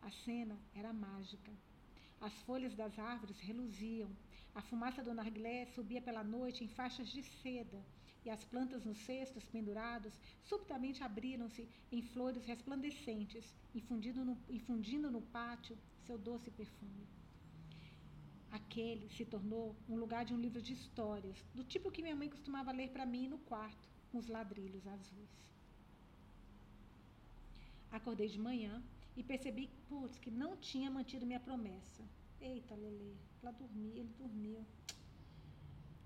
A 0.00 0.10
cena 0.10 0.58
era 0.74 0.92
mágica. 0.92 1.52
As 2.20 2.32
folhas 2.42 2.74
das 2.74 2.98
árvores 2.98 3.38
reluziam. 3.40 4.10
A 4.54 4.62
fumaça 4.62 5.02
do 5.02 5.14
narguilé 5.14 5.66
subia 5.66 6.00
pela 6.00 6.24
noite 6.24 6.64
em 6.64 6.68
faixas 6.68 7.08
de 7.08 7.22
seda, 7.22 7.80
e 8.28 8.30
as 8.30 8.44
plantas 8.44 8.84
nos 8.84 8.98
cestos 8.98 9.44
pendurados 9.48 10.12
subitamente 10.44 11.02
abriram-se 11.02 11.66
em 11.90 12.02
flores 12.02 12.44
resplandecentes, 12.44 13.54
infundindo 13.74 14.22
no, 14.22 14.36
infundindo 14.50 15.10
no 15.10 15.22
pátio 15.22 15.78
seu 16.06 16.18
doce 16.18 16.50
perfume. 16.50 17.06
Aquele 18.50 19.08
se 19.16 19.24
tornou 19.24 19.74
um 19.88 19.96
lugar 19.96 20.26
de 20.26 20.34
um 20.34 20.40
livro 20.46 20.60
de 20.60 20.74
histórias, 20.74 21.42
do 21.54 21.64
tipo 21.64 21.90
que 21.90 22.02
minha 22.02 22.14
mãe 22.14 22.28
costumava 22.28 22.70
ler 22.70 22.90
para 22.90 23.06
mim 23.06 23.28
no 23.28 23.38
quarto, 23.38 23.88
com 24.12 24.18
os 24.18 24.28
ladrilhos 24.28 24.86
azuis. 24.86 25.36
Acordei 27.90 28.28
de 28.28 28.38
manhã 28.38 28.82
e 29.16 29.22
percebi 29.22 29.70
putz, 29.88 30.18
que 30.18 30.30
não 30.30 30.54
tinha 30.56 30.90
mantido 30.90 31.24
minha 31.24 31.40
promessa. 31.40 32.02
Eita, 32.42 32.74
Lele, 32.74 33.16
ela 33.42 33.52
dormiu, 33.52 33.96
ele 33.96 34.12
dormiu. 34.18 34.66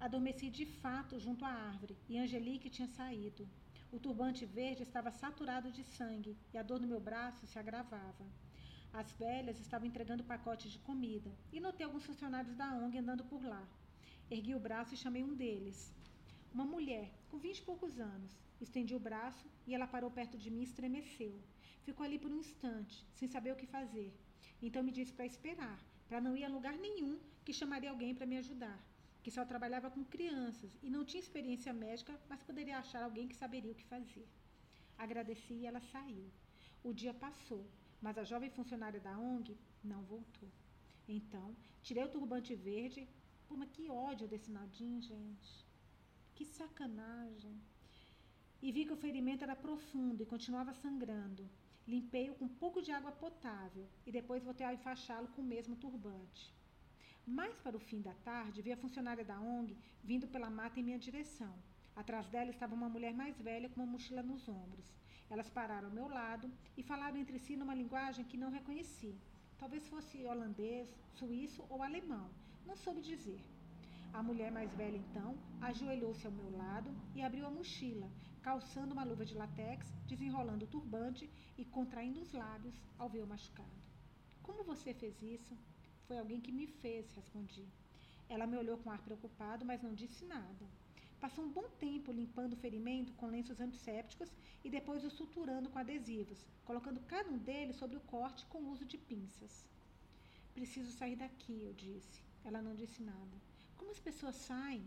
Adormeci 0.02 0.50
de 0.50 0.66
fato 0.66 1.16
junto 1.20 1.44
à 1.44 1.48
árvore 1.48 1.96
e 2.08 2.18
Angelique 2.18 2.68
tinha 2.68 2.88
saído. 2.88 3.48
O 3.92 4.00
turbante 4.00 4.44
verde 4.44 4.82
estava 4.82 5.12
saturado 5.12 5.70
de 5.70 5.84
sangue 5.84 6.36
e 6.52 6.58
a 6.58 6.62
dor 6.64 6.80
no 6.80 6.88
meu 6.88 6.98
braço 6.98 7.46
se 7.46 7.56
agravava. 7.56 8.26
As 8.92 9.12
velhas 9.12 9.60
estavam 9.60 9.86
entregando 9.86 10.24
pacotes 10.24 10.72
de 10.72 10.80
comida 10.80 11.30
e 11.52 11.60
notei 11.60 11.86
alguns 11.86 12.04
funcionários 12.04 12.56
da 12.56 12.74
ONG 12.74 12.98
andando 12.98 13.22
por 13.22 13.44
lá. 13.44 13.64
Ergui 14.28 14.56
o 14.56 14.58
braço 14.58 14.92
e 14.92 14.96
chamei 14.96 15.22
um 15.22 15.36
deles. 15.36 15.94
Uma 16.52 16.64
mulher, 16.64 17.08
com 17.30 17.38
vinte 17.38 17.58
e 17.58 17.62
poucos 17.62 18.00
anos. 18.00 18.32
Estendi 18.60 18.96
o 18.96 19.04
braço 19.08 19.46
e 19.68 19.72
ela 19.72 19.86
parou 19.86 20.10
perto 20.10 20.36
de 20.36 20.50
mim 20.50 20.62
e 20.62 20.64
estremeceu. 20.64 21.40
Ficou 21.84 22.04
ali 22.04 22.18
por 22.18 22.32
um 22.32 22.40
instante, 22.40 23.06
sem 23.14 23.28
saber 23.28 23.52
o 23.52 23.56
que 23.56 23.66
fazer. 23.66 24.12
Então 24.60 24.82
me 24.82 24.90
disse 24.90 25.12
para 25.12 25.26
esperar, 25.26 25.78
para 26.08 26.20
não 26.20 26.36
ir 26.36 26.42
a 26.42 26.48
lugar 26.48 26.76
nenhum 26.76 27.20
que 27.44 27.52
chamaria 27.52 27.90
alguém 27.90 28.16
para 28.16 28.26
me 28.26 28.38
ajudar 28.38 28.91
que 29.22 29.30
só 29.30 29.44
trabalhava 29.44 29.90
com 29.90 30.04
crianças 30.04 30.76
e 30.82 30.90
não 30.90 31.04
tinha 31.04 31.22
experiência 31.22 31.72
médica, 31.72 32.18
mas 32.28 32.42
poderia 32.42 32.78
achar 32.78 33.02
alguém 33.02 33.28
que 33.28 33.36
saberia 33.36 33.72
o 33.72 33.74
que 33.80 33.84
fazer. 33.84 34.26
Agradeci 34.98 35.54
e 35.54 35.66
ela 35.66 35.80
saiu. 35.80 36.28
O 36.82 36.92
dia 36.92 37.14
passou, 37.14 37.64
mas 38.00 38.18
a 38.18 38.24
jovem 38.24 38.50
funcionária 38.50 39.00
da 39.00 39.16
ONG 39.16 39.56
não 39.82 40.02
voltou. 40.02 40.50
Então, 41.08 41.56
tirei 41.82 42.04
o 42.04 42.08
turbante 42.08 42.54
verde. 42.54 43.08
Pô, 43.48 43.56
mas 43.56 43.70
que 43.70 43.88
ódio 43.88 44.26
desse 44.26 44.50
Nadim, 44.50 45.00
gente. 45.00 45.66
Que 46.34 46.44
sacanagem. 46.44 47.60
E 48.60 48.72
vi 48.72 48.84
que 48.84 48.92
o 48.92 49.02
ferimento 49.04 49.44
era 49.44 49.54
profundo 49.54 50.22
e 50.22 50.26
continuava 50.26 50.72
sangrando. 50.72 51.48
Limpei-o 51.86 52.34
com 52.34 52.44
um 52.46 52.48
pouco 52.48 52.80
de 52.80 52.92
água 52.92 53.12
potável 53.12 53.88
e 54.06 54.12
depois 54.12 54.44
voltei 54.44 54.66
a 54.66 54.74
enfaixá-lo 54.74 55.28
com 55.28 55.42
o 55.42 55.44
mesmo 55.44 55.76
turbante. 55.76 56.52
Mais 57.26 57.56
para 57.58 57.76
o 57.76 57.80
fim 57.80 58.00
da 58.00 58.14
tarde, 58.24 58.62
vi 58.62 58.72
a 58.72 58.76
funcionária 58.76 59.24
da 59.24 59.38
ONG 59.40 59.76
vindo 60.02 60.26
pela 60.26 60.50
mata 60.50 60.80
em 60.80 60.82
minha 60.82 60.98
direção. 60.98 61.54
Atrás 61.94 62.26
dela 62.28 62.50
estava 62.50 62.74
uma 62.74 62.88
mulher 62.88 63.14
mais 63.14 63.40
velha 63.40 63.68
com 63.68 63.80
uma 63.80 63.92
mochila 63.92 64.22
nos 64.22 64.48
ombros. 64.48 64.92
Elas 65.30 65.48
pararam 65.48 65.88
ao 65.88 65.94
meu 65.94 66.08
lado 66.08 66.50
e 66.76 66.82
falaram 66.82 67.16
entre 67.16 67.38
si 67.38 67.54
numa 67.56 67.74
linguagem 67.74 68.24
que 68.24 68.36
não 68.36 68.50
reconheci. 68.50 69.14
Talvez 69.56 69.86
fosse 69.88 70.24
holandês, 70.24 70.92
suíço 71.14 71.64
ou 71.70 71.82
alemão. 71.82 72.28
Não 72.66 72.74
soube 72.76 73.00
dizer. 73.00 73.40
A 74.12 74.22
mulher 74.22 74.50
mais 74.50 74.74
velha, 74.74 74.96
então, 74.96 75.38
ajoelhou-se 75.60 76.26
ao 76.26 76.32
meu 76.32 76.50
lado 76.56 76.90
e 77.14 77.22
abriu 77.22 77.46
a 77.46 77.50
mochila, 77.50 78.10
calçando 78.42 78.92
uma 78.92 79.04
luva 79.04 79.24
de 79.24 79.34
latex, 79.34 79.90
desenrolando 80.06 80.64
o 80.64 80.68
turbante 80.68 81.30
e 81.56 81.64
contraindo 81.64 82.20
os 82.20 82.32
lábios 82.32 82.74
ao 82.98 83.08
ver 83.08 83.22
o 83.22 83.26
machucado. 83.26 83.80
Como 84.42 84.64
você 84.64 84.92
fez 84.92 85.22
isso? 85.22 85.56
Foi 86.06 86.18
alguém 86.18 86.40
que 86.40 86.52
me 86.52 86.66
fez, 86.66 87.12
respondi. 87.12 87.64
Ela 88.28 88.46
me 88.46 88.56
olhou 88.56 88.78
com 88.78 88.90
ar 88.90 89.02
preocupado, 89.02 89.64
mas 89.64 89.82
não 89.82 89.94
disse 89.94 90.24
nada. 90.24 90.66
Passou 91.20 91.44
um 91.44 91.52
bom 91.58 91.68
tempo 91.78 92.10
limpando 92.10 92.54
o 92.54 92.62
ferimento 92.64 93.12
com 93.12 93.28
lenços 93.34 93.60
antissépticos 93.60 94.30
e 94.64 94.68
depois 94.68 95.04
o 95.04 95.10
suturando 95.10 95.68
com 95.70 95.78
adesivos, 95.78 96.44
colocando 96.64 97.00
cada 97.12 97.30
um 97.30 97.38
deles 97.38 97.76
sobre 97.76 97.96
o 97.96 98.06
corte 98.14 98.44
com 98.46 98.58
o 98.58 98.70
uso 98.72 98.84
de 98.84 98.98
pinças. 98.98 99.64
Preciso 100.54 100.90
sair 100.90 101.16
daqui, 101.16 101.62
eu 101.62 101.72
disse. 101.72 102.20
Ela 102.44 102.60
não 102.60 102.74
disse 102.74 103.00
nada. 103.02 103.36
Como 103.76 103.92
as 103.92 104.00
pessoas 104.00 104.34
saem? 104.34 104.84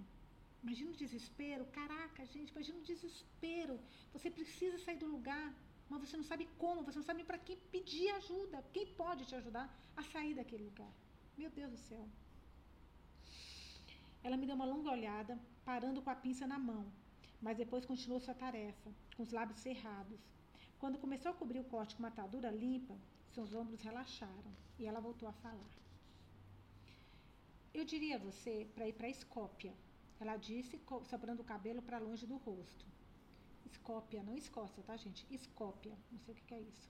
Imagina 0.61 0.91
o 0.91 0.95
desespero. 1.03 1.63
Caraca, 1.67 2.25
gente, 2.25 2.51
imagina 2.51 2.79
o 2.79 2.83
desespero. 2.83 3.79
Você 4.11 4.29
precisa 4.29 4.77
sair 4.79 4.97
do 4.97 5.07
lugar, 5.07 5.53
mas 5.89 6.01
você 6.01 6.17
não 6.17 6.23
sabe 6.23 6.49
como, 6.57 6.83
você 6.83 6.97
não 6.99 7.05
sabe 7.05 7.23
para 7.23 7.37
quem 7.37 7.57
pedir 7.71 8.09
ajuda. 8.09 8.63
Quem 8.73 8.87
pode 8.87 9.25
te 9.25 9.35
ajudar 9.35 9.67
a 9.95 10.03
sair 10.03 10.33
daquele 10.33 10.63
lugar? 10.63 10.91
Meu 11.37 11.49
Deus 11.49 11.71
do 11.71 11.77
céu. 11.77 12.07
Ela 14.23 14.37
me 14.37 14.45
deu 14.47 14.55
uma 14.55 14.65
longa 14.65 14.89
olhada, 14.89 15.37
parando 15.65 16.01
com 16.01 16.09
a 16.09 16.15
pinça 16.15 16.47
na 16.47 16.57
mão, 16.57 16.85
mas 17.41 17.57
depois 17.57 17.85
continuou 17.85 18.19
sua 18.21 18.33
tarefa, 18.33 18.89
com 19.15 19.23
os 19.23 19.31
lábios 19.31 19.59
cerrados. 19.59 20.21
Quando 20.79 20.97
começou 20.97 21.31
a 21.31 21.35
cobrir 21.35 21.59
o 21.59 21.65
corte 21.65 21.93
com 21.95 22.03
uma 22.03 22.07
atadura 22.07 22.49
limpa, 22.49 22.95
seus 23.33 23.53
ombros 23.53 23.81
relaxaram 23.81 24.51
e 24.79 24.85
ela 24.85 25.01
voltou 25.01 25.27
a 25.27 25.33
falar. 25.33 25.71
Eu 27.73 27.83
diria 27.83 28.15
a 28.15 28.19
você 28.19 28.65
para 28.73 28.87
ir 28.87 28.93
para 28.93 29.09
Escópia, 29.09 29.73
ela 30.21 30.37
disse, 30.37 30.79
sobrando 31.09 31.41
o 31.41 31.45
cabelo 31.53 31.81
para 31.81 31.99
longe 31.99 32.25
do 32.25 32.37
rosto. 32.37 32.85
Escópia, 33.65 34.23
não 34.23 34.37
Escócia, 34.37 34.81
tá, 34.83 34.95
gente? 34.95 35.27
Escópia, 35.29 35.97
não 36.09 36.19
sei 36.19 36.33
o 36.33 36.37
que 36.37 36.53
é 36.53 36.61
isso. 36.61 36.89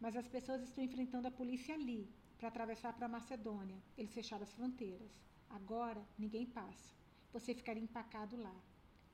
Mas 0.00 0.16
as 0.16 0.26
pessoas 0.26 0.62
estão 0.62 0.82
enfrentando 0.82 1.28
a 1.28 1.30
polícia 1.30 1.74
ali 1.74 2.08
para 2.44 2.50
atravessar 2.50 2.92
para 2.92 3.06
a 3.06 3.08
Macedônia. 3.08 3.78
Eles 3.96 4.12
fecharam 4.12 4.42
as 4.42 4.52
fronteiras. 4.52 5.12
Agora 5.48 6.02
ninguém 6.18 6.44
passa. 6.44 6.92
Você 7.32 7.54
ficaria 7.54 7.82
empacado 7.82 8.36
lá. 8.36 8.54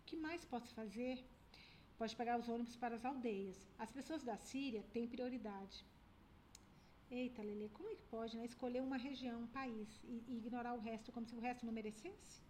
O 0.00 0.04
que 0.04 0.16
mais 0.16 0.44
posso 0.44 0.74
fazer? 0.74 1.24
Pode 1.96 2.16
pegar 2.16 2.40
os 2.40 2.48
ônibus 2.48 2.74
para 2.74 2.96
as 2.96 3.04
aldeias. 3.04 3.56
As 3.78 3.92
pessoas 3.92 4.24
da 4.24 4.36
Síria 4.36 4.82
têm 4.92 5.06
prioridade. 5.06 5.84
Eita, 7.08 7.40
Lele, 7.40 7.68
como 7.72 7.88
é 7.88 7.94
que 7.94 8.02
pode 8.16 8.36
né, 8.36 8.44
escolher 8.44 8.82
uma 8.82 8.96
região, 8.96 9.42
um 9.42 9.46
país 9.46 9.88
e, 10.02 10.24
e 10.26 10.38
ignorar 10.38 10.74
o 10.74 10.80
resto 10.80 11.12
como 11.12 11.26
se 11.26 11.36
o 11.36 11.40
resto 11.40 11.64
não 11.64 11.72
merecesse? 11.72 12.42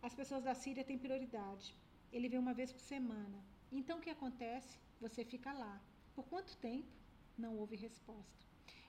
As 0.00 0.14
pessoas 0.14 0.42
da 0.42 0.54
Síria 0.54 0.84
têm 0.84 0.98
prioridade. 0.98 1.74
Ele 2.10 2.30
vem 2.30 2.38
uma 2.38 2.54
vez 2.54 2.72
por 2.72 2.80
semana. 2.80 3.44
Então 3.70 3.98
o 3.98 4.00
que 4.00 4.08
acontece? 4.08 4.78
Você 5.02 5.22
fica 5.22 5.52
lá. 5.52 5.78
Por 6.14 6.24
quanto 6.24 6.56
tempo? 6.56 6.88
Não 7.36 7.58
houve 7.58 7.76
resposta. 7.76 8.45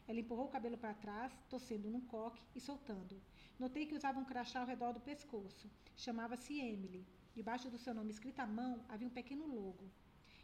Ela 0.08 0.22
empurrou 0.22 0.46
o 0.46 0.50
cabelo 0.50 0.78
para 0.78 0.94
trás, 0.94 1.34
torcendo 1.50 1.90
num 1.90 2.02
coque 2.02 2.42
e 2.56 2.62
soltando. 2.62 3.22
Notei 3.60 3.86
que 3.86 3.96
usava 3.96 4.20
um 4.20 4.26
crachá 4.26 4.62
ao 4.62 4.66
redor 4.66 4.94
do 4.94 5.02
pescoço. 5.02 5.70
Chamava-se 5.96 6.60
Emily. 6.60 7.06
Debaixo 7.36 7.70
do 7.70 7.78
seu 7.78 7.94
nome 7.94 8.12
escrito 8.12 8.40
à 8.40 8.48
mão 8.48 8.86
havia 8.88 9.08
um 9.08 9.12
pequeno 9.12 9.46
logo. 9.46 9.92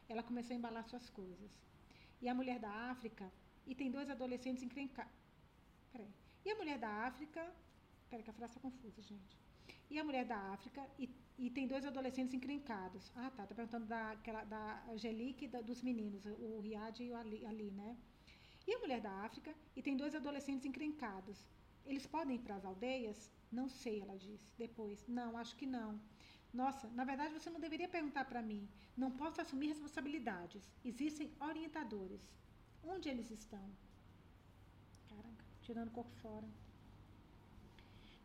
Ela 0.10 0.22
começou 0.22 0.54
a 0.54 0.58
embalar 0.58 0.84
suas 0.84 1.10
coisas. 1.10 1.52
E 2.22 2.28
a 2.28 2.36
mulher 2.36 2.60
da 2.60 2.70
África 2.92 3.32
e 3.66 3.74
tem 3.74 3.90
dois 3.90 4.10
adolescentes 4.10 4.64
encrencados. 4.64 5.14
Peraí. 5.92 6.14
E 6.46 6.52
a 6.52 6.56
mulher 6.56 6.78
da 6.78 6.90
África. 7.08 7.42
Peraí, 8.10 8.24
que 8.24 8.30
a 8.30 8.34
frase 8.34 8.52
está 8.52 8.62
confusa, 8.62 9.02
gente. 9.02 9.38
E 9.90 9.98
a 9.98 10.04
mulher 10.04 10.26
da 10.26 10.38
África 10.54 10.86
e, 11.00 11.10
e 11.38 11.50
tem 11.50 11.68
dois 11.68 11.86
adolescentes 11.86 12.34
encrencados. 12.34 13.12
Ah, 13.16 13.32
tá. 13.32 13.48
Tá 13.48 13.56
perguntando 13.56 13.86
da, 13.86 14.12
aquela, 14.12 14.44
da 14.44 14.84
Angelique 14.90 15.46
e 15.46 15.48
da, 15.48 15.62
dos 15.62 15.82
meninos, 15.82 16.26
o 16.26 16.60
Riad 16.60 17.00
e 17.02 17.12
o 17.12 17.16
Ali, 17.16 17.46
Ali, 17.46 17.72
né? 17.72 17.98
E 18.68 18.74
a 18.74 18.80
mulher 18.80 19.02
da 19.02 19.12
África 19.26 19.54
e 19.76 19.82
tem 19.82 19.96
dois 19.98 20.16
adolescentes 20.16 20.66
encrencados. 20.66 21.46
Eles 21.86 22.06
podem 22.06 22.36
ir 22.36 22.40
para 22.40 22.56
as 22.56 22.66
aldeias? 22.66 23.30
Não 23.52 23.68
sei, 23.68 24.02
ela 24.02 24.18
disse. 24.18 24.54
Depois, 24.58 25.06
não, 25.08 25.38
acho 25.38 25.56
que 25.56 25.66
não. 25.66 26.00
Nossa, 26.54 26.88
na 26.90 27.04
verdade 27.04 27.34
você 27.34 27.50
não 27.50 27.60
deveria 27.60 27.90
perguntar 27.90 28.26
para 28.26 28.42
mim. 28.42 28.68
Não 28.96 29.12
posso 29.12 29.42
assumir 29.42 29.68
responsabilidades. 29.68 30.64
Existem 30.86 31.32
orientadores. 31.40 32.22
Onde 32.84 33.10
eles 33.10 33.32
estão? 33.32 33.66
Caraca, 35.10 35.46
tirando 35.62 35.88
o 35.90 35.92
corpo 35.92 36.16
fora. 36.22 36.48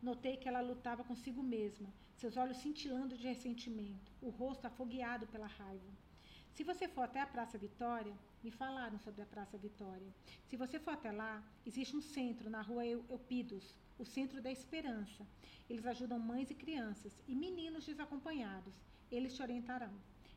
Notei 0.02 0.36
que 0.36 0.48
ela 0.48 0.60
lutava 0.60 1.02
consigo 1.02 1.42
mesma, 1.42 1.88
seus 2.16 2.36
olhos 2.36 2.58
cintilando 2.58 3.16
de 3.16 3.26
ressentimento, 3.26 4.12
o 4.22 4.28
rosto 4.28 4.66
afogueado 4.66 5.26
pela 5.26 5.46
raiva. 5.46 5.90
Se 6.52 6.62
você 6.62 6.86
for 6.86 7.02
até 7.02 7.20
a 7.20 7.26
Praça 7.26 7.58
Vitória, 7.58 8.14
me 8.42 8.50
falaram 8.50 8.98
sobre 8.98 9.22
a 9.22 9.26
Praça 9.26 9.58
Vitória. 9.58 10.14
Se 10.46 10.56
você 10.56 10.78
for 10.78 10.92
até 10.92 11.10
lá, 11.10 11.42
existe 11.66 11.96
um 11.96 12.00
centro 12.00 12.48
na 12.48 12.62
rua 12.62 12.86
Eupidos, 12.86 13.74
o 13.98 14.04
Centro 14.04 14.40
da 14.40 14.50
Esperança. 14.50 15.26
Eles 15.68 15.86
ajudam 15.86 16.18
mães 16.18 16.50
e 16.50 16.54
crianças 16.54 17.12
e 17.26 17.34
meninos 17.34 17.84
desacompanhados. 17.84 18.74
Eles 19.10 19.34
te 19.34 19.42
orientarão. 19.42 19.92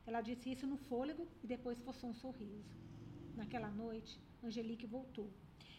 Ela 0.06 0.22
disse 0.22 0.52
isso 0.52 0.66
no 0.66 0.78
fôlego 0.78 1.28
e 1.43 1.47
depois 1.47 1.80
forçou 1.80 2.10
um 2.10 2.14
sorriso. 2.14 2.76
Naquela 3.36 3.70
noite, 3.70 4.20
Angelique 4.43 4.88
voltou. 4.88 5.32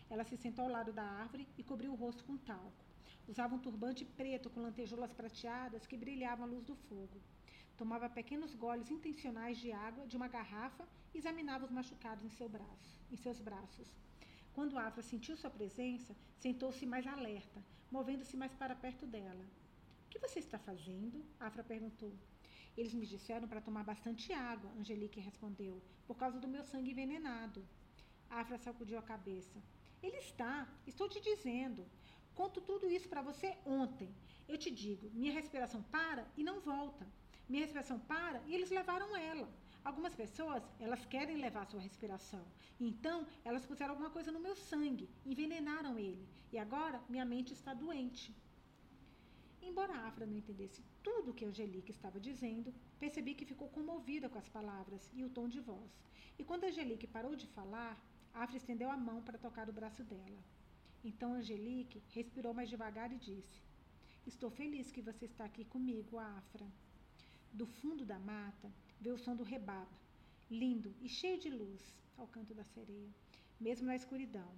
Ela 0.09 0.25
se 0.25 0.37
sentou 0.37 0.65
ao 0.65 0.71
lado 0.71 0.93
da 0.93 1.03
árvore 1.03 1.49
e 1.59 1.65
cobriu 1.65 1.93
o 1.93 1.97
rosto 1.97 2.25
com 2.25 2.37
talco. 2.37 2.85
Usava 3.27 3.55
um 3.55 3.59
turbante 3.59 4.05
preto 4.05 4.51
com 4.51 4.61
lantejoulas 4.61 5.13
prateadas 5.13 5.87
que 5.87 5.97
brilhavam 5.97 6.45
à 6.45 6.49
luz 6.49 6.65
do 6.65 6.75
fogo. 6.75 7.21
Tomava 7.77 8.09
pequenos 8.09 8.55
goles 8.55 8.91
intencionais 8.91 9.59
de 9.59 9.73
água 9.73 10.07
de 10.07 10.17
uma 10.17 10.29
garrafa 10.29 10.87
e 11.15 11.19
examinava 11.19 11.65
os 11.65 11.71
machucados 11.71 12.25
em, 12.25 12.31
seu 12.31 12.49
braço, 12.49 13.01
em 13.11 13.17
seus 13.17 13.41
braços. 13.41 13.89
Quando 14.53 14.79
Afra 14.79 15.03
sentiu 15.03 15.37
sua 15.37 15.51
presença, 15.51 16.15
sentou-se 16.39 16.85
mais 16.85 17.07
alerta, 17.07 17.63
movendo-se 17.91 18.37
mais 18.37 18.55
para 18.55 18.75
perto 18.75 19.07
dela. 19.07 19.45
O 20.07 20.09
que 20.11 20.19
você 20.19 20.39
está 20.39 20.59
fazendo? 20.59 21.25
Afra 21.41 21.65
perguntou. 21.65 22.13
Eles 22.77 22.95
me 22.95 23.07
disseram 23.07 23.49
para 23.49 23.61
tomar 23.61 23.85
bastante 23.85 24.33
água, 24.33 24.71
Angelique 24.79 25.21
respondeu, 25.21 25.83
por 26.07 26.17
causa 26.17 26.39
do 26.39 26.49
meu 26.49 26.65
sangue 26.65 26.91
envenenado. 26.91 27.63
Afra 28.29 28.59
sacudiu 28.59 28.99
a 28.99 29.03
cabeça. 29.03 29.59
Ele 30.03 30.17
está, 30.17 30.69
estou 30.87 31.09
te 31.09 31.21
dizendo. 31.21 31.87
Conto 32.35 32.61
tudo 32.61 32.91
isso 32.91 33.09
para 33.09 33.23
você 33.23 33.57
ontem. 33.65 34.09
Eu 34.49 34.57
te 34.57 34.71
digo, 34.71 35.11
minha 35.11 35.33
respiração 35.33 35.83
para 35.83 36.27
e 36.37 36.43
não 36.43 36.61
volta. 36.61 37.07
Minha 37.49 37.63
respiração 37.63 37.99
para 37.99 38.41
e 38.47 38.55
eles 38.55 38.71
levaram 38.71 39.15
ela. 39.17 39.49
Algumas 39.85 40.15
pessoas, 40.15 40.63
elas 40.79 41.05
querem 41.07 41.39
levar 41.39 41.67
sua 41.67 41.81
respiração. 41.81 42.45
Então, 42.79 43.27
elas 43.45 43.67
puseram 43.67 43.93
alguma 43.93 44.11
coisa 44.11 44.31
no 44.31 44.39
meu 44.39 44.55
sangue, 44.55 45.11
envenenaram 45.27 45.99
ele. 45.99 46.29
E 46.53 46.59
agora, 46.59 47.03
minha 47.09 47.25
mente 47.25 47.53
está 47.53 47.75
doente. 47.75 48.35
Embora 49.61 49.95
Afra 50.09 50.27
não 50.27 50.37
entendesse 50.37 50.85
tudo 51.03 51.31
o 51.31 51.35
que 51.35 51.45
Angelique 51.45 51.91
estava 51.91 52.21
dizendo, 52.21 52.73
percebi 52.99 53.35
que 53.35 53.45
ficou 53.45 53.69
comovida 53.69 54.29
com 54.29 54.39
as 54.39 54.49
palavras 54.49 55.11
e 55.13 55.25
o 55.25 55.31
tom 55.31 55.49
de 55.49 55.61
voz. 55.61 55.93
E 56.39 56.45
quando 56.45 56.65
Angelique 56.65 57.07
parou 57.07 57.35
de 57.37 57.47
falar, 57.49 58.01
Afra 58.33 58.57
estendeu 58.57 58.91
a 58.91 58.97
mão 58.97 59.23
para 59.23 59.39
tocar 59.39 59.69
o 59.69 59.73
braço 59.73 60.03
dela. 60.05 60.43
Então 61.05 61.35
Angelique 61.35 62.03
respirou 62.11 62.55
mais 62.55 62.69
devagar 62.69 63.13
e 63.13 63.19
disse: 63.19 63.63
Estou 64.27 64.51
feliz 64.51 64.91
que 64.91 65.03
você 65.03 65.27
está 65.27 65.45
aqui 65.45 65.65
comigo, 65.65 66.19
Afra. 66.19 66.67
Do 67.55 67.67
fundo 67.67 68.03
da 68.07 68.19
mata 68.19 68.73
veio 68.99 69.15
o 69.15 69.19
som 69.19 69.37
do 69.37 69.43
rebaba, 69.43 69.99
lindo 70.51 70.95
e 71.03 71.09
cheio 71.09 71.39
de 71.39 71.51
luz, 71.51 71.95
ao 72.17 72.27
canto 72.27 72.55
da 72.55 72.65
sereia, 72.65 73.15
mesmo 73.61 73.87
na 73.87 73.95
escuridão. 73.95 74.51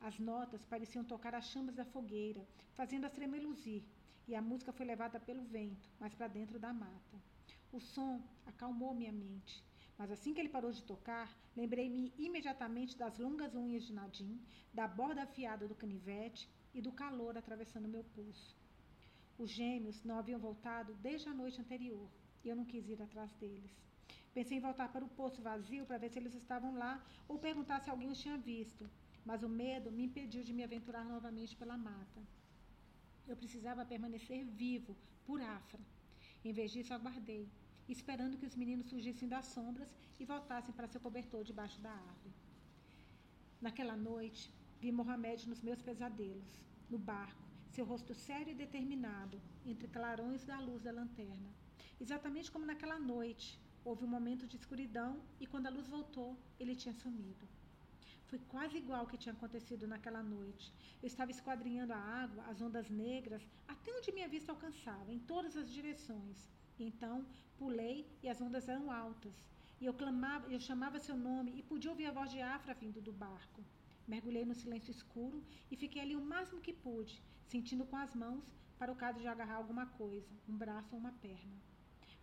As 0.00 0.20
notas 0.20 0.64
pareciam 0.64 1.04
tocar 1.04 1.34
as 1.34 1.46
chamas 1.46 1.74
da 1.74 1.84
fogueira, 1.84 2.46
fazendo-as 2.74 3.12
tremeluzir, 3.12 3.82
e 4.28 4.36
a 4.36 4.40
música 4.40 4.72
foi 4.72 4.86
levada 4.86 5.18
pelo 5.18 5.42
vento, 5.42 5.90
mais 5.98 6.14
para 6.14 6.28
dentro 6.28 6.60
da 6.60 6.72
mata. 6.72 7.16
O 7.72 7.80
som 7.80 8.22
acalmou 8.46 8.94
minha 8.94 9.10
mente, 9.12 9.64
mas 9.98 10.12
assim 10.12 10.32
que 10.32 10.38
ele 10.40 10.48
parou 10.48 10.70
de 10.70 10.84
tocar, 10.84 11.36
lembrei-me 11.56 12.14
imediatamente 12.16 12.96
das 12.96 13.18
longas 13.18 13.56
unhas 13.56 13.82
de 13.82 13.92
Nadim, 13.92 14.40
da 14.72 14.86
borda 14.86 15.24
afiada 15.24 15.66
do 15.66 15.74
canivete 15.74 16.48
e 16.72 16.80
do 16.80 16.92
calor 16.92 17.36
atravessando 17.36 17.88
meu 17.88 18.04
pulso. 18.04 18.56
Os 19.36 19.50
gêmeos 19.50 20.04
não 20.04 20.18
haviam 20.20 20.38
voltado 20.38 20.94
desde 21.02 21.28
a 21.28 21.34
noite 21.34 21.60
anterior 21.60 22.08
e 22.44 22.48
eu 22.48 22.56
não 22.56 22.64
quis 22.64 22.88
ir 22.88 23.00
atrás 23.02 23.32
deles. 23.34 23.72
Pensei 24.32 24.58
em 24.58 24.60
voltar 24.60 24.88
para 24.92 25.04
o 25.04 25.08
poço 25.08 25.42
vazio 25.42 25.84
para 25.86 25.98
ver 25.98 26.10
se 26.10 26.18
eles 26.18 26.34
estavam 26.34 26.74
lá 26.74 27.02
ou 27.26 27.38
perguntar 27.38 27.80
se 27.80 27.90
alguém 27.90 28.10
os 28.10 28.20
tinha 28.20 28.36
visto, 28.36 28.88
mas 29.24 29.42
o 29.42 29.48
medo 29.48 29.90
me 29.90 30.04
impediu 30.04 30.42
de 30.42 30.52
me 30.52 30.64
aventurar 30.64 31.04
novamente 31.04 31.56
pela 31.56 31.76
mata. 31.76 32.20
Eu 33.26 33.36
precisava 33.36 33.84
permanecer 33.84 34.44
vivo, 34.44 34.96
por 35.26 35.40
Afra. 35.42 35.80
Em 36.44 36.52
vez 36.52 36.70
disso, 36.70 36.94
aguardei, 36.94 37.48
esperando 37.88 38.38
que 38.38 38.46
os 38.46 38.54
meninos 38.54 38.88
surgissem 38.88 39.28
das 39.28 39.46
sombras 39.46 39.90
e 40.18 40.24
voltassem 40.24 40.74
para 40.74 40.88
seu 40.88 41.00
cobertor 41.00 41.44
debaixo 41.44 41.80
da 41.80 41.90
árvore. 41.90 42.34
Naquela 43.60 43.96
noite, 43.96 44.50
vi 44.80 44.90
Mohamed 44.92 45.48
nos 45.48 45.62
meus 45.62 45.82
pesadelos, 45.82 46.60
no 46.88 46.98
barco, 46.98 47.42
seu 47.70 47.84
rosto 47.84 48.14
sério 48.14 48.52
e 48.52 48.54
determinado, 48.54 49.40
entre 49.66 49.88
clarões 49.88 50.44
da 50.44 50.58
luz 50.60 50.82
da 50.82 50.92
lanterna. 50.92 51.50
Exatamente 52.00 52.50
como 52.52 52.64
naquela 52.64 52.96
noite, 52.96 53.58
houve 53.84 54.04
um 54.04 54.14
momento 54.16 54.46
de 54.46 54.56
escuridão 54.56 55.20
e 55.40 55.46
quando 55.48 55.66
a 55.66 55.70
luz 55.70 55.88
voltou, 55.88 56.38
ele 56.60 56.76
tinha 56.76 56.94
sumido. 56.94 57.44
Foi 58.28 58.38
quase 58.52 58.76
igual 58.76 59.00
ao 59.00 59.06
que 59.08 59.18
tinha 59.18 59.32
acontecido 59.32 59.84
naquela 59.84 60.22
noite. 60.22 60.72
Eu 61.02 61.08
estava 61.08 61.32
esquadrinhando 61.32 61.92
a 61.92 61.96
água, 62.22 62.44
as 62.44 62.60
ondas 62.60 62.88
negras, 62.88 63.42
até 63.66 63.92
onde 63.92 64.12
minha 64.12 64.28
vista 64.28 64.52
alcançava, 64.52 65.12
em 65.12 65.18
todas 65.18 65.56
as 65.56 65.68
direções. 65.68 66.48
Então 66.78 67.26
pulei 67.58 68.06
e 68.22 68.28
as 68.28 68.40
ondas 68.40 68.68
eram 68.68 68.92
altas. 68.92 69.34
E 69.80 69.84
eu 69.84 69.94
clamava, 69.94 70.46
eu 70.52 70.60
chamava 70.60 71.00
seu 71.00 71.16
nome 71.16 71.52
e 71.58 71.62
podia 71.64 71.90
ouvir 71.90 72.06
a 72.06 72.12
voz 72.12 72.30
de 72.30 72.40
Afra 72.40 72.74
vindo 72.74 73.00
do 73.00 73.12
barco. 73.12 73.64
Mergulhei 74.06 74.44
no 74.44 74.54
silêncio 74.54 74.92
escuro 74.92 75.42
e 75.68 75.76
fiquei 75.76 76.00
ali 76.02 76.14
o 76.14 76.24
máximo 76.24 76.60
que 76.60 76.72
pude, 76.72 77.20
sentindo 77.46 77.84
com 77.86 77.96
as 77.96 78.14
mãos 78.14 78.54
para 78.78 78.92
o 78.92 78.96
caso 78.96 79.18
de 79.18 79.26
agarrar 79.26 79.56
alguma 79.56 79.86
coisa, 79.86 80.32
um 80.48 80.56
braço 80.56 80.94
ou 80.94 81.00
uma 81.00 81.12
perna 81.12 81.58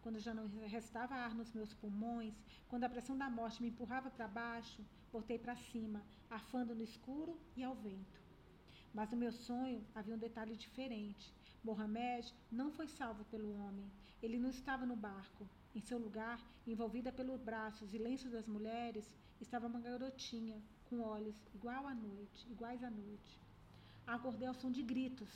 quando 0.06 0.20
já 0.20 0.36
não 0.36 0.48
restava 0.68 1.16
ar 1.16 1.34
nos 1.34 1.52
meus 1.52 1.74
pulmões, 1.74 2.36
quando 2.70 2.84
a 2.84 2.90
pressão 2.90 3.18
da 3.18 3.28
morte 3.28 3.60
me 3.60 3.70
empurrava 3.70 4.12
para 4.12 4.28
baixo, 4.28 4.86
voltei 5.12 5.40
para 5.40 5.56
cima, 5.56 6.00
arfando 6.30 6.76
no 6.76 6.84
escuro 6.84 7.36
e 7.58 7.64
ao 7.64 7.74
vento. 7.74 8.22
Mas 8.94 9.10
no 9.10 9.18
meu 9.18 9.32
sonho 9.32 9.84
havia 9.96 10.14
um 10.14 10.20
detalhe 10.20 10.56
diferente. 10.56 11.34
Mohamed 11.64 12.32
não 12.52 12.70
foi 12.72 12.88
salvo 12.88 13.26
pelo 13.26 13.52
homem. 13.60 13.92
Ele 14.22 14.38
não 14.38 14.52
estava 14.52 14.86
no 14.86 14.96
barco. 14.96 15.50
Em 15.74 15.82
seu 15.82 15.98
lugar, 15.98 16.40
envolvida 16.68 17.12
pelos 17.12 17.42
braços 17.42 17.92
e 17.92 17.98
lenços 17.98 18.32
das 18.32 18.46
mulheres, 18.46 19.18
estava 19.42 19.66
uma 19.66 19.80
garotinha 19.80 20.62
com 20.88 21.02
olhos 21.02 21.36
igual 21.56 21.88
à 21.88 21.96
noite, 21.96 22.48
iguais 22.48 22.84
à 22.84 22.92
noite. 22.92 23.42
Acordei 24.06 24.48
ao 24.48 24.54
som 24.54 24.70
de 24.70 24.84
gritos. 24.84 25.32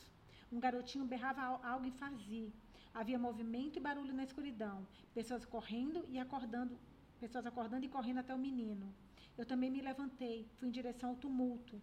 Um 0.51 0.59
garotinho 0.59 1.05
berrava 1.05 1.41
algo 1.67 1.87
em 1.87 1.91
fazi. 1.91 2.53
Havia 2.93 3.19
movimento 3.19 3.77
e 3.77 3.79
barulho 3.79 4.13
na 4.13 4.23
escuridão, 4.23 4.85
pessoas 5.13 5.45
correndo 5.45 6.05
e 6.09 6.19
acordando, 6.19 6.77
pessoas 7.19 7.45
acordando 7.45 7.85
e 7.85 7.89
correndo 7.89 8.19
até 8.19 8.33
o 8.33 8.37
menino. 8.37 8.93
Eu 9.37 9.45
também 9.45 9.69
me 9.69 9.81
levantei, 9.81 10.49
fui 10.55 10.67
em 10.67 10.71
direção 10.71 11.11
ao 11.11 11.15
tumulto. 11.15 11.81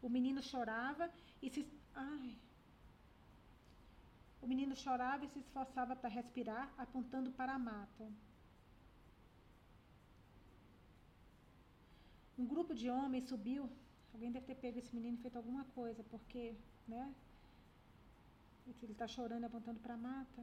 O 0.00 0.08
menino 0.08 0.42
chorava 0.42 1.10
e 1.42 1.50
se 1.50 1.66
ai. 1.94 2.36
O 4.40 4.46
menino 4.46 4.74
chorava 4.76 5.24
e 5.24 5.28
se 5.28 5.38
esforçava 5.38 5.96
para 5.96 6.08
respirar, 6.08 6.72
apontando 6.78 7.30
para 7.32 7.54
a 7.54 7.58
mata. 7.58 8.06
Um 12.38 12.46
grupo 12.46 12.74
de 12.74 12.90
homens 12.90 13.28
subiu. 13.28 13.70
Alguém 14.12 14.30
deve 14.30 14.46
ter 14.46 14.54
pego 14.54 14.78
esse 14.78 14.94
menino 14.94 15.16
e 15.16 15.20
feito 15.20 15.36
alguma 15.36 15.64
coisa, 15.78 16.02
porque, 16.04 16.54
né? 16.86 17.12
Ele 18.66 18.92
está 18.92 19.06
chorando, 19.06 19.44
apontando 19.44 19.80
para 19.80 19.94
a 19.94 19.96
mata. 19.96 20.42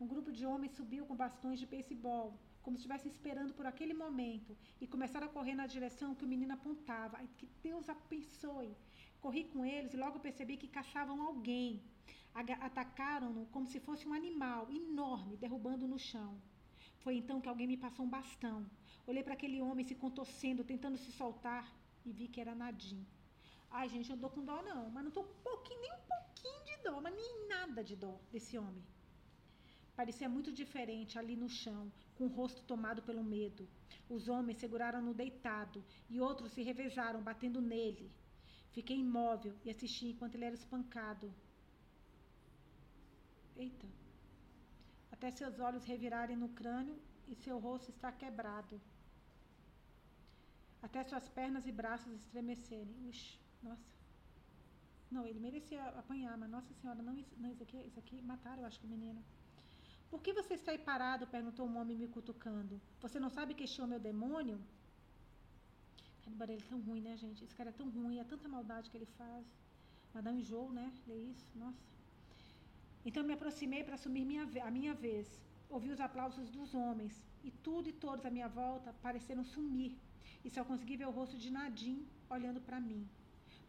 Um 0.00 0.06
grupo 0.06 0.30
de 0.32 0.44
homens 0.44 0.72
subiu 0.72 1.06
com 1.06 1.16
bastões 1.16 1.58
de 1.58 1.66
beisebol, 1.66 2.38
como 2.62 2.76
se 2.76 2.80
estivessem 2.80 3.10
esperando 3.10 3.52
por 3.54 3.66
aquele 3.66 3.94
momento, 3.94 4.56
e 4.80 4.86
começaram 4.86 5.26
a 5.26 5.30
correr 5.30 5.54
na 5.54 5.66
direção 5.66 6.14
que 6.14 6.24
o 6.24 6.28
menino 6.28 6.54
apontava. 6.54 7.16
Ai, 7.18 7.28
que 7.38 7.46
Deus 7.62 7.88
abençoe! 7.88 8.76
Corri 9.20 9.44
com 9.44 9.64
eles 9.64 9.94
e 9.94 9.96
logo 9.96 10.20
percebi 10.20 10.56
que 10.56 10.68
caçavam 10.68 11.22
alguém. 11.22 11.82
Atacaram-no 12.34 13.46
como 13.46 13.66
se 13.66 13.80
fosse 13.80 14.06
um 14.08 14.12
animal 14.12 14.68
enorme, 14.70 15.36
derrubando 15.36 15.86
no 15.86 15.98
chão. 15.98 16.32
Foi 16.98 17.16
então 17.16 17.40
que 17.40 17.48
alguém 17.48 17.66
me 17.66 17.76
passou 17.76 18.04
um 18.04 18.14
bastão. 18.18 18.66
Olhei 19.06 19.22
para 19.22 19.34
aquele 19.34 19.60
homem 19.60 19.84
se 19.84 19.94
contorcendo, 19.94 20.64
tentando 20.64 20.98
se 20.98 21.12
soltar, 21.12 21.72
e 22.04 22.12
vi 22.12 22.28
que 22.28 22.40
era 22.40 22.54
Nadim. 22.54 23.06
Ai, 23.70 23.88
gente, 23.88 24.10
eu 24.10 24.16
não 24.16 24.20
dou 24.22 24.30
com 24.30 24.44
dó, 24.44 24.62
não, 24.62 24.90
mas 24.90 25.02
não 25.02 25.08
estou 25.08 25.24
um 25.24 25.42
pouquinho, 25.42 25.80
nem 25.80 25.92
um 25.92 26.06
pouquinho 26.14 26.61
dó, 26.82 27.00
mas 27.00 27.14
nem 27.14 27.48
nada 27.48 27.82
de 27.82 27.96
dó 27.96 28.14
desse 28.32 28.58
homem. 28.58 28.84
Parecia 29.94 30.28
muito 30.28 30.50
diferente 30.60 31.18
ali 31.18 31.36
no 31.36 31.48
chão, 31.48 31.92
com 32.16 32.24
o 32.24 32.34
rosto 32.38 32.62
tomado 32.62 33.02
pelo 33.02 33.22
medo. 33.22 33.68
Os 34.08 34.28
homens 34.28 34.58
seguraram-no 34.58 35.14
deitado 35.14 35.84
e 36.08 36.20
outros 36.20 36.52
se 36.52 36.62
revezaram, 36.62 37.22
batendo 37.22 37.60
nele. 37.60 38.10
Fiquei 38.72 38.98
imóvel 38.98 39.54
e 39.64 39.70
assisti 39.70 40.06
enquanto 40.06 40.34
ele 40.34 40.46
era 40.46 40.54
espancado. 40.54 41.32
Eita! 43.54 43.86
Até 45.10 45.30
seus 45.30 45.60
olhos 45.60 45.84
revirarem 45.84 46.36
no 46.36 46.48
crânio 46.48 46.98
e 47.28 47.34
seu 47.34 47.58
rosto 47.58 47.90
está 47.90 48.10
quebrado. 48.10 48.80
Até 50.82 51.04
suas 51.04 51.28
pernas 51.28 51.66
e 51.66 51.72
braços 51.72 52.12
estremecerem. 52.14 52.96
Ux, 53.08 53.38
nossa. 53.62 54.01
Não, 55.14 55.24
ele 55.30 55.40
merecia 55.46 55.82
apanhar, 56.02 56.34
mas 56.42 56.50
Nossa 56.56 56.72
Senhora, 56.80 57.00
não, 57.08 57.16
isso, 57.22 57.34
não, 57.42 57.50
isso 57.54 57.62
aqui, 57.66 57.78
isso 57.88 57.98
aqui 58.02 58.16
mataram, 58.32 58.60
eu 58.62 58.66
acho 58.68 58.80
que 58.80 58.86
o 58.86 58.94
menino. 58.96 59.22
Por 60.10 60.20
que 60.24 60.32
você 60.40 60.54
está 60.54 60.70
aí 60.72 60.78
parado? 60.90 61.26
perguntou 61.26 61.64
um 61.66 61.76
homem 61.80 61.96
me 62.02 62.08
cutucando. 62.16 62.74
Você 63.04 63.18
não 63.24 63.30
sabe 63.36 63.54
que 63.54 63.64
este 63.68 63.80
homem 63.82 63.96
é 63.98 64.00
o 64.00 64.06
demônio? 64.10 64.58
Cara, 66.38 66.52
ele 66.54 66.62
é 66.66 66.70
tão 66.72 66.80
ruim, 66.86 67.02
né, 67.08 67.14
gente? 67.24 67.44
Esse 67.44 67.54
cara 67.58 67.70
é 67.70 67.72
tão 67.80 67.88
ruim, 67.96 68.18
é 68.18 68.24
tanta 68.32 68.48
maldade 68.54 68.90
que 68.90 68.96
ele 68.98 69.10
faz. 69.20 69.46
Mas 70.12 70.24
dá 70.24 70.30
um 70.32 70.38
enjoo, 70.40 70.70
né? 70.78 70.86
Ler 71.06 71.22
isso, 71.32 71.46
nossa. 71.62 71.84
Então 73.06 73.22
me 73.28 73.34
aproximei 73.38 73.82
para 73.84 73.94
assumir 73.98 74.24
minha, 74.30 74.44
a 74.68 74.70
minha 74.78 74.94
vez. 75.06 75.28
Ouvi 75.68 75.90
os 75.94 76.00
aplausos 76.00 76.50
dos 76.56 76.74
homens, 76.74 77.14
e 77.44 77.50
tudo 77.66 77.88
e 77.88 77.92
todos 77.92 78.26
à 78.26 78.30
minha 78.30 78.48
volta 78.48 78.94
pareceram 79.06 79.44
sumir, 79.44 79.92
e 80.44 80.50
só 80.50 80.62
consegui 80.70 80.96
ver 80.96 81.06
o 81.06 81.16
rosto 81.20 81.36
de 81.44 81.50
Nadim 81.50 81.98
olhando 82.28 82.60
para 82.60 82.80
mim. 82.88 83.02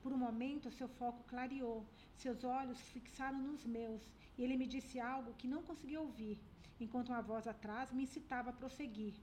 Por 0.04 0.12
um 0.16 0.22
momento, 0.28 0.76
seu 0.80 0.89
foco 0.99 1.28
clareou, 1.32 1.80
seus 2.24 2.43
olhos 2.43 2.80
fixaram 2.93 3.39
nos 3.49 3.64
meus, 3.78 4.04
e 4.38 4.43
ele 4.43 4.58
me 4.62 4.68
disse 4.74 4.99
algo 4.99 5.38
que 5.39 5.51
não 5.54 5.62
consegui 5.70 5.97
ouvir, 6.06 6.38
enquanto 6.86 7.10
uma 7.14 7.22
voz 7.32 7.47
atrás 7.54 7.91
me 7.91 8.04
incitava 8.08 8.49
a 8.49 8.60
prosseguir. 8.62 9.16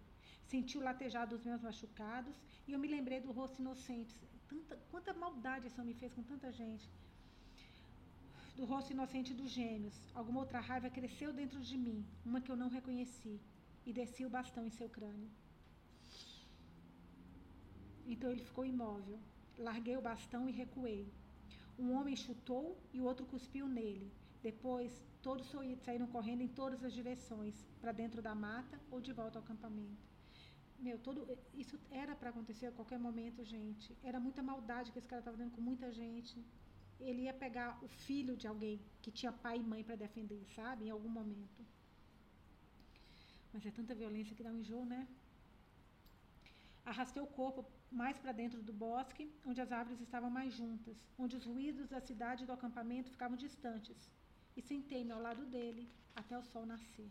Senti 0.52 0.76
o 0.78 0.86
latejar 0.88 1.26
dos 1.32 1.42
meus 1.48 1.62
machucados 1.68 2.36
e 2.66 2.72
eu 2.72 2.78
me 2.82 2.88
lembrei 2.94 3.20
do 3.20 3.30
rosto 3.30 3.60
inocente. 3.62 4.14
Tanta, 4.48 4.76
quanta 4.90 5.12
maldade 5.24 5.66
esse 5.66 5.80
homem 5.80 5.94
fez 5.94 6.12
com 6.16 6.24
tanta 6.30 6.50
gente 6.60 6.88
do 8.60 8.66
rosto 8.70 8.92
inocente 8.92 9.32
dos 9.40 9.50
gêmeos. 9.58 9.98
Alguma 10.14 10.40
outra 10.40 10.60
raiva 10.60 10.90
cresceu 10.96 11.32
dentro 11.32 11.60
de 11.68 11.76
mim, 11.84 12.04
uma 12.24 12.40
que 12.40 12.50
eu 12.52 12.56
não 12.62 12.68
reconheci, 12.68 13.40
e 13.86 13.92
desci 13.98 14.22
o 14.26 14.32
bastão 14.36 14.64
em 14.66 14.74
seu 14.78 14.88
crânio. 14.96 15.30
Então 18.06 18.30
ele 18.32 18.44
ficou 18.48 18.64
imóvel. 18.64 19.18
Larguei 19.68 19.96
o 19.96 20.06
bastão 20.10 20.42
e 20.48 20.52
recuei. 20.62 21.02
Um 21.82 21.88
homem 21.96 22.16
chutou 22.24 22.64
e 22.94 23.00
o 23.00 23.06
outro 23.10 23.24
cuspiu 23.32 23.66
nele. 23.78 24.08
Depois, 24.48 24.90
todos 25.26 25.46
saíram 25.84 26.06
correndo 26.14 26.42
em 26.46 26.52
todas 26.60 26.82
as 26.88 26.94
direções, 26.98 27.56
para 27.80 27.92
dentro 28.00 28.20
da 28.26 28.34
mata 28.46 28.76
ou 28.90 29.00
de 29.06 29.12
volta 29.20 29.38
ao 29.38 29.44
acampamento. 29.44 30.04
Meu, 30.86 30.98
todo, 31.06 31.18
isso 31.62 31.76
era 32.02 32.14
para 32.20 32.30
acontecer 32.30 32.66
a 32.68 32.76
qualquer 32.78 32.98
momento, 32.98 33.44
gente. 33.54 33.88
Era 34.10 34.18
muita 34.26 34.42
maldade 34.50 34.90
que 34.92 34.98
esse 35.00 35.10
cara 35.12 35.20
estava 35.20 35.36
dando 35.36 35.54
com 35.56 35.62
muita 35.70 35.88
gente 36.00 36.36
ele 37.08 37.22
ia 37.22 37.34
pegar 37.44 37.68
o 37.82 37.88
filho 37.88 38.36
de 38.36 38.46
alguém 38.46 38.76
que 39.02 39.10
tinha 39.18 39.32
pai 39.32 39.56
e 39.58 39.68
mãe 39.72 39.82
para 39.82 39.96
defender, 40.04 40.42
sabe? 40.58 40.86
Em 40.86 40.90
algum 40.90 41.12
momento. 41.20 41.60
Mas 43.52 43.64
é 43.66 43.70
tanta 43.70 43.94
violência 43.94 44.36
que 44.36 44.42
dá 44.46 44.50
um 44.50 44.58
enjoo, 44.58 44.84
né? 44.84 45.08
Arrastei 46.84 47.22
o 47.22 47.26
corpo 47.26 47.64
mais 47.90 48.18
para 48.18 48.32
dentro 48.32 48.62
do 48.62 48.72
bosque, 48.72 49.30
onde 49.44 49.60
as 49.60 49.72
árvores 49.72 50.00
estavam 50.00 50.30
mais 50.30 50.54
juntas, 50.54 50.96
onde 51.18 51.36
os 51.36 51.44
ruídos 51.44 51.88
da 51.88 52.00
cidade 52.00 52.44
e 52.44 52.46
do 52.46 52.52
acampamento 52.52 53.10
ficavam 53.10 53.36
distantes, 53.36 54.10
e 54.56 54.62
sentei-me 54.62 55.12
ao 55.12 55.20
lado 55.20 55.44
dele 55.46 55.88
até 56.14 56.38
o 56.38 56.42
sol 56.42 56.64
nascer. 56.66 57.10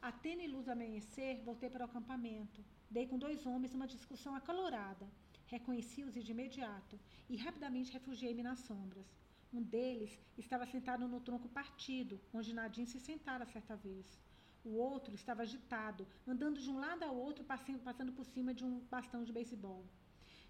A 0.00 0.10
tênue 0.10 0.48
luz 0.48 0.68
amanhecer, 0.68 1.40
voltei 1.44 1.70
para 1.70 1.84
o 1.86 1.90
acampamento. 1.90 2.64
Dei 2.90 3.06
com 3.06 3.18
dois 3.18 3.46
homens 3.46 3.72
uma 3.72 3.86
discussão 3.86 4.34
acalorada, 4.34 5.08
Reconheci-os 5.52 6.14
de 6.14 6.32
imediato 6.32 6.98
e 7.28 7.36
rapidamente 7.36 7.92
refugiei-me 7.92 8.42
nas 8.42 8.60
sombras. 8.60 9.06
Um 9.52 9.62
deles 9.62 10.18
estava 10.38 10.64
sentado 10.64 11.06
no 11.06 11.20
tronco 11.20 11.46
partido, 11.46 12.18
onde 12.32 12.54
Nadim 12.54 12.86
se 12.86 12.98
sentara 12.98 13.44
certa 13.44 13.76
vez. 13.76 14.18
O 14.64 14.74
outro 14.76 15.14
estava 15.14 15.42
agitado, 15.42 16.06
andando 16.26 16.60
de 16.60 16.70
um 16.70 16.78
lado 16.78 17.02
ao 17.04 17.16
outro, 17.16 17.44
passando 17.44 18.12
por 18.12 18.24
cima 18.24 18.54
de 18.54 18.64
um 18.64 18.78
bastão 18.90 19.24
de 19.24 19.32
beisebol. 19.32 19.84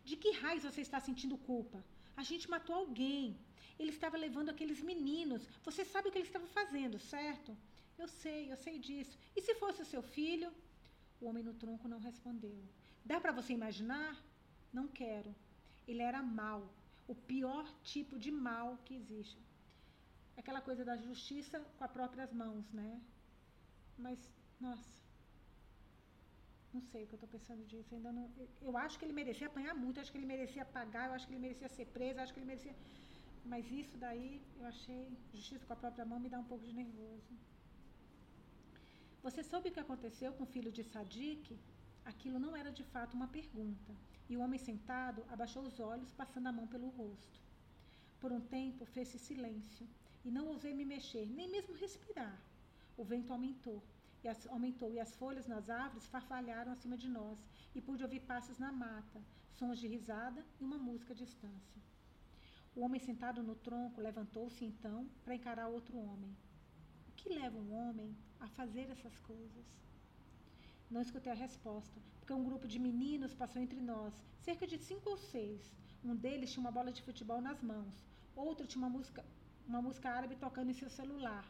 De 0.05 0.17
que 0.17 0.33
raios 0.33 0.65
você 0.65 0.83
está 0.83 1.01
sentindo 1.01 1.39
culpa? 1.39 1.83
A 2.17 2.23
gente 2.23 2.51
matou 2.51 2.75
alguém. 2.75 3.39
Ele 3.79 3.91
estava 3.91 4.17
levando 4.17 4.51
aqueles 4.51 4.81
meninos. 4.83 5.49
Você 5.65 5.85
sabe 5.85 6.09
o 6.09 6.13
que 6.13 6.19
ele 6.19 6.27
estava 6.27 6.47
fazendo, 6.47 6.99
certo? 6.99 7.57
Eu 7.99 8.09
sei, 8.09 8.53
eu 8.53 8.57
sei 8.57 8.79
disso. 8.79 9.17
E 9.37 9.41
se 9.41 9.55
fosse 9.55 9.81
o 9.83 9.87
seu 9.87 10.03
filho? 10.03 10.53
O 11.21 11.27
homem 11.27 11.43
no 11.43 11.55
tronco 11.55 11.89
não 11.89 11.99
respondeu. 11.99 12.59
Dá 13.05 13.21
para 13.21 13.33
você 13.33 13.53
imaginar? 13.53 14.17
Não 14.73 14.87
quero. 14.89 15.35
Ele 15.87 16.03
era 16.03 16.23
mal, 16.23 16.69
o 17.09 17.15
pior 17.15 17.67
tipo 17.83 18.19
de 18.19 18.31
mal 18.31 18.79
que 18.85 18.95
existe. 18.95 19.39
Aquela 20.37 20.61
coisa 20.61 20.85
da 20.85 20.97
justiça 20.97 21.61
com 21.77 21.85
as 21.85 21.91
próprias 21.91 22.33
mãos, 22.33 22.71
né? 22.73 23.01
Mas, 24.07 24.19
nossa. 24.67 24.93
Não 26.75 26.83
sei 26.91 27.01
o 27.03 27.07
que 27.07 27.15
eu 27.17 27.21
estou 27.21 27.33
pensando 27.37 27.63
disso. 27.71 27.95
Ainda 27.95 28.11
não, 28.19 28.25
eu 28.69 28.75
acho 28.85 28.99
que 28.99 29.05
ele 29.07 29.17
merecia 29.21 29.47
apanhar 29.51 29.75
muito, 29.83 30.01
acho 30.01 30.13
que 30.13 30.19
ele 30.21 30.31
merecia 30.35 30.65
pagar, 30.79 31.05
eu 31.09 31.15
acho 31.15 31.27
que 31.27 31.33
ele 31.35 31.45
merecia 31.47 31.69
ser 31.77 31.87
preso, 31.97 32.21
acho 32.21 32.33
que 32.35 32.41
ele 32.41 32.53
merecia. 32.53 32.75
Mas 33.53 33.71
isso 33.83 33.97
daí 34.05 34.31
eu 34.59 34.67
achei 34.73 35.01
justiça 35.35 35.67
com 35.67 35.75
a 35.77 35.83
própria 35.85 36.05
mão 36.11 36.19
me 36.25 36.31
dá 36.35 36.39
um 36.45 36.49
pouco 36.53 36.65
de 36.69 36.75
nervoso. 36.83 37.33
Você 39.27 39.43
soube 39.51 39.69
o 39.69 39.75
que 39.75 39.85
aconteceu 39.87 40.31
com 40.37 40.45
o 40.45 40.53
filho 40.55 40.73
de 40.77 40.83
Sadiq? 40.93 41.59
Aquilo 42.13 42.39
não 42.45 42.57
era 42.61 42.71
de 42.79 42.85
fato 42.95 43.15
uma 43.19 43.29
pergunta. 43.39 43.93
E 44.31 44.37
o 44.37 44.41
homem 44.45 44.59
sentado 44.69 45.25
abaixou 45.35 45.63
os 45.71 45.79
olhos, 45.93 46.13
passando 46.21 46.49
a 46.49 46.57
mão 46.59 46.67
pelo 46.75 46.89
rosto. 47.01 47.39
Por 48.21 48.33
um 48.37 48.41
tempo 48.41 48.85
fez-se 48.95 49.19
silêncio, 49.19 49.87
e 50.25 50.31
não 50.31 50.47
ousei 50.53 50.73
me 50.73 50.85
mexer, 50.95 51.27
nem 51.39 51.49
mesmo 51.57 51.75
respirar. 51.75 52.37
O 52.97 53.05
vento 53.05 53.33
aumentou, 53.33 53.83
e 54.25 54.29
as, 54.29 54.47
aumentou, 54.47 54.93
e 54.93 55.01
as 55.01 55.15
folhas 55.17 55.47
nas 55.47 55.69
árvores 55.69 56.07
farfalharam 56.07 56.73
acima 56.73 56.97
de 56.97 57.09
nós, 57.09 57.39
e 57.75 57.81
pude 57.81 58.03
ouvir 58.03 58.21
passos 58.21 58.59
na 58.59 58.71
mata, 58.71 59.21
sons 59.53 59.79
de 59.79 59.87
risada 59.87 60.45
e 60.61 60.65
uma 60.65 60.79
música 60.79 61.13
à 61.13 61.17
distância. 61.17 61.83
O 62.75 62.81
homem 62.81 63.01
sentado 63.01 63.43
no 63.43 63.55
tronco 63.55 64.01
levantou-se 64.01 64.65
então 64.65 65.07
para 65.25 65.35
encarar 65.35 65.69
outro 65.69 65.99
homem. 65.99 66.35
O 67.09 67.13
que 67.13 67.29
leva 67.29 67.59
um 67.59 67.73
homem 67.75 68.17
a 68.41 68.49
fazer 68.49 68.89
essas 68.91 69.19
coisas? 69.21 69.67
Não 70.91 71.03
escutei 71.03 71.33
a 71.33 71.35
resposta, 71.35 72.01
porque 72.19 72.33
um 72.33 72.45
grupo 72.45 72.67
de 72.67 72.79
meninos 72.79 73.35
passou 73.35 73.61
entre 73.61 73.81
nós, 73.81 74.15
cerca 74.41 74.67
de 74.67 74.79
cinco 74.79 75.11
ou 75.11 75.17
seis. 75.17 75.61
Um 76.05 76.15
deles 76.17 76.51
tinha 76.51 76.61
uma 76.61 76.73
bola 76.73 76.93
de 76.93 77.03
futebol 77.03 77.41
nas 77.41 77.63
mãos, 77.63 77.95
outro 78.35 78.67
tinha 78.67 78.83
uma 78.83 78.91
música, 78.91 79.25
uma 79.67 79.83
música 79.83 80.11
árabe 80.11 80.37
tocando 80.37 80.71
em 80.71 80.75
seu 80.75 80.91
celular. 80.91 81.45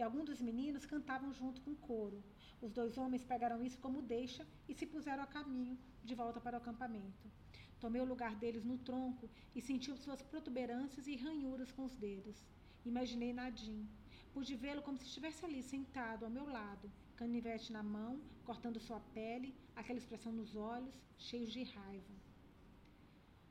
E 0.00 0.02
alguns 0.02 0.24
dos 0.24 0.40
meninos 0.40 0.86
cantavam 0.86 1.30
junto 1.30 1.60
com 1.60 1.72
o 1.72 1.76
coro. 1.76 2.24
Os 2.62 2.72
dois 2.72 2.96
homens 2.96 3.22
pegaram 3.22 3.62
isso 3.62 3.78
como 3.84 4.00
deixa 4.00 4.46
e 4.66 4.72
se 4.72 4.86
puseram 4.86 5.22
a 5.22 5.26
caminho 5.26 5.76
de 6.02 6.14
volta 6.14 6.40
para 6.40 6.56
o 6.56 6.60
acampamento. 6.62 7.30
Tomei 7.78 8.00
o 8.00 8.06
lugar 8.12 8.34
deles 8.34 8.64
no 8.64 8.78
tronco 8.78 9.28
e 9.54 9.60
senti 9.60 9.94
suas 9.98 10.22
protuberâncias 10.22 11.06
e 11.06 11.16
ranhuras 11.16 11.70
com 11.70 11.84
os 11.84 11.94
dedos. 11.94 12.46
Imaginei 12.82 13.34
Nadim. 13.34 13.86
Pude 14.32 14.54
vê-lo 14.56 14.80
como 14.80 14.96
se 14.96 15.04
estivesse 15.04 15.44
ali, 15.44 15.62
sentado 15.62 16.24
ao 16.24 16.30
meu 16.30 16.46
lado, 16.46 16.90
canivete 17.14 17.70
na 17.70 17.82
mão, 17.82 18.22
cortando 18.42 18.80
sua 18.80 19.00
pele, 19.12 19.54
aquela 19.76 19.98
expressão 19.98 20.32
nos 20.32 20.56
olhos, 20.56 20.94
cheios 21.18 21.52
de 21.52 21.62
raiva. 21.62 22.14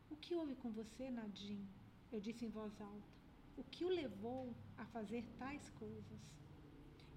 O 0.10 0.16
que 0.16 0.34
houve 0.34 0.56
com 0.56 0.72
você, 0.72 1.12
Nadim? 1.12 1.64
Eu 2.12 2.20
disse 2.20 2.44
em 2.44 2.50
voz 2.50 2.82
alta. 2.82 3.20
O 3.56 3.64
que 3.64 3.86
o 3.86 3.90
levou 3.90 4.56
a 4.80 4.86
fazer 4.88 5.24
tais 5.38 5.70
coisas? 5.78 6.39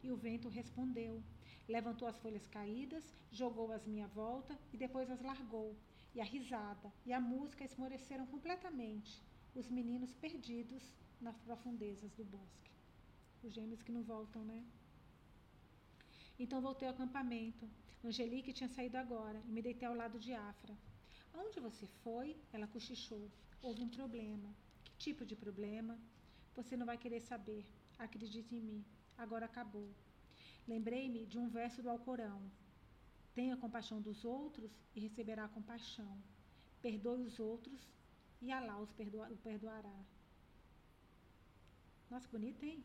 E 0.02 0.10
o 0.10 0.16
vento 0.16 0.48
respondeu. 0.48 1.22
Levantou 1.68 2.08
as 2.08 2.18
folhas 2.18 2.46
caídas, 2.46 3.04
jogou-as 3.30 3.86
minha 3.86 4.08
volta 4.08 4.58
e 4.72 4.76
depois 4.76 5.10
as 5.10 5.22
largou. 5.22 5.76
E 6.14 6.20
a 6.20 6.24
risada 6.24 6.92
e 7.06 7.12
a 7.12 7.20
música 7.20 7.64
esmoreceram 7.64 8.26
completamente 8.26 9.22
os 9.54 9.68
meninos 9.70 10.12
perdidos 10.14 10.82
nas 11.20 11.38
profundezas 11.38 12.12
do 12.12 12.24
bosque. 12.24 12.70
Os 13.42 13.52
gêmeos 13.52 13.82
que 13.82 13.92
não 13.92 14.02
voltam, 14.02 14.44
né? 14.44 14.64
Então 16.38 16.60
voltei 16.60 16.88
ao 16.88 16.94
acampamento. 16.94 17.68
Angelique 18.04 18.52
tinha 18.52 18.68
saído 18.68 18.96
agora 18.98 19.40
e 19.46 19.52
me 19.52 19.62
deitei 19.62 19.86
ao 19.86 19.94
lado 19.94 20.18
de 20.18 20.32
Afra. 20.34 20.76
Aonde 21.32 21.60
você 21.60 21.86
foi? 22.02 22.36
Ela 22.52 22.66
cochichou. 22.66 23.30
Houve 23.62 23.82
um 23.82 23.88
problema. 23.88 24.54
Que 24.84 24.92
tipo 24.96 25.24
de 25.24 25.36
problema? 25.36 25.98
Você 26.56 26.76
não 26.76 26.84
vai 26.84 26.98
querer 26.98 27.20
saber. 27.20 27.64
Acredite 27.98 28.54
em 28.54 28.60
mim. 28.60 28.84
Agora 29.16 29.46
acabou. 29.46 29.88
Lembrei-me 30.66 31.26
de 31.26 31.38
um 31.38 31.48
verso 31.48 31.82
do 31.82 31.90
Alcorão. 31.90 32.40
Tenha 33.34 33.56
compaixão 33.56 34.00
dos 34.00 34.24
outros 34.24 34.70
e 34.94 35.00
receberá 35.00 35.48
compaixão. 35.48 36.18
Perdoe 36.80 37.22
os 37.22 37.38
outros 37.40 37.80
e 38.40 38.50
Alá 38.50 38.78
os 38.78 38.92
perdoa, 38.92 39.28
o 39.28 39.36
perdoará. 39.36 39.98
Nossa, 42.10 42.28
bonito, 42.28 42.64
hein? 42.64 42.84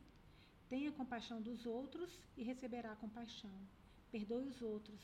Tenha 0.70 0.92
compaixão 0.92 1.42
dos 1.42 1.66
outros 1.66 2.20
e 2.38 2.44
receberá 2.44 2.96
compaixão. 2.96 3.58
Perdoe 4.12 4.48
os 4.48 4.62
outros 4.62 5.02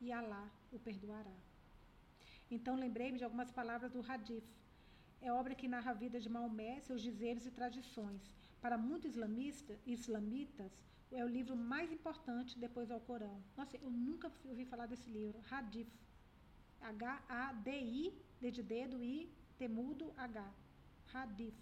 e 0.00 0.10
Alá 0.10 0.50
o 0.72 0.78
perdoará. 0.78 1.36
Então 2.50 2.74
lembrei-me 2.76 3.18
de 3.18 3.24
algumas 3.24 3.50
palavras 3.50 3.92
do 3.92 4.04
Hadith. 4.10 4.48
É 5.20 5.32
obra 5.32 5.54
que 5.54 5.68
narra 5.68 5.90
a 5.92 5.94
vida 5.94 6.18
de 6.18 6.28
Maomé, 6.28 6.80
seus 6.80 7.02
dizeres 7.02 7.46
e 7.46 7.50
tradições. 7.50 8.22
Para 8.60 8.76
muitos 8.76 9.12
islamistas, 9.12 9.78
islamitas, 9.86 10.72
é 11.10 11.24
o 11.24 11.28
livro 11.28 11.56
mais 11.56 11.90
importante 11.90 12.58
depois 12.58 12.88
do 12.88 12.94
Alcorão. 12.94 13.42
Nossa, 13.56 13.76
eu 13.76 13.90
nunca 13.90 14.30
ouvi 14.44 14.64
falar 14.64 14.86
desse 14.86 15.08
livro. 15.10 15.40
Hadith. 15.50 15.90
H-A-D-I, 16.80 18.14
D 18.40 18.50
de 18.50 18.62
dedo, 18.62 19.02
I, 19.02 19.30
temudo, 19.58 20.12
H. 20.16 20.52
Hadith. 21.12 21.60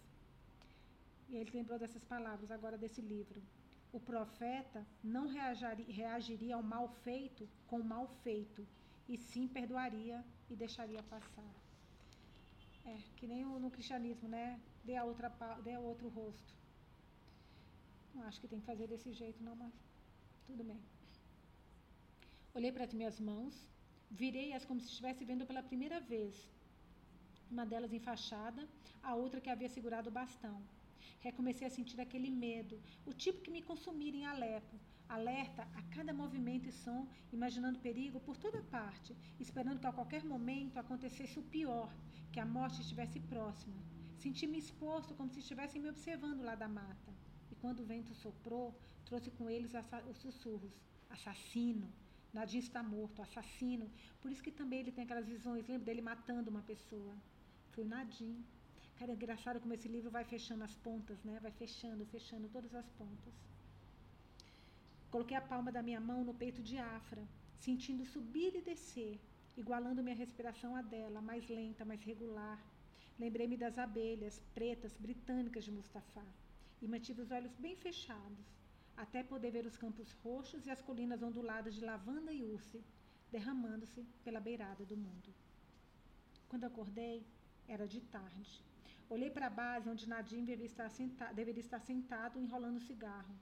E 1.29 1.37
ele 1.37 1.51
lembrou 1.53 1.79
dessas 1.79 2.05
palavras 2.05 2.51
agora 2.51 2.77
desse 2.77 3.01
livro. 3.01 3.43
O 3.93 3.99
profeta 3.99 4.87
não 5.03 5.27
reagiria 5.29 6.57
ao 6.57 6.63
mal 6.63 6.89
feito 7.05 7.49
com 7.67 7.79
o 7.81 7.85
mal 7.85 8.07
feito, 8.23 8.67
e 9.09 9.17
sim 9.17 9.49
perdoaria 9.49 10.23
e 10.51 10.55
deixaria 10.55 11.03
passar. 11.03 11.55
É, 12.85 12.99
que 13.17 13.27
nem 13.27 13.45
no 13.45 13.71
cristianismo, 13.71 14.29
né? 14.29 14.61
Dê 14.85 14.97
a 14.97 15.05
outra 15.05 15.29
dê 15.63 15.75
a 15.75 15.81
outro 15.81 16.09
rosto. 16.09 16.58
Não 18.15 18.23
acho 18.25 18.41
que 18.41 18.49
tem 18.49 18.61
que 18.61 18.67
fazer 18.67 18.87
desse 18.87 19.13
jeito, 19.13 19.43
não, 19.43 19.57
mas 19.57 19.73
tudo 20.47 20.65
bem. 20.65 20.81
Olhei 22.55 22.73
para 22.73 22.85
as 22.85 22.95
minhas 22.99 23.19
mãos, 23.21 23.55
virei-as 24.11 24.65
como 24.65 24.81
se 24.81 24.89
estivesse 24.89 25.25
vendo 25.25 25.47
pela 25.47 25.63
primeira 25.63 26.01
vez. 26.01 26.35
Uma 27.51 27.65
delas 27.65 27.93
enfaixada, 27.93 28.69
a 29.03 29.15
outra 29.15 29.41
que 29.41 29.51
havia 29.51 29.69
segurado 29.69 30.09
o 30.09 30.17
bastão. 30.21 30.57
Recomecei 31.21 31.67
a 31.67 31.71
sentir 31.71 32.01
aquele 32.01 32.31
medo, 32.31 32.81
o 33.07 33.13
tipo 33.13 33.43
que 33.43 33.51
me 33.51 33.63
consumira 33.63 34.17
em 34.17 34.27
Alepo, 34.27 34.77
alerta 35.09 35.63
a 35.75 35.83
cada 35.95 36.13
movimento 36.13 36.69
e 36.69 36.73
som, 36.73 37.07
imaginando 37.33 37.79
perigo 37.79 38.21
por 38.21 38.37
toda 38.37 38.63
parte, 38.63 39.17
esperando 39.41 39.81
que 39.81 39.87
a 39.87 39.93
qualquer 39.93 40.25
momento 40.25 40.79
acontecesse 40.79 41.39
o 41.39 41.43
pior, 41.43 41.91
que 42.33 42.41
a 42.41 42.47
morte 42.47 42.81
estivesse 42.81 43.19
próxima. 43.21 43.81
Senti-me 44.19 44.59
exposto 44.59 45.15
como 45.15 45.31
se 45.31 45.41
estivessem 45.41 45.81
me 45.81 45.89
observando 45.89 46.43
lá 46.43 46.55
da 46.55 46.69
mata. 46.69 47.13
Quando 47.63 47.81
o 47.81 47.89
vento 47.93 48.15
soprou, 48.15 48.67
trouxe 49.05 49.31
com 49.31 49.49
eles 49.51 49.73
os 50.11 50.19
sussurros: 50.19 50.75
assassino. 51.11 51.89
Nadinho 52.33 52.63
está 52.63 52.83
morto, 52.83 53.23
assassino. 53.23 53.91
Por 54.21 54.31
isso 54.31 54.43
que 54.43 54.51
também 54.51 54.81
ele 54.81 54.93
tem 54.93 55.05
aquelas 55.05 55.27
visões, 55.27 55.67
lembra 55.67 55.87
dele 55.87 56.03
matando 56.03 56.51
uma 56.51 56.63
pessoa. 56.63 57.15
Foi 57.73 57.85
o 57.85 57.89
Nadim. 57.89 58.45
Cara, 58.99 59.13
é 59.13 59.15
engraçado 59.15 59.61
como 59.61 59.75
esse 59.75 59.89
livro 59.89 60.11
vai 60.11 60.25
fechando 60.25 60.65
as 60.65 60.75
pontas, 60.87 61.23
né? 61.25 61.39
Vai 61.41 61.53
fechando, 61.53 62.05
fechando 62.07 62.49
todas 62.49 62.75
as 62.75 62.89
pontas. 63.01 63.35
Coloquei 65.11 65.37
a 65.37 65.41
palma 65.53 65.73
da 65.73 65.83
minha 65.83 66.01
mão 66.01 66.23
no 66.23 66.35
peito 66.35 66.63
de 66.63 66.77
Afra, 66.77 67.23
sentindo 67.67 68.05
subir 68.05 68.55
e 68.55 68.61
descer, 68.61 69.19
igualando 69.57 70.03
minha 70.03 70.17
respiração 70.25 70.77
à 70.77 70.83
dela, 70.83 71.23
mais 71.23 71.49
lenta, 71.49 71.85
mais 71.85 72.03
regular. 72.03 72.59
Lembrei-me 73.19 73.57
das 73.57 73.79
abelhas 73.79 74.43
pretas 74.55 74.95
britânicas 75.07 75.65
de 75.65 75.73
Mustafá 75.73 76.27
e 76.81 76.87
mantive 76.87 77.23
os 77.23 77.31
olhos 77.31 77.55
bem 77.57 77.77
fechados, 77.77 78.47
até 78.97 79.23
poder 79.23 79.51
ver 79.51 79.67
os 79.67 79.77
campos 79.77 80.13
roxos 80.25 80.67
e 80.67 80.71
as 80.71 80.83
colinas 80.83 81.23
onduladas 81.23 81.75
de 81.75 81.85
lavanda 81.85 82.33
e 82.33 82.43
urse, 82.43 82.83
derramando-se 83.31 84.03
pela 84.25 84.41
beirada 84.41 84.85
do 84.85 84.97
mundo. 84.97 85.33
Quando 86.49 86.65
acordei, 86.65 87.25
era 87.67 87.87
de 87.87 88.01
tarde. 88.01 88.65
Olhei 89.11 89.31
para 89.31 89.47
a 89.47 89.51
base 89.51 89.89
onde 89.89 90.09
Nadim 90.09 90.45
deveria 90.45 90.67
estar, 90.67 90.91
sentado, 90.91 91.35
deveria 91.35 91.61
estar 91.61 91.81
sentado 91.81 92.39
enrolando 92.39 92.81
cigarro. 92.81 93.35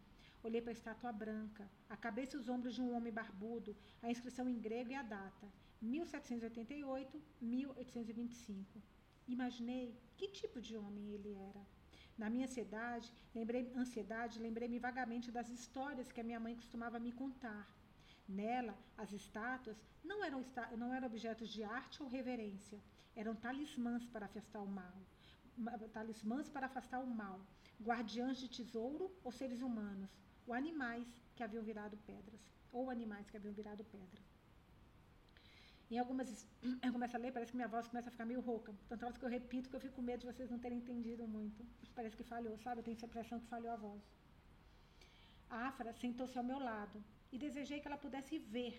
Olhei 0.42 0.60
para 0.60 0.70
a 0.70 0.78
estátua 0.80 1.12
branca, 1.12 1.68
a 1.88 1.96
cabeça 1.96 2.36
e 2.36 2.40
os 2.40 2.48
ombros 2.48 2.74
de 2.74 2.82
um 2.82 2.94
homem 2.94 3.12
barbudo, 3.12 3.76
a 4.02 4.10
inscrição 4.10 4.48
em 4.48 4.58
grego 4.58 4.90
e 4.90 4.94
a 4.94 5.02
data, 5.02 5.46
1788-1825. 5.82 8.64
Imaginei 9.26 9.98
que 10.16 10.28
tipo 10.28 10.60
de 10.60 10.76
homem 10.76 11.14
ele 11.14 11.34
era. 11.34 11.66
Na 12.18 12.28
minha 12.30 12.46
ansiedade, 12.46 13.12
lembrei, 13.34 13.70
ansiedade, 13.76 14.38
lembrei-me 14.38 14.78
vagamente 14.78 15.30
das 15.30 15.48
histórias 15.50 16.10
que 16.10 16.20
a 16.20 16.24
minha 16.24 16.40
mãe 16.40 16.54
costumava 16.56 16.98
me 16.98 17.12
contar. 17.12 17.64
Nela, 18.28 18.76
as 18.96 19.12
estátuas 19.12 19.76
não 20.02 20.24
eram, 20.24 20.42
não 20.76 20.94
eram 20.94 21.06
objetos 21.06 21.48
de 21.48 21.62
arte 21.62 22.02
ou 22.02 22.08
reverência, 22.08 22.80
eram 23.14 23.34
talismãs 23.34 24.06
para 24.06 24.26
afastar 24.26 24.60
o 24.60 24.66
mal. 24.66 24.96
Talismãs 25.92 26.48
para 26.48 26.66
afastar 26.66 27.00
o 27.00 27.06
mal, 27.06 27.40
guardiãs 27.82 28.38
de 28.38 28.48
tesouro 28.48 29.10
ou 29.22 29.32
seres 29.32 29.60
humanos, 29.62 30.10
ou 30.46 30.54
animais 30.54 31.06
que 31.34 31.42
haviam 31.42 31.62
virado 31.62 31.96
pedras, 32.06 32.40
ou 32.72 32.90
animais 32.90 33.28
que 33.30 33.36
haviam 33.36 33.54
virado 33.54 33.84
pedra. 33.84 34.35
Em 35.90 35.98
algumas, 35.98 36.28
eu 36.86 36.92
começo 36.92 37.16
a 37.16 37.20
ler, 37.20 37.32
parece 37.32 37.52
que 37.52 37.56
minha 37.56 37.68
voz 37.68 37.86
começa 37.86 38.08
a 38.08 38.12
ficar 38.12 38.24
meio 38.24 38.40
rouca. 38.40 38.74
Tanto 38.88 39.04
horas 39.04 39.18
que 39.18 39.24
eu 39.24 39.28
repito 39.28 39.68
que 39.70 39.76
eu 39.76 39.80
fico 39.80 39.94
com 39.94 40.02
medo 40.02 40.20
de 40.20 40.26
vocês 40.26 40.50
não 40.50 40.58
terem 40.58 40.78
entendido 40.78 41.26
muito. 41.26 41.64
Parece 41.94 42.16
que 42.16 42.24
falhou, 42.24 42.56
sabe? 42.58 42.80
Eu 42.80 42.84
tenho 42.84 42.96
essa 42.96 43.06
impressão 43.06 43.38
que 43.40 43.46
falhou 43.46 43.70
a 43.70 43.76
voz. 43.76 44.02
A 45.48 45.68
Afra 45.68 45.92
sentou-se 45.92 46.36
ao 46.36 46.44
meu 46.44 46.58
lado 46.58 47.02
e 47.32 47.38
desejei 47.38 47.80
que 47.80 47.86
ela 47.86 47.96
pudesse 47.96 48.38
ver. 48.38 48.74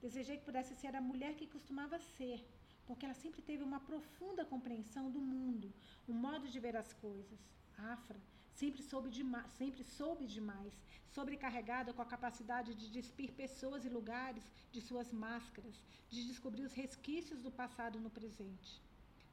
Desejei 0.00 0.36
que 0.36 0.44
pudesse 0.44 0.74
ser 0.74 0.94
a 0.94 1.00
mulher 1.00 1.34
que 1.34 1.46
costumava 1.46 1.98
ser, 2.18 2.38
porque 2.86 3.04
ela 3.06 3.14
sempre 3.14 3.40
teve 3.40 3.62
uma 3.62 3.80
profunda 3.80 4.44
compreensão 4.44 5.10
do 5.10 5.20
mundo, 5.20 5.72
um 6.08 6.12
modo 6.12 6.48
de 6.48 6.58
ver 6.60 6.76
as 6.76 6.92
coisas. 6.92 7.40
A 7.78 7.92
Afra 7.94 8.20
sempre 8.60 8.82
soube, 8.82 9.08
demais, 9.10 9.50
sempre 9.52 9.82
soube 9.84 10.26
demais, 10.26 10.72
sobrecarregada 11.08 11.92
com 11.92 12.02
a 12.02 12.12
capacidade 12.14 12.74
de 12.74 12.90
despir 12.90 13.32
pessoas 13.32 13.84
e 13.84 13.88
lugares 13.88 14.44
de 14.70 14.80
suas 14.80 15.12
máscaras, 15.12 15.76
de 16.08 16.26
descobrir 16.26 16.64
os 16.64 16.72
resquícios 16.72 17.42
do 17.42 17.50
passado 17.50 17.98
no 17.98 18.10
presente. 18.10 18.80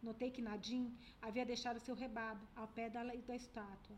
Notei 0.01 0.31
que 0.31 0.41
Nadim 0.41 0.95
havia 1.21 1.45
deixado 1.45 1.79
seu 1.79 1.95
rebabo 1.95 2.45
ao 2.55 2.67
pé 2.67 2.89
da, 2.89 3.03
da 3.03 3.35
estátua. 3.35 3.97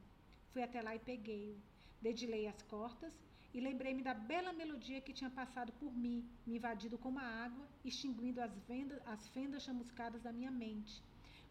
Fui 0.51 0.63
até 0.63 0.81
lá 0.81 0.95
e 0.95 0.99
peguei-o. 0.99 1.61
Dedilei 2.01 2.47
as 2.47 2.61
cortas 2.63 3.13
e 3.53 3.59
lembrei-me 3.59 4.01
da 4.01 4.13
bela 4.13 4.51
melodia 4.51 5.01
que 5.01 5.13
tinha 5.13 5.29
passado 5.29 5.71
por 5.73 5.93
mim, 5.93 6.27
me 6.47 6.55
invadido 6.55 6.97
como 6.97 7.19
a 7.19 7.23
água, 7.23 7.67
extinguindo 7.85 8.41
as, 8.41 8.51
vendas, 8.67 8.99
as 9.05 9.27
fendas 9.27 9.63
chamuscadas 9.63 10.23
da 10.23 10.31
minha 10.31 10.49
mente 10.49 11.03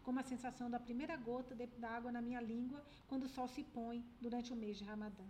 como 0.03 0.19
a 0.19 0.23
sensação 0.23 0.69
da 0.69 0.79
primeira 0.79 1.15
gota 1.15 1.55
da 1.55 1.89
água 1.89 2.11
na 2.11 2.21
minha 2.21 2.41
língua 2.41 2.83
quando 3.07 3.23
o 3.25 3.29
sol 3.29 3.47
se 3.47 3.63
põe 3.63 4.03
durante 4.19 4.51
o 4.53 4.55
mês 4.55 4.77
de 4.77 4.83
Ramadã. 4.83 5.27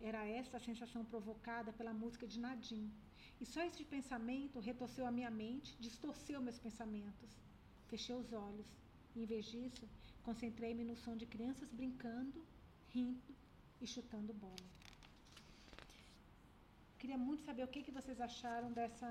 Era 0.00 0.26
essa 0.26 0.56
a 0.56 0.60
sensação 0.60 1.04
provocada 1.04 1.72
pela 1.72 1.92
música 1.92 2.26
de 2.26 2.38
Nadim. 2.40 2.90
E 3.40 3.44
só 3.44 3.62
esse 3.62 3.84
pensamento 3.84 4.58
retorceu 4.58 5.06
a 5.06 5.12
minha 5.18 5.30
mente, 5.30 5.76
distorceu 5.78 6.40
meus 6.40 6.58
pensamentos. 6.58 7.30
Fechei 7.88 8.14
os 8.14 8.32
olhos 8.32 8.66
e, 9.14 9.22
em 9.22 9.26
vez 9.26 9.44
disso, 9.46 9.86
concentrei-me 10.22 10.84
no 10.84 10.96
som 10.96 11.16
de 11.16 11.26
crianças 11.26 11.70
brincando, 11.70 12.44
rindo 12.94 13.34
e 13.80 13.86
chutando 13.86 14.32
bola. 14.32 14.66
Queria 16.98 17.18
muito 17.18 17.42
saber 17.44 17.64
o 17.64 17.68
que, 17.68 17.82
que 17.82 17.90
vocês 17.90 18.20
acharam 18.20 18.72
dessa 18.72 19.08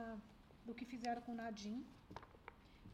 do 0.65 0.73
que 0.73 0.85
fizeram 0.85 1.21
com 1.21 1.33
Nadim 1.33 1.83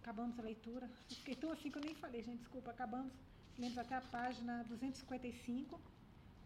acabamos 0.05 0.37
a 0.37 0.43
leitura. 0.43 0.87
Fiquei 1.09 1.35
tão 1.35 1.51
assim 1.51 1.71
que 1.71 1.79
eu 1.79 1.81
nem 1.81 1.95
falei, 1.95 2.21
gente, 2.21 2.37
desculpa. 2.37 2.69
Acabamos, 2.69 3.11
lemos 3.57 3.75
até 3.77 3.95
a 3.95 4.01
página 4.01 4.63
255. 4.65 5.81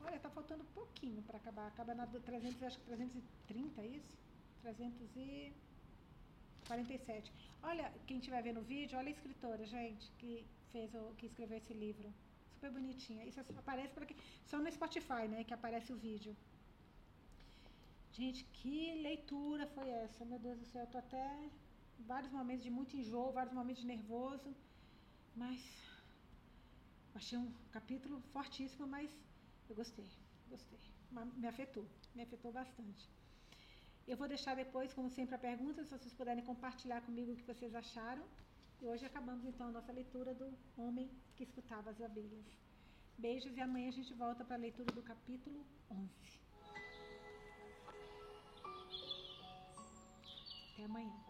Olha, 0.05 0.17
tá 0.17 0.29
faltando 0.29 0.63
pouquinho 0.73 1.21
para 1.23 1.35
acabar. 1.37 1.67
Acaba 1.67 1.93
na 1.93 2.07
300, 2.07 2.63
acho 2.63 2.79
que 2.79 2.85
330, 2.85 3.81
é 3.81 3.87
isso? 3.87 4.17
347. 4.61 7.33
Olha, 7.61 7.91
quem 8.07 8.19
estiver 8.19 8.41
vendo 8.41 8.61
o 8.61 8.63
vídeo, 8.63 8.97
olha 8.97 9.09
a 9.09 9.11
escritora, 9.11 9.65
gente, 9.65 10.09
que 10.19 10.45
fez 10.71 10.95
o, 10.95 11.13
que 11.17 11.25
escreveu 11.25 11.57
esse 11.57 11.73
livro. 11.73 12.13
Super 12.53 12.71
bonitinha. 12.71 13.25
Isso 13.25 13.41
aparece 13.41 13.93
para 13.93 14.07
só 14.45 14.57
no 14.57 14.71
Spotify, 14.71 15.27
né, 15.27 15.43
que 15.43 15.53
aparece 15.53 15.91
o 15.91 15.97
vídeo. 15.97 16.33
Gente, 18.13 18.45
que 18.45 18.95
leitura 19.01 19.67
foi 19.67 19.89
essa? 19.89 20.23
Meu 20.23 20.39
Deus 20.39 20.57
do 20.59 20.65
céu, 20.65 20.83
eu 20.83 20.87
tô 20.87 20.97
até 20.97 21.49
vários 22.07 22.31
momentos 22.31 22.63
de 22.63 22.69
muito 22.69 22.95
enjoo, 22.95 23.31
vários 23.31 23.53
momentos 23.53 23.81
de 23.81 23.87
nervoso, 23.87 24.55
mas 25.35 25.59
achei 27.15 27.37
um 27.37 27.51
capítulo 27.71 28.21
fortíssimo, 28.33 28.87
mas 28.87 29.09
eu 29.69 29.75
gostei, 29.75 30.09
gostei. 30.49 30.79
Me 31.37 31.47
afetou, 31.47 31.85
me 32.15 32.21
afetou 32.21 32.51
bastante. 32.51 33.09
Eu 34.07 34.17
vou 34.17 34.27
deixar 34.27 34.55
depois, 34.55 34.93
como 34.93 35.09
sempre, 35.09 35.35
a 35.35 35.37
pergunta, 35.37 35.83
se 35.83 35.91
vocês 35.91 36.13
puderem 36.13 36.43
compartilhar 36.43 37.01
comigo 37.01 37.31
o 37.31 37.35
que 37.35 37.43
vocês 37.43 37.75
acharam. 37.75 38.23
E 38.81 38.87
hoje 38.87 39.05
acabamos 39.05 39.45
então 39.45 39.67
a 39.67 39.71
nossa 39.71 39.91
leitura 39.91 40.33
do 40.33 40.57
homem 40.77 41.09
que 41.35 41.43
escutava 41.43 41.89
as 41.91 42.01
abelhas. 42.01 42.45
Beijos 43.17 43.55
e 43.55 43.61
amanhã 43.61 43.89
a 43.89 43.91
gente 43.91 44.13
volta 44.13 44.45
para 44.45 44.55
a 44.55 44.59
leitura 44.59 44.91
do 44.93 45.03
capítulo 45.03 45.65
11. 45.91 46.09
Até 50.73 50.85
amanhã. 50.85 51.28